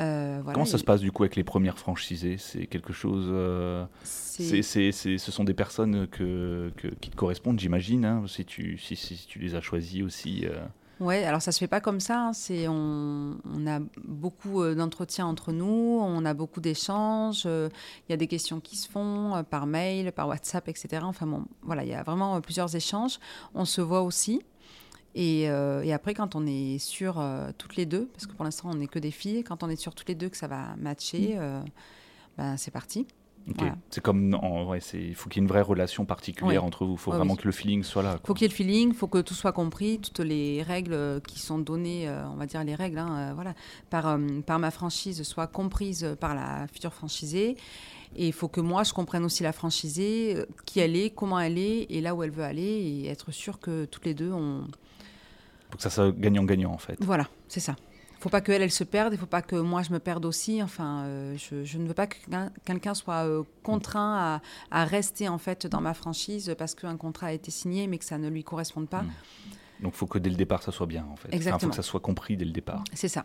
Euh, 0.00 0.40
Comment 0.52 0.64
ça 0.64 0.78
se 0.78 0.84
passe 0.84 1.00
du 1.00 1.12
coup 1.12 1.22
avec 1.22 1.36
les 1.36 1.44
premières 1.44 1.78
franchisées? 1.78 2.38
C'est 2.38 2.66
quelque 2.66 2.92
chose. 2.92 3.26
Euh, 3.28 3.84
c'est, 4.02 4.62
ce 4.62 5.18
sont 5.32 5.44
des 5.44 5.54
personnes 5.54 6.06
que, 6.06 6.72
qui 7.00 7.10
te 7.10 7.16
correspondent, 7.16 7.60
j'imagine, 7.60 8.04
hein, 8.04 8.24
si, 8.26 8.44
tu, 8.44 8.78
si, 8.78 8.96
si, 8.96 9.26
tu 9.26 9.38
les 9.38 9.54
as 9.54 9.60
choisies 9.60 10.02
aussi. 10.02 10.46
Euh. 10.46 10.64
Ouais, 11.00 11.24
alors 11.24 11.42
ça 11.42 11.50
se 11.52 11.58
fait 11.58 11.66
pas 11.68 11.80
comme 11.80 12.00
ça. 12.00 12.28
hein. 12.28 12.32
C'est 12.32 12.68
on, 12.68 13.36
on 13.44 13.66
a 13.66 13.80
beaucoup 14.04 14.62
euh, 14.62 14.74
d'entretiens 14.74 15.26
entre 15.26 15.52
nous, 15.52 15.98
on 16.00 16.24
a 16.24 16.32
beaucoup 16.32 16.60
d'échanges. 16.60 17.44
Il 17.44 17.70
y 18.10 18.12
a 18.12 18.16
des 18.16 18.28
questions 18.28 18.60
qui 18.60 18.76
se 18.76 18.88
font 18.88 19.44
par 19.50 19.66
mail, 19.66 20.12
par 20.12 20.28
WhatsApp, 20.28 20.68
etc. 20.68 21.02
Enfin 21.02 21.26
bon, 21.26 21.44
voilà, 21.62 21.82
il 21.84 21.90
y 21.90 21.94
a 21.94 22.02
vraiment 22.02 22.40
plusieurs 22.40 22.74
échanges. 22.76 23.18
On 23.54 23.64
se 23.66 23.80
voit 23.80 24.02
aussi. 24.02 24.42
Et, 25.14 25.50
euh, 25.50 25.82
et 25.82 25.92
après, 25.92 26.14
quand 26.14 26.34
on 26.36 26.46
est 26.46 26.78
sûr 26.78 27.18
euh, 27.18 27.50
toutes 27.58 27.76
les 27.76 27.84
deux, 27.86 28.06
parce 28.12 28.26
que 28.26 28.32
pour 28.32 28.44
l'instant 28.44 28.70
on 28.70 28.76
n'est 28.76 28.86
que 28.86 28.98
des 28.98 29.10
filles, 29.10 29.44
quand 29.44 29.62
on 29.62 29.68
est 29.68 29.76
sûr 29.76 29.94
toutes 29.94 30.08
les 30.08 30.14
deux 30.14 30.28
que 30.30 30.36
ça 30.36 30.46
va 30.48 30.74
matcher, 30.78 31.34
euh, 31.36 31.60
ben, 32.38 32.56
c'est 32.56 32.70
parti. 32.70 33.06
Ok. 33.48 33.56
Voilà. 33.58 33.76
C'est 33.90 34.00
comme, 34.00 34.34
en 34.34 34.72
c'est, 34.80 35.02
il 35.02 35.14
faut 35.16 35.28
qu'il 35.28 35.40
y 35.40 35.42
ait 35.42 35.46
une 35.46 35.48
vraie 35.52 35.60
relation 35.62 36.04
particulière 36.04 36.62
Ouais. 36.62 36.66
entre 36.68 36.84
vous. 36.86 36.92
Il 36.92 36.98
faut 36.98 37.10
Ouais, 37.10 37.16
vraiment 37.18 37.34
oui. 37.34 37.40
que 37.40 37.44
le 37.48 37.52
feeling 37.52 37.82
soit 37.82 38.02
là. 38.02 38.12
faut 38.12 38.18
quoi. 38.18 38.34
qu'il 38.36 38.42
y 38.42 38.44
ait 38.46 38.48
le 38.48 38.54
feeling, 38.54 38.94
faut 38.94 39.08
que 39.08 39.18
tout 39.18 39.34
soit 39.34 39.52
compris, 39.52 39.98
toutes 39.98 40.20
les 40.20 40.62
règles 40.62 41.20
qui 41.26 41.40
sont 41.40 41.58
données, 41.58 42.08
on 42.32 42.36
va 42.36 42.46
dire 42.46 42.62
les 42.64 42.76
règles, 42.76 42.98
hein, 42.98 43.32
voilà, 43.34 43.54
par, 43.90 44.16
par 44.46 44.58
ma 44.60 44.70
franchise 44.70 45.22
soient 45.24 45.48
comprises 45.48 46.16
par 46.20 46.34
la 46.36 46.66
future 46.68 46.94
franchisée. 46.94 47.56
Et 48.14 48.26
il 48.28 48.32
faut 48.32 48.48
que 48.48 48.60
moi, 48.60 48.84
je 48.84 48.92
comprenne 48.92 49.24
aussi 49.24 49.42
la 49.42 49.52
franchisée, 49.52 50.36
qui 50.64 50.78
elle 50.80 50.94
est, 50.96 51.10
comment 51.10 51.40
elle 51.40 51.58
est, 51.58 51.86
et 51.90 52.00
là 52.00 52.14
où 52.14 52.22
elle 52.22 52.30
veut 52.30 52.44
aller, 52.44 52.62
et 52.62 53.08
être 53.08 53.32
sûr 53.32 53.58
que 53.58 53.86
toutes 53.86 54.04
les 54.06 54.14
deux, 54.14 54.30
on... 54.32 54.68
Faut 55.72 55.78
que 55.78 55.82
ça 55.82 55.90
soit 55.90 56.12
gagnant-gagnant, 56.12 56.70
en 56.70 56.76
fait. 56.78 56.96
Voilà, 57.00 57.26
c'est 57.48 57.58
ça. 57.60 57.74
faut 58.20 58.28
pas 58.28 58.40
qu'elle, 58.42 58.60
elle 58.62 58.70
se 58.70 58.84
perde, 58.84 59.14
il 59.14 59.18
faut 59.18 59.26
pas 59.26 59.40
que 59.42 59.56
moi, 59.56 59.82
je 59.82 59.90
me 59.90 59.98
perde 59.98 60.24
aussi. 60.26 60.62
Enfin, 60.62 61.04
euh, 61.06 61.34
je, 61.38 61.64
je 61.64 61.78
ne 61.78 61.88
veux 61.88 61.94
pas 61.94 62.06
que 62.06 62.16
quelqu'un- 62.64 62.94
soit 62.94 63.26
euh, 63.26 63.42
contraint 63.62 64.40
à, 64.70 64.80
à 64.82 64.84
rester, 64.84 65.28
en 65.30 65.38
fait, 65.38 65.66
dans 65.66 65.80
ma 65.80 65.94
franchise 65.94 66.54
parce 66.58 66.74
qu'un 66.74 66.96
contrat 66.98 67.28
a 67.28 67.32
été 67.32 67.50
signé, 67.50 67.86
mais 67.86 67.96
que 67.98 68.04
ça 68.04 68.18
ne 68.18 68.28
lui 68.28 68.44
corresponde 68.44 68.88
pas. 68.88 69.02
Mm. 69.02 69.12
Donc, 69.84 69.94
il 69.94 69.96
faut 69.96 70.06
que 70.06 70.18
dès 70.18 70.30
le 70.30 70.36
départ, 70.36 70.62
ça 70.62 70.70
soit 70.72 70.86
bien, 70.86 71.06
en 71.10 71.16
fait. 71.16 71.28
Il 71.28 71.32
faut 71.32 71.36
Exactement. 71.36 71.70
que 71.70 71.76
ça 71.76 71.82
soit 71.82 72.00
compris 72.00 72.36
dès 72.36 72.44
le 72.44 72.52
départ. 72.52 72.84
C'est 72.92 73.08
ça. 73.08 73.24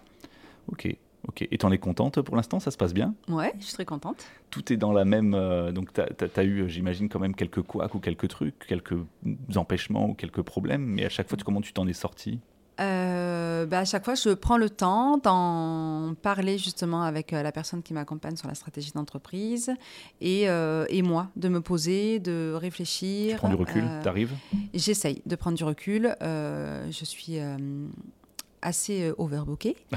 Ok, 0.71 0.87
ok. 1.27 1.47
Et 1.49 1.57
t'en 1.57 1.71
es 1.71 1.77
contente 1.77 2.21
pour 2.21 2.35
l'instant 2.35 2.59
Ça 2.59 2.71
se 2.71 2.77
passe 2.77 2.93
bien? 2.93 3.13
Ouais, 3.29 3.53
je 3.59 3.65
suis 3.65 3.73
très 3.73 3.85
contente. 3.85 4.25
Tout 4.49 4.71
est 4.71 4.77
dans 4.77 4.91
la 4.93 5.05
même. 5.05 5.33
euh, 5.33 5.71
donc, 5.71 5.91
tu 5.93 6.01
as, 6.01 6.43
eu, 6.43 6.61
euh, 6.63 6.67
j'imagine, 6.67 7.09
quand 7.09 7.19
même 7.19 7.35
quelques 7.35 7.61
couacs 7.61 7.93
ou 7.95 7.99
quelques 7.99 8.27
trucs, 8.29 8.57
quelques 8.67 8.95
empêchements 9.55 10.09
ou 10.09 10.13
quelques 10.13 10.41
problèmes. 10.41 10.83
Mais 10.85 11.05
à 11.05 11.09
chaque 11.09 11.27
fois, 11.27 11.37
tu- 11.37 11.43
comment 11.43 11.61
tu 11.61 11.73
t'en 11.73 11.87
es 11.87 11.93
sorti 11.93 12.39
Euh, 12.79 13.65
bah, 13.65 13.79
à 13.79 13.85
chaque 13.85 14.05
fois, 14.05 14.13
je 14.13 14.29
prends 14.35 14.57
le 14.57 14.69
temps 14.69 15.17
d'en 15.17 16.13
parler 16.21 16.59
justement 16.59 17.01
avec 17.01 17.31
la 17.31 17.51
personne 17.51 17.81
qui 17.81 17.91
m'accompagne 17.93 18.35
sur 18.35 18.47
la 18.47 18.53
stratégie 18.53 18.91
d'entreprise 18.91 19.71
et, 20.21 20.47
euh, 20.47 20.85
et 20.89 21.01
moi, 21.01 21.29
de 21.35 21.49
me 21.49 21.59
poser, 21.59 22.19
de 22.19 22.53
réfléchir. 22.55 23.31
Tu 23.31 23.37
prends 23.37 23.49
du 23.49 23.55
recul? 23.55 23.83
Euh, 23.83 24.03
T'arrives? 24.03 24.35
J'essaye 24.75 25.23
de 25.25 25.35
prendre 25.35 25.57
du 25.57 25.63
recul. 25.63 26.15
Je 26.21 27.03
suis 27.03 27.39
assez 28.61 29.03
euh, 29.03 29.15
overbookée. 29.17 29.75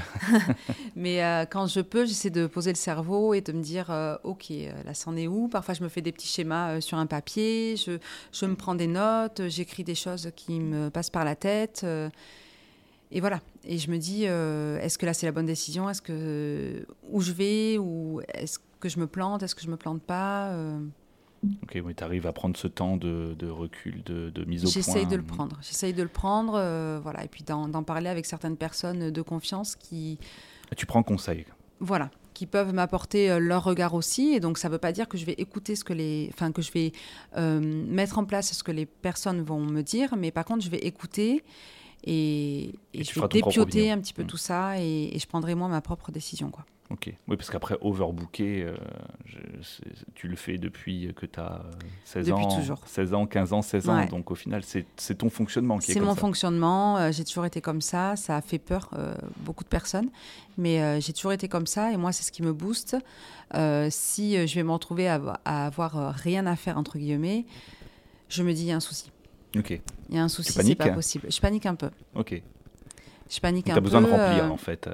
Mais 0.95 1.23
euh, 1.23 1.45
quand 1.45 1.67
je 1.67 1.81
peux, 1.81 2.05
j'essaie 2.05 2.29
de 2.29 2.47
poser 2.47 2.71
le 2.71 2.77
cerveau 2.77 3.33
et 3.33 3.41
de 3.41 3.51
me 3.51 3.61
dire 3.61 3.89
euh, 3.89 4.15
Ok, 4.23 4.49
là, 4.85 4.93
c'en 4.93 5.15
est 5.15 5.27
où? 5.27 5.47
Parfois, 5.47 5.73
je 5.73 5.83
me 5.83 5.89
fais 5.89 6.01
des 6.01 6.11
petits 6.11 6.27
schémas 6.27 6.73
euh, 6.73 6.81
sur 6.81 6.97
un 6.97 7.05
papier. 7.05 7.75
Je, 7.77 7.97
je 8.31 8.45
me 8.45 8.55
prends 8.55 8.75
des 8.75 8.87
notes. 8.87 9.47
J'écris 9.47 9.83
des 9.83 9.95
choses 9.95 10.31
qui 10.35 10.59
me 10.59 10.89
passent 10.89 11.09
par 11.09 11.25
la 11.25 11.35
tête. 11.35 11.85
et 13.11 13.19
voilà. 13.19 13.41
Et 13.63 13.77
je 13.77 13.91
me 13.91 13.97
dis 13.97 14.23
Est-ce 14.23 14.97
que 14.97 15.05
là, 15.05 15.13
c'est 15.13 15.25
la 15.25 15.31
bonne 15.31 15.45
décision? 15.45 15.89
Est-ce 15.89 16.01
que. 16.01 16.85
Où 17.09 17.21
je 17.21 17.31
vais? 17.31 17.77
Ou 17.77 18.21
est-ce 18.33 18.59
que 18.79 18.89
je 18.89 18.99
me 18.99 19.07
plante? 19.07 19.43
Est-ce 19.43 19.55
que 19.55 19.61
je 19.61 19.69
me 19.69 19.77
plante 19.77 20.01
pas? 20.01 20.53
Ok, 21.63 21.77
oui, 21.83 21.95
tu 21.95 22.03
arrives 22.03 22.27
à 22.27 22.33
prendre 22.33 22.55
ce 22.55 22.67
temps 22.67 22.97
de, 22.97 23.35
de 23.37 23.47
recul, 23.49 24.03
de, 24.03 24.29
de 24.29 24.45
mise 24.45 24.61
au 24.63 24.65
point. 24.65 24.73
J'essaye 24.73 25.07
de 25.07 25.15
le 25.15 25.23
prendre. 25.23 25.57
J'essaye 25.61 25.93
de 25.93 26.03
le 26.03 26.09
prendre, 26.09 26.53
euh, 26.55 26.99
voilà, 27.01 27.23
et 27.23 27.27
puis 27.27 27.43
d'en 27.43 27.83
parler 27.83 28.09
avec 28.09 28.25
certaines 28.27 28.57
personnes 28.57 29.09
de 29.09 29.21
confiance 29.23 29.75
qui, 29.75 30.19
Tu 30.77 30.85
prends 30.85 31.01
conseil. 31.01 31.45
voilà, 31.79 32.11
qui 32.35 32.45
peuvent 32.45 32.73
m'apporter 32.73 33.31
euh, 33.31 33.39
leur 33.39 33.63
regard 33.63 33.95
aussi. 33.95 34.33
Et 34.33 34.39
donc, 34.39 34.59
ça 34.59 34.67
ne 34.67 34.73
veut 34.73 34.77
pas 34.79 34.91
dire 34.91 35.07
que 35.07 35.17
je 35.17 35.25
vais 35.25 35.33
écouter 35.39 35.75
ce 35.75 35.83
que 35.83 35.93
les, 35.93 36.29
enfin, 36.31 36.51
que 36.51 36.61
je 36.61 36.71
vais 36.71 36.91
euh, 37.37 37.59
mettre 37.59 38.19
en 38.19 38.25
place 38.25 38.53
ce 38.53 38.63
que 38.63 38.71
les 38.71 38.85
personnes 38.85 39.41
vont 39.41 39.61
me 39.61 39.81
dire, 39.81 40.15
mais 40.15 40.29
par 40.29 40.45
contre, 40.45 40.63
je 40.63 40.69
vais 40.69 40.79
écouter 40.85 41.43
et, 42.03 42.65
et 42.93 42.99
Et 42.99 43.03
tu 43.03 43.15
je 43.15 43.19
vais 43.19 43.27
dépioter 43.27 43.89
un 43.91 43.99
petit 43.99 44.13
peu 44.13 44.23
Mm. 44.23 44.27
tout 44.27 44.37
ça 44.37 44.79
et, 44.79 45.15
et 45.15 45.17
je 45.19 45.27
prendrai 45.27 45.55
moi 45.55 45.67
ma 45.67 45.81
propre 45.81 46.11
décision, 46.11 46.51
quoi. 46.51 46.65
Ok. 46.91 47.13
Oui, 47.27 47.37
parce 47.37 47.49
qu'après, 47.49 47.77
overbooké, 47.79 48.63
euh, 48.63 48.75
je- 49.25 49.37
c'est- 49.63 50.05
tu 50.13 50.27
le 50.27 50.35
fais 50.35 50.57
depuis 50.57 51.13
que 51.15 51.25
tu 51.25 51.39
as 51.39 51.61
16 52.03 52.27
Depuis 52.27 52.43
ans. 52.43 52.55
toujours. 52.59 52.81
16 52.85 53.13
ans, 53.13 53.25
15 53.25 53.53
ans, 53.53 53.61
16 53.61 53.87
ans. 53.87 54.05
Donc 54.07 54.29
au 54.29 54.35
final, 54.35 54.61
c'est 54.63 54.85
c'est 54.97 55.15
ton 55.19 55.29
fonctionnement 55.29 55.77
qui 55.77 55.91
est, 55.91 55.93
C'est 55.93 55.99
comme 56.01 56.09
mon 56.09 56.15
ça. 56.15 56.19
fonctionnement. 56.21 56.97
euh, 56.97 57.11
j'ai 57.13 57.23
toujours 57.23 57.45
été 57.45 57.61
comme 57.61 57.79
ça. 57.81 58.15
Ça 58.17 58.35
a 58.35 58.41
fait 58.41 58.59
peur 58.59 58.89
euh, 58.93 59.13
beaucoup 59.37 59.63
de 59.63 59.69
personnes, 59.69 60.09
mais 60.57 60.81
euh, 60.81 60.99
j'ai 60.99 61.13
toujours 61.13 61.31
été 61.31 61.47
comme 61.47 61.65
ça. 61.67 61.91
Et 61.93 61.97
moi, 61.97 62.11
c'est 62.11 62.23
ce 62.23 62.31
qui 62.31 62.43
me 62.43 62.51
booste. 62.51 62.97
Si 63.89 64.47
je 64.47 64.55
vais 64.55 64.63
me 64.63 64.71
retrouver 64.71 65.07
à, 65.07 65.17
avo- 65.19 65.37
à 65.45 65.65
avoir 65.67 66.13
rien 66.13 66.45
à 66.45 66.55
faire 66.55 66.77
entre 66.77 66.97
guillemets, 66.97 67.45
je 68.29 68.43
me 68.43 68.53
dis 68.53 68.63
il 68.63 68.67
y 68.67 68.71
a 68.71 68.75
un 68.75 68.79
souci. 68.81 69.11
Ok, 69.57 69.79
Il 70.09 70.15
y 70.15 70.17
a 70.17 70.23
un 70.23 70.29
souci, 70.29 70.51
c'est 70.53 70.75
pas 70.75 70.89
possible. 70.89 71.27
Je 71.31 71.39
panique 71.41 71.65
un 71.65 71.75
peu. 71.75 71.89
ok. 72.15 72.41
Je 73.29 73.39
panique 73.39 73.65
Tu 73.65 73.71
un 73.71 73.75
as 73.75 73.77
peu. 73.77 73.81
besoin 73.81 74.01
de 74.01 74.07
remplir, 74.09 74.51
en 74.51 74.57
fait. 74.57 74.89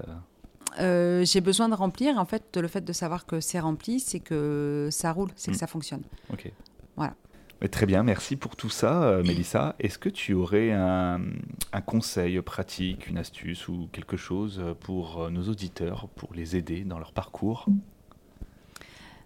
Euh. 0.79 1.23
j'ai 1.25 1.41
besoin 1.41 1.69
de 1.69 1.73
remplir. 1.75 2.17
En 2.17 2.25
fait, 2.25 2.57
le 2.57 2.67
fait 2.67 2.81
de 2.81 2.93
savoir 2.93 3.25
que 3.25 3.39
c'est 3.39 3.59
rempli, 3.59 3.99
c'est 3.99 4.19
que 4.19 4.89
ça 4.91 5.11
roule, 5.11 5.29
c'est 5.35 5.51
Mm. 5.51 5.53
que 5.53 5.59
ça 5.59 5.67
fonctionne. 5.67 6.01
Ok. 6.31 6.51
Voilà. 6.95 7.13
Mais 7.61 7.69
très 7.69 7.87
bien, 7.87 8.03
merci 8.03 8.35
pour 8.35 8.55
tout 8.55 8.69
ça, 8.69 9.03
euh, 9.03 9.23
Mélissa. 9.23 9.75
Est-ce 9.79 9.97
que 9.97 10.09
tu 10.09 10.33
aurais 10.33 10.71
un, 10.71 11.19
un 11.73 11.81
conseil 11.81 12.39
pratique, 12.41 13.07
une 13.07 13.17
astuce 13.17 13.67
ou 13.67 13.89
quelque 13.91 14.15
chose 14.15 14.63
pour 14.81 15.23
euh, 15.23 15.29
nos 15.31 15.43
auditeurs, 15.49 16.07
pour 16.15 16.33
les 16.35 16.55
aider 16.55 16.83
dans 16.83 16.99
leur 16.99 17.13
parcours? 17.13 17.65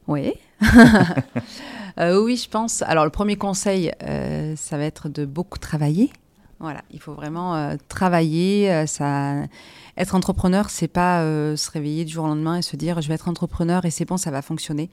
Oui. 0.08 0.34
Euh, 2.00 2.24
oui, 2.24 2.38
je 2.38 2.50
pense. 2.50 2.82
Alors, 2.84 3.04
le 3.04 3.10
premier 3.12 3.36
conseil, 3.36 3.92
ça 4.56 4.78
va 4.78 4.86
être 4.86 5.10
de 5.10 5.26
beaucoup 5.26 5.60
travailler. 5.60 6.10
Voilà, 6.62 6.84
il 6.92 7.00
faut 7.00 7.14
vraiment 7.14 7.56
euh, 7.56 7.76
travailler. 7.90 8.72
euh, 8.72 8.86
ça... 8.86 9.34
Être 9.98 10.16
entrepreneur, 10.16 10.70
c'est 10.70 10.88
pas 10.88 11.22
euh, 11.22 11.58
se 11.58 11.70
réveiller 11.70 12.06
du 12.06 12.14
jour 12.14 12.24
au 12.24 12.28
lendemain 12.28 12.58
et 12.58 12.62
se 12.62 12.78
dire 12.78 13.02
je 13.02 13.10
vais 13.10 13.16
être 13.16 13.28
entrepreneur 13.28 13.84
et 13.84 13.92
c'est 13.92 14.06
bon, 14.06 14.16
ça 14.16 14.32
va 14.32 14.42
fonctionner. 14.42 14.90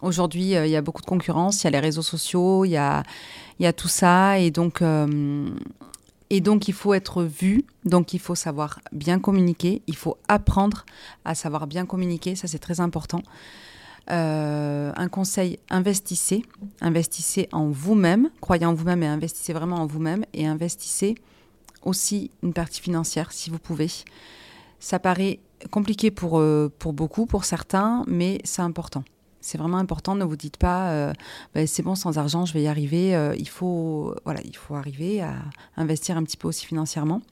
Aujourd'hui, 0.00 0.52
il 0.52 0.68
y 0.68 0.76
a 0.76 0.80
beaucoup 0.80 1.02
de 1.02 1.06
concurrence, 1.06 1.62
il 1.62 1.64
y 1.64 1.68
a 1.68 1.70
les 1.70 1.80
réseaux 1.80 2.02
sociaux, 2.02 2.64
il 2.64 2.70
y 2.70 2.76
a, 2.78 3.02
y 3.60 3.66
a 3.66 3.74
tout 3.74 3.88
ça 3.88 4.38
et 4.38 4.50
donc, 4.50 4.82
et 6.30 6.40
donc 6.40 6.66
il 6.66 6.72
faut 6.72 6.94
être 6.94 7.24
vu, 7.24 7.66
donc 7.84 8.14
il 8.14 8.20
faut 8.20 8.34
savoir 8.34 8.80
bien 8.90 9.18
communiquer, 9.18 9.82
il 9.86 9.96
faut 9.96 10.16
apprendre 10.28 10.86
à 11.26 11.34
savoir 11.34 11.66
bien 11.66 11.84
communiquer, 11.84 12.34
ça 12.34 12.48
c'est 12.48 12.58
très 12.58 12.80
important. 12.80 13.22
Euh, 14.10 14.92
un 14.96 15.08
conseil, 15.08 15.58
investissez. 15.70 16.42
Investissez 16.80 17.48
en 17.52 17.66
vous-même, 17.66 18.30
croyez 18.40 18.64
en 18.64 18.74
vous-même 18.74 19.02
et 19.02 19.06
investissez 19.06 19.52
vraiment 19.52 19.76
en 19.76 19.86
vous-même. 19.86 20.24
Et 20.32 20.46
investissez 20.46 21.14
aussi 21.82 22.30
une 22.42 22.52
partie 22.52 22.80
financière 22.80 23.32
si 23.32 23.50
vous 23.50 23.58
pouvez. 23.58 23.90
Ça 24.80 24.98
paraît 24.98 25.40
compliqué 25.70 26.10
pour, 26.10 26.38
euh, 26.38 26.72
pour 26.78 26.92
beaucoup, 26.92 27.26
pour 27.26 27.44
certains, 27.44 28.04
mais 28.06 28.38
c'est 28.44 28.62
important. 28.62 29.04
C'est 29.40 29.58
vraiment 29.58 29.78
important. 29.78 30.14
Ne 30.14 30.24
vous 30.24 30.36
dites 30.36 30.56
pas, 30.56 30.90
euh, 30.90 31.12
Ben, 31.54 31.66
c'est 31.66 31.82
bon, 31.82 31.94
sans 31.94 32.18
argent, 32.18 32.44
je 32.44 32.52
vais 32.52 32.62
y 32.62 32.68
arriver. 32.68 33.34
Il, 33.38 33.48
faut, 33.48 34.14
voilà, 34.24 34.40
il 34.44 34.56
faut 34.56 34.74
arriver 34.74 35.20
à 35.20 35.34
investir 35.76 36.16
un 36.16 36.24
petit 36.24 36.36
peu 36.36 36.48
aussi 36.48 36.66
financièrement. 36.66 37.22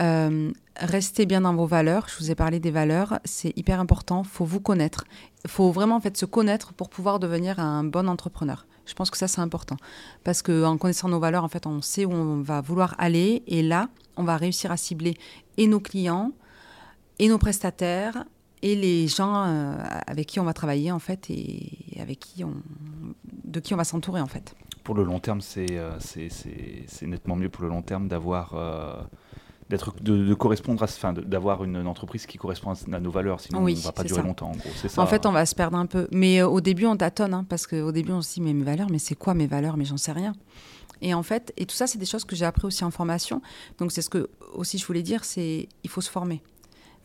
Euh, 0.00 0.50
restez 0.76 1.26
bien 1.26 1.42
dans 1.42 1.54
vos 1.54 1.66
valeurs. 1.66 2.06
Je 2.08 2.18
vous 2.18 2.30
ai 2.30 2.34
parlé 2.34 2.58
des 2.58 2.70
valeurs. 2.70 3.20
C'est 3.24 3.56
hyper 3.56 3.80
important. 3.80 4.24
faut 4.24 4.44
vous 4.44 4.60
connaître. 4.60 5.04
Il 5.44 5.50
faut 5.50 5.70
vraiment 5.70 5.96
en 5.96 6.00
fait, 6.00 6.16
se 6.16 6.26
connaître 6.26 6.72
pour 6.72 6.88
pouvoir 6.88 7.18
devenir 7.18 7.58
un 7.58 7.84
bon 7.84 8.08
entrepreneur. 8.08 8.66
Je 8.86 8.94
pense 8.94 9.10
que 9.10 9.18
ça, 9.18 9.28
c'est 9.28 9.40
important. 9.40 9.76
Parce 10.24 10.42
qu'en 10.42 10.76
connaissant 10.78 11.08
nos 11.08 11.20
valeurs, 11.20 11.44
en 11.44 11.48
fait, 11.48 11.66
on 11.66 11.82
sait 11.82 12.04
où 12.04 12.12
on 12.12 12.40
va 12.40 12.60
vouloir 12.60 12.94
aller. 12.98 13.42
Et 13.46 13.62
là, 13.62 13.88
on 14.16 14.24
va 14.24 14.36
réussir 14.36 14.72
à 14.72 14.76
cibler 14.76 15.16
et 15.56 15.66
nos 15.66 15.80
clients, 15.80 16.32
et 17.18 17.28
nos 17.28 17.38
prestataires, 17.38 18.24
et 18.62 18.74
les 18.74 19.06
gens 19.06 19.44
euh, 19.46 19.76
avec 20.06 20.26
qui 20.26 20.40
on 20.40 20.44
va 20.44 20.52
travailler, 20.54 20.90
en 20.90 20.98
fait, 20.98 21.30
et 21.30 21.98
avec 22.00 22.18
qui 22.18 22.42
on, 22.44 22.54
de 23.44 23.60
qui 23.60 23.74
on 23.74 23.76
va 23.76 23.84
s'entourer, 23.84 24.20
en 24.20 24.26
fait. 24.26 24.54
Pour 24.82 24.94
le 24.94 25.04
long 25.04 25.20
terme, 25.20 25.40
c'est 25.40 25.66
euh, 25.70 25.98
nettement 27.02 27.36
mieux 27.36 27.50
pour 27.50 27.62
le 27.62 27.68
long 27.68 27.82
terme 27.82 28.08
d'avoir. 28.08 28.54
D'être 29.70 29.94
de, 30.02 30.26
de 30.26 30.34
correspondre 30.34 30.82
à 30.82 30.84
enfin 30.84 31.12
d'avoir 31.14 31.64
une, 31.64 31.76
une 31.76 31.86
entreprise 31.86 32.26
qui 32.26 32.36
correspond 32.36 32.72
à, 32.72 33.00
nos 33.00 33.10
valeurs 33.10 33.40
sinon 33.40 33.62
Oui, 33.62 33.74
on 33.76 33.78
ne 33.78 33.84
va 33.84 33.92
pas 33.92 34.02
durer 34.04 34.20
ça. 34.20 34.26
longtemps 34.26 34.48
en 34.48 34.56
gros 34.56 34.68
c'est 34.76 34.88
ça 34.88 35.00
En 35.00 35.06
fait, 35.06 35.24
on 35.24 35.32
va 35.32 35.46
se 35.46 35.54
perdre 35.54 35.78
un 35.78 35.86
peu. 35.86 36.08
Mais 36.10 36.42
euh, 36.42 36.48
au 36.48 36.60
début, 36.60 36.86
on 36.86 36.96
tâtonne, 36.96 37.32
hein, 37.32 37.46
parce 37.48 37.66
qu'au 37.66 37.92
début, 37.92 38.12
on 38.12 38.20
se 38.20 38.34
dit, 38.34 38.40
mais 38.40 38.52
mes 38.52 38.64
valeurs, 38.64 38.88
mais 38.90 38.98
c'est 38.98 39.14
quoi 39.14 39.32
mes 39.32 39.46
valeurs 39.46 39.76
Mais 39.76 39.84
j'en 39.84 39.96
sais 39.96 40.12
rien. 40.12 40.34
Et 41.00 41.14
en 41.14 41.22
fait, 41.22 41.52
et 41.56 41.64
tout 41.64 41.74
ça, 41.74 41.86
c'est 41.86 41.98
des 41.98 42.04
choses 42.04 42.24
que 42.24 42.36
j'ai 42.36 42.44
appris 42.44 42.66
aussi 42.66 42.84
en 42.84 42.90
formation. 42.90 43.40
Donc, 43.78 43.92
c'est 43.92 44.02
ce 44.02 44.10
que 44.10 44.28
aussi 44.52 44.76
je 44.76 44.86
voulais 44.86 45.02
dire, 45.02 45.24
c'est 45.24 45.68
il 45.82 45.90
faut 45.90 46.00
se 46.02 46.10
former. 46.10 46.42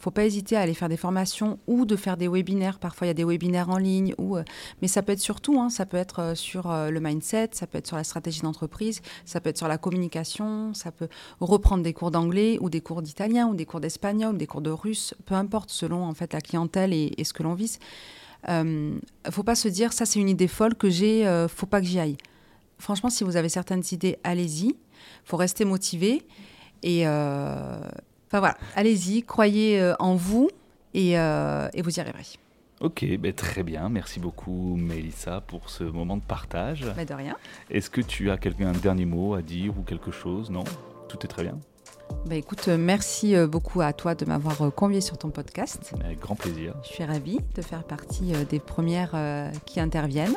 Faut 0.06 0.12
pas 0.12 0.26
hésiter 0.26 0.56
à 0.56 0.62
aller 0.62 0.76
faire 0.76 0.88
des 0.88 0.97
formations 0.97 1.58
ou 1.66 1.86
de 1.86 1.95
faire 1.95 2.16
des 2.16 2.28
webinaires. 2.28 2.78
Parfois, 2.78 3.08
il 3.08 3.10
y 3.10 3.12
a 3.12 3.16
des 3.16 3.24
webinaires 3.24 3.72
en 3.72 3.78
ligne, 3.78 4.14
ou, 4.20 4.38
mais 4.84 4.88
ça 4.88 5.01
peut 5.01 5.14
être 5.14 5.20
sur 5.20 5.41
tout. 5.41 5.60
Hein. 5.60 5.70
Ça 5.72 5.88
peut 5.88 5.97
être 5.97 6.38
sur 6.38 6.72
le 6.72 6.99
mindset, 6.99 7.49
ça 7.53 7.66
peut 7.66 7.80
être 7.80 7.88
sur 7.88 7.97
la 7.97 8.03
stratégie 8.03 8.41
d'entreprise, 8.41 9.01
ça 9.26 9.41
peut 9.41 9.49
être 9.49 9.58
sur 9.58 9.68
la 9.68 9.80
communication, 9.80 10.76
ça 10.76 10.91
peut 10.91 11.08
reprendre 11.39 11.82
des 11.82 11.93
cours 11.93 12.12
d'anglais 12.12 12.60
ou 12.62 12.70
des 12.70 12.82
cours 12.82 13.01
d'italien 13.01 13.47
ou 13.47 13.56
des 13.56 13.66
cours 13.66 13.80
d'espagnol, 13.80 14.38
des 14.38 14.45
cours 14.45 14.62
de 14.62 14.70
russe, 14.70 15.16
peu 15.26 15.34
importe 15.34 15.72
selon 15.72 16.03
en 16.03 16.14
fait 16.14 16.34
la 16.34 16.41
clientèle 16.41 16.93
et, 16.93 17.24
ce 17.24 17.34
que 17.34 17.41
l'on 17.41 17.56
vise. 17.56 17.80
Euh, 18.47 18.99
faut 19.32 19.41
pas 19.41 19.56
se 19.56 19.68
dire 19.68 19.91
ça 19.91 20.06
c'est 20.06 20.20
une 20.20 20.30
idée 20.30 20.47
folle 20.47 20.76
que 20.76 20.91
j'ai, 20.91 21.26
euh, 21.26 21.47
faut 21.47 21.66
pas 21.66 21.82
que 21.82 21.88
j'y 21.88 21.99
aille. 21.99 22.18
Franchement, 22.78 23.10
si 23.10 23.24
vous 23.24 23.38
avez 23.38 23.49
certaines 23.49 23.84
idées, 23.91 24.20
allez-y. 24.24 24.76
Faut 25.24 25.38
rester 25.38 25.66
motivé 25.66 26.22
et 26.84 27.08
euh, 27.08 27.80
enfin 28.28 28.40
voilà, 28.40 28.58
allez-y, 28.76 29.24
croyez 29.24 29.80
euh, 29.80 29.94
en 30.00 30.16
vous 30.16 30.50
et, 30.94 31.12
et, 31.14 31.82
vous 31.82 31.98
y 31.98 32.00
arriverez. 32.00 32.26
Ok, 32.80 33.06
ben 33.20 33.34
très 33.34 33.64
bien. 33.64 33.90
Merci 33.90 34.20
beaucoup, 34.20 34.76
Mélissa, 34.78 35.42
pour 35.42 35.70
ce 35.70 35.84
moment 35.84 36.16
de 36.18 36.22
partage. 36.22 36.86
Ben 36.96 37.06
de 37.06 37.14
rien. 37.14 37.36
Est-ce 37.70 37.90
que 37.90 38.02
tu 38.02 38.32
as 38.32 38.38
quelqu'un, 38.38 38.70
un 38.70 38.74
dernier 38.74 39.06
mot 39.06 39.34
à 39.34 39.42
dire 39.42 39.78
ou 39.78 39.82
quelque 39.82 40.12
chose? 40.12 40.50
Non? 40.50 40.64
Tout 41.10 41.18
est 41.24 41.28
très 41.28 41.44
bien? 41.44 41.58
Bah 42.26 42.36
écoute, 42.36 42.68
euh, 42.68 42.78
merci 42.78 43.36
euh, 43.36 43.46
beaucoup 43.46 43.82
à 43.82 43.94
toi 43.94 44.16
de 44.16 44.26
m'avoir 44.26 44.62
euh, 44.64 44.70
convié 44.72 45.00
sur 45.00 45.18
ton 45.18 45.30
podcast. 45.30 45.94
Avec 46.04 46.20
grand 46.20 46.36
plaisir. 46.36 46.74
Je 46.84 46.90
suis 46.90 47.04
ravie 47.04 47.40
de 47.56 47.62
faire 47.62 47.84
partie 47.84 48.34
des 48.50 48.60
premières 48.60 49.16
qui 49.66 49.80
interviennent. 49.80 50.36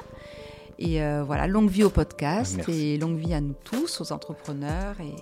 Et 0.78 1.00
voilà, 1.24 1.46
longue 1.46 1.68
vie 1.68 1.84
au 1.84 1.90
podcast 1.90 2.68
et 2.68 2.98
longue 2.98 3.18
vie 3.18 3.34
à 3.34 3.40
nous 3.40 3.54
tous, 3.64 4.00
aux 4.00 4.12
entrepreneurs. 4.12 4.94
Et, 5.00 5.14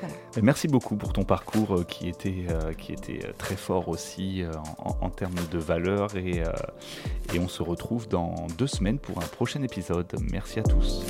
voilà. 0.00 0.14
Merci 0.42 0.66
beaucoup 0.66 0.96
pour 0.96 1.12
ton 1.12 1.24
parcours 1.24 1.86
qui 1.86 2.08
était, 2.08 2.46
qui 2.78 2.92
était 2.92 3.20
très 3.38 3.56
fort 3.56 3.88
aussi 3.88 4.42
en, 4.78 4.96
en, 5.00 5.10
termes 5.10 5.34
de 5.52 5.58
valeur. 5.58 6.16
Et, 6.16 6.42
et 7.32 7.38
on 7.38 7.48
se 7.48 7.62
retrouve 7.62 8.08
dans 8.08 8.34
deux 8.58 8.66
semaines 8.66 8.98
pour 8.98 9.18
un 9.18 9.26
prochain 9.26 9.62
épisode. 9.62 10.12
Merci 10.32 10.58
à 10.58 10.62
tous. 10.62 11.04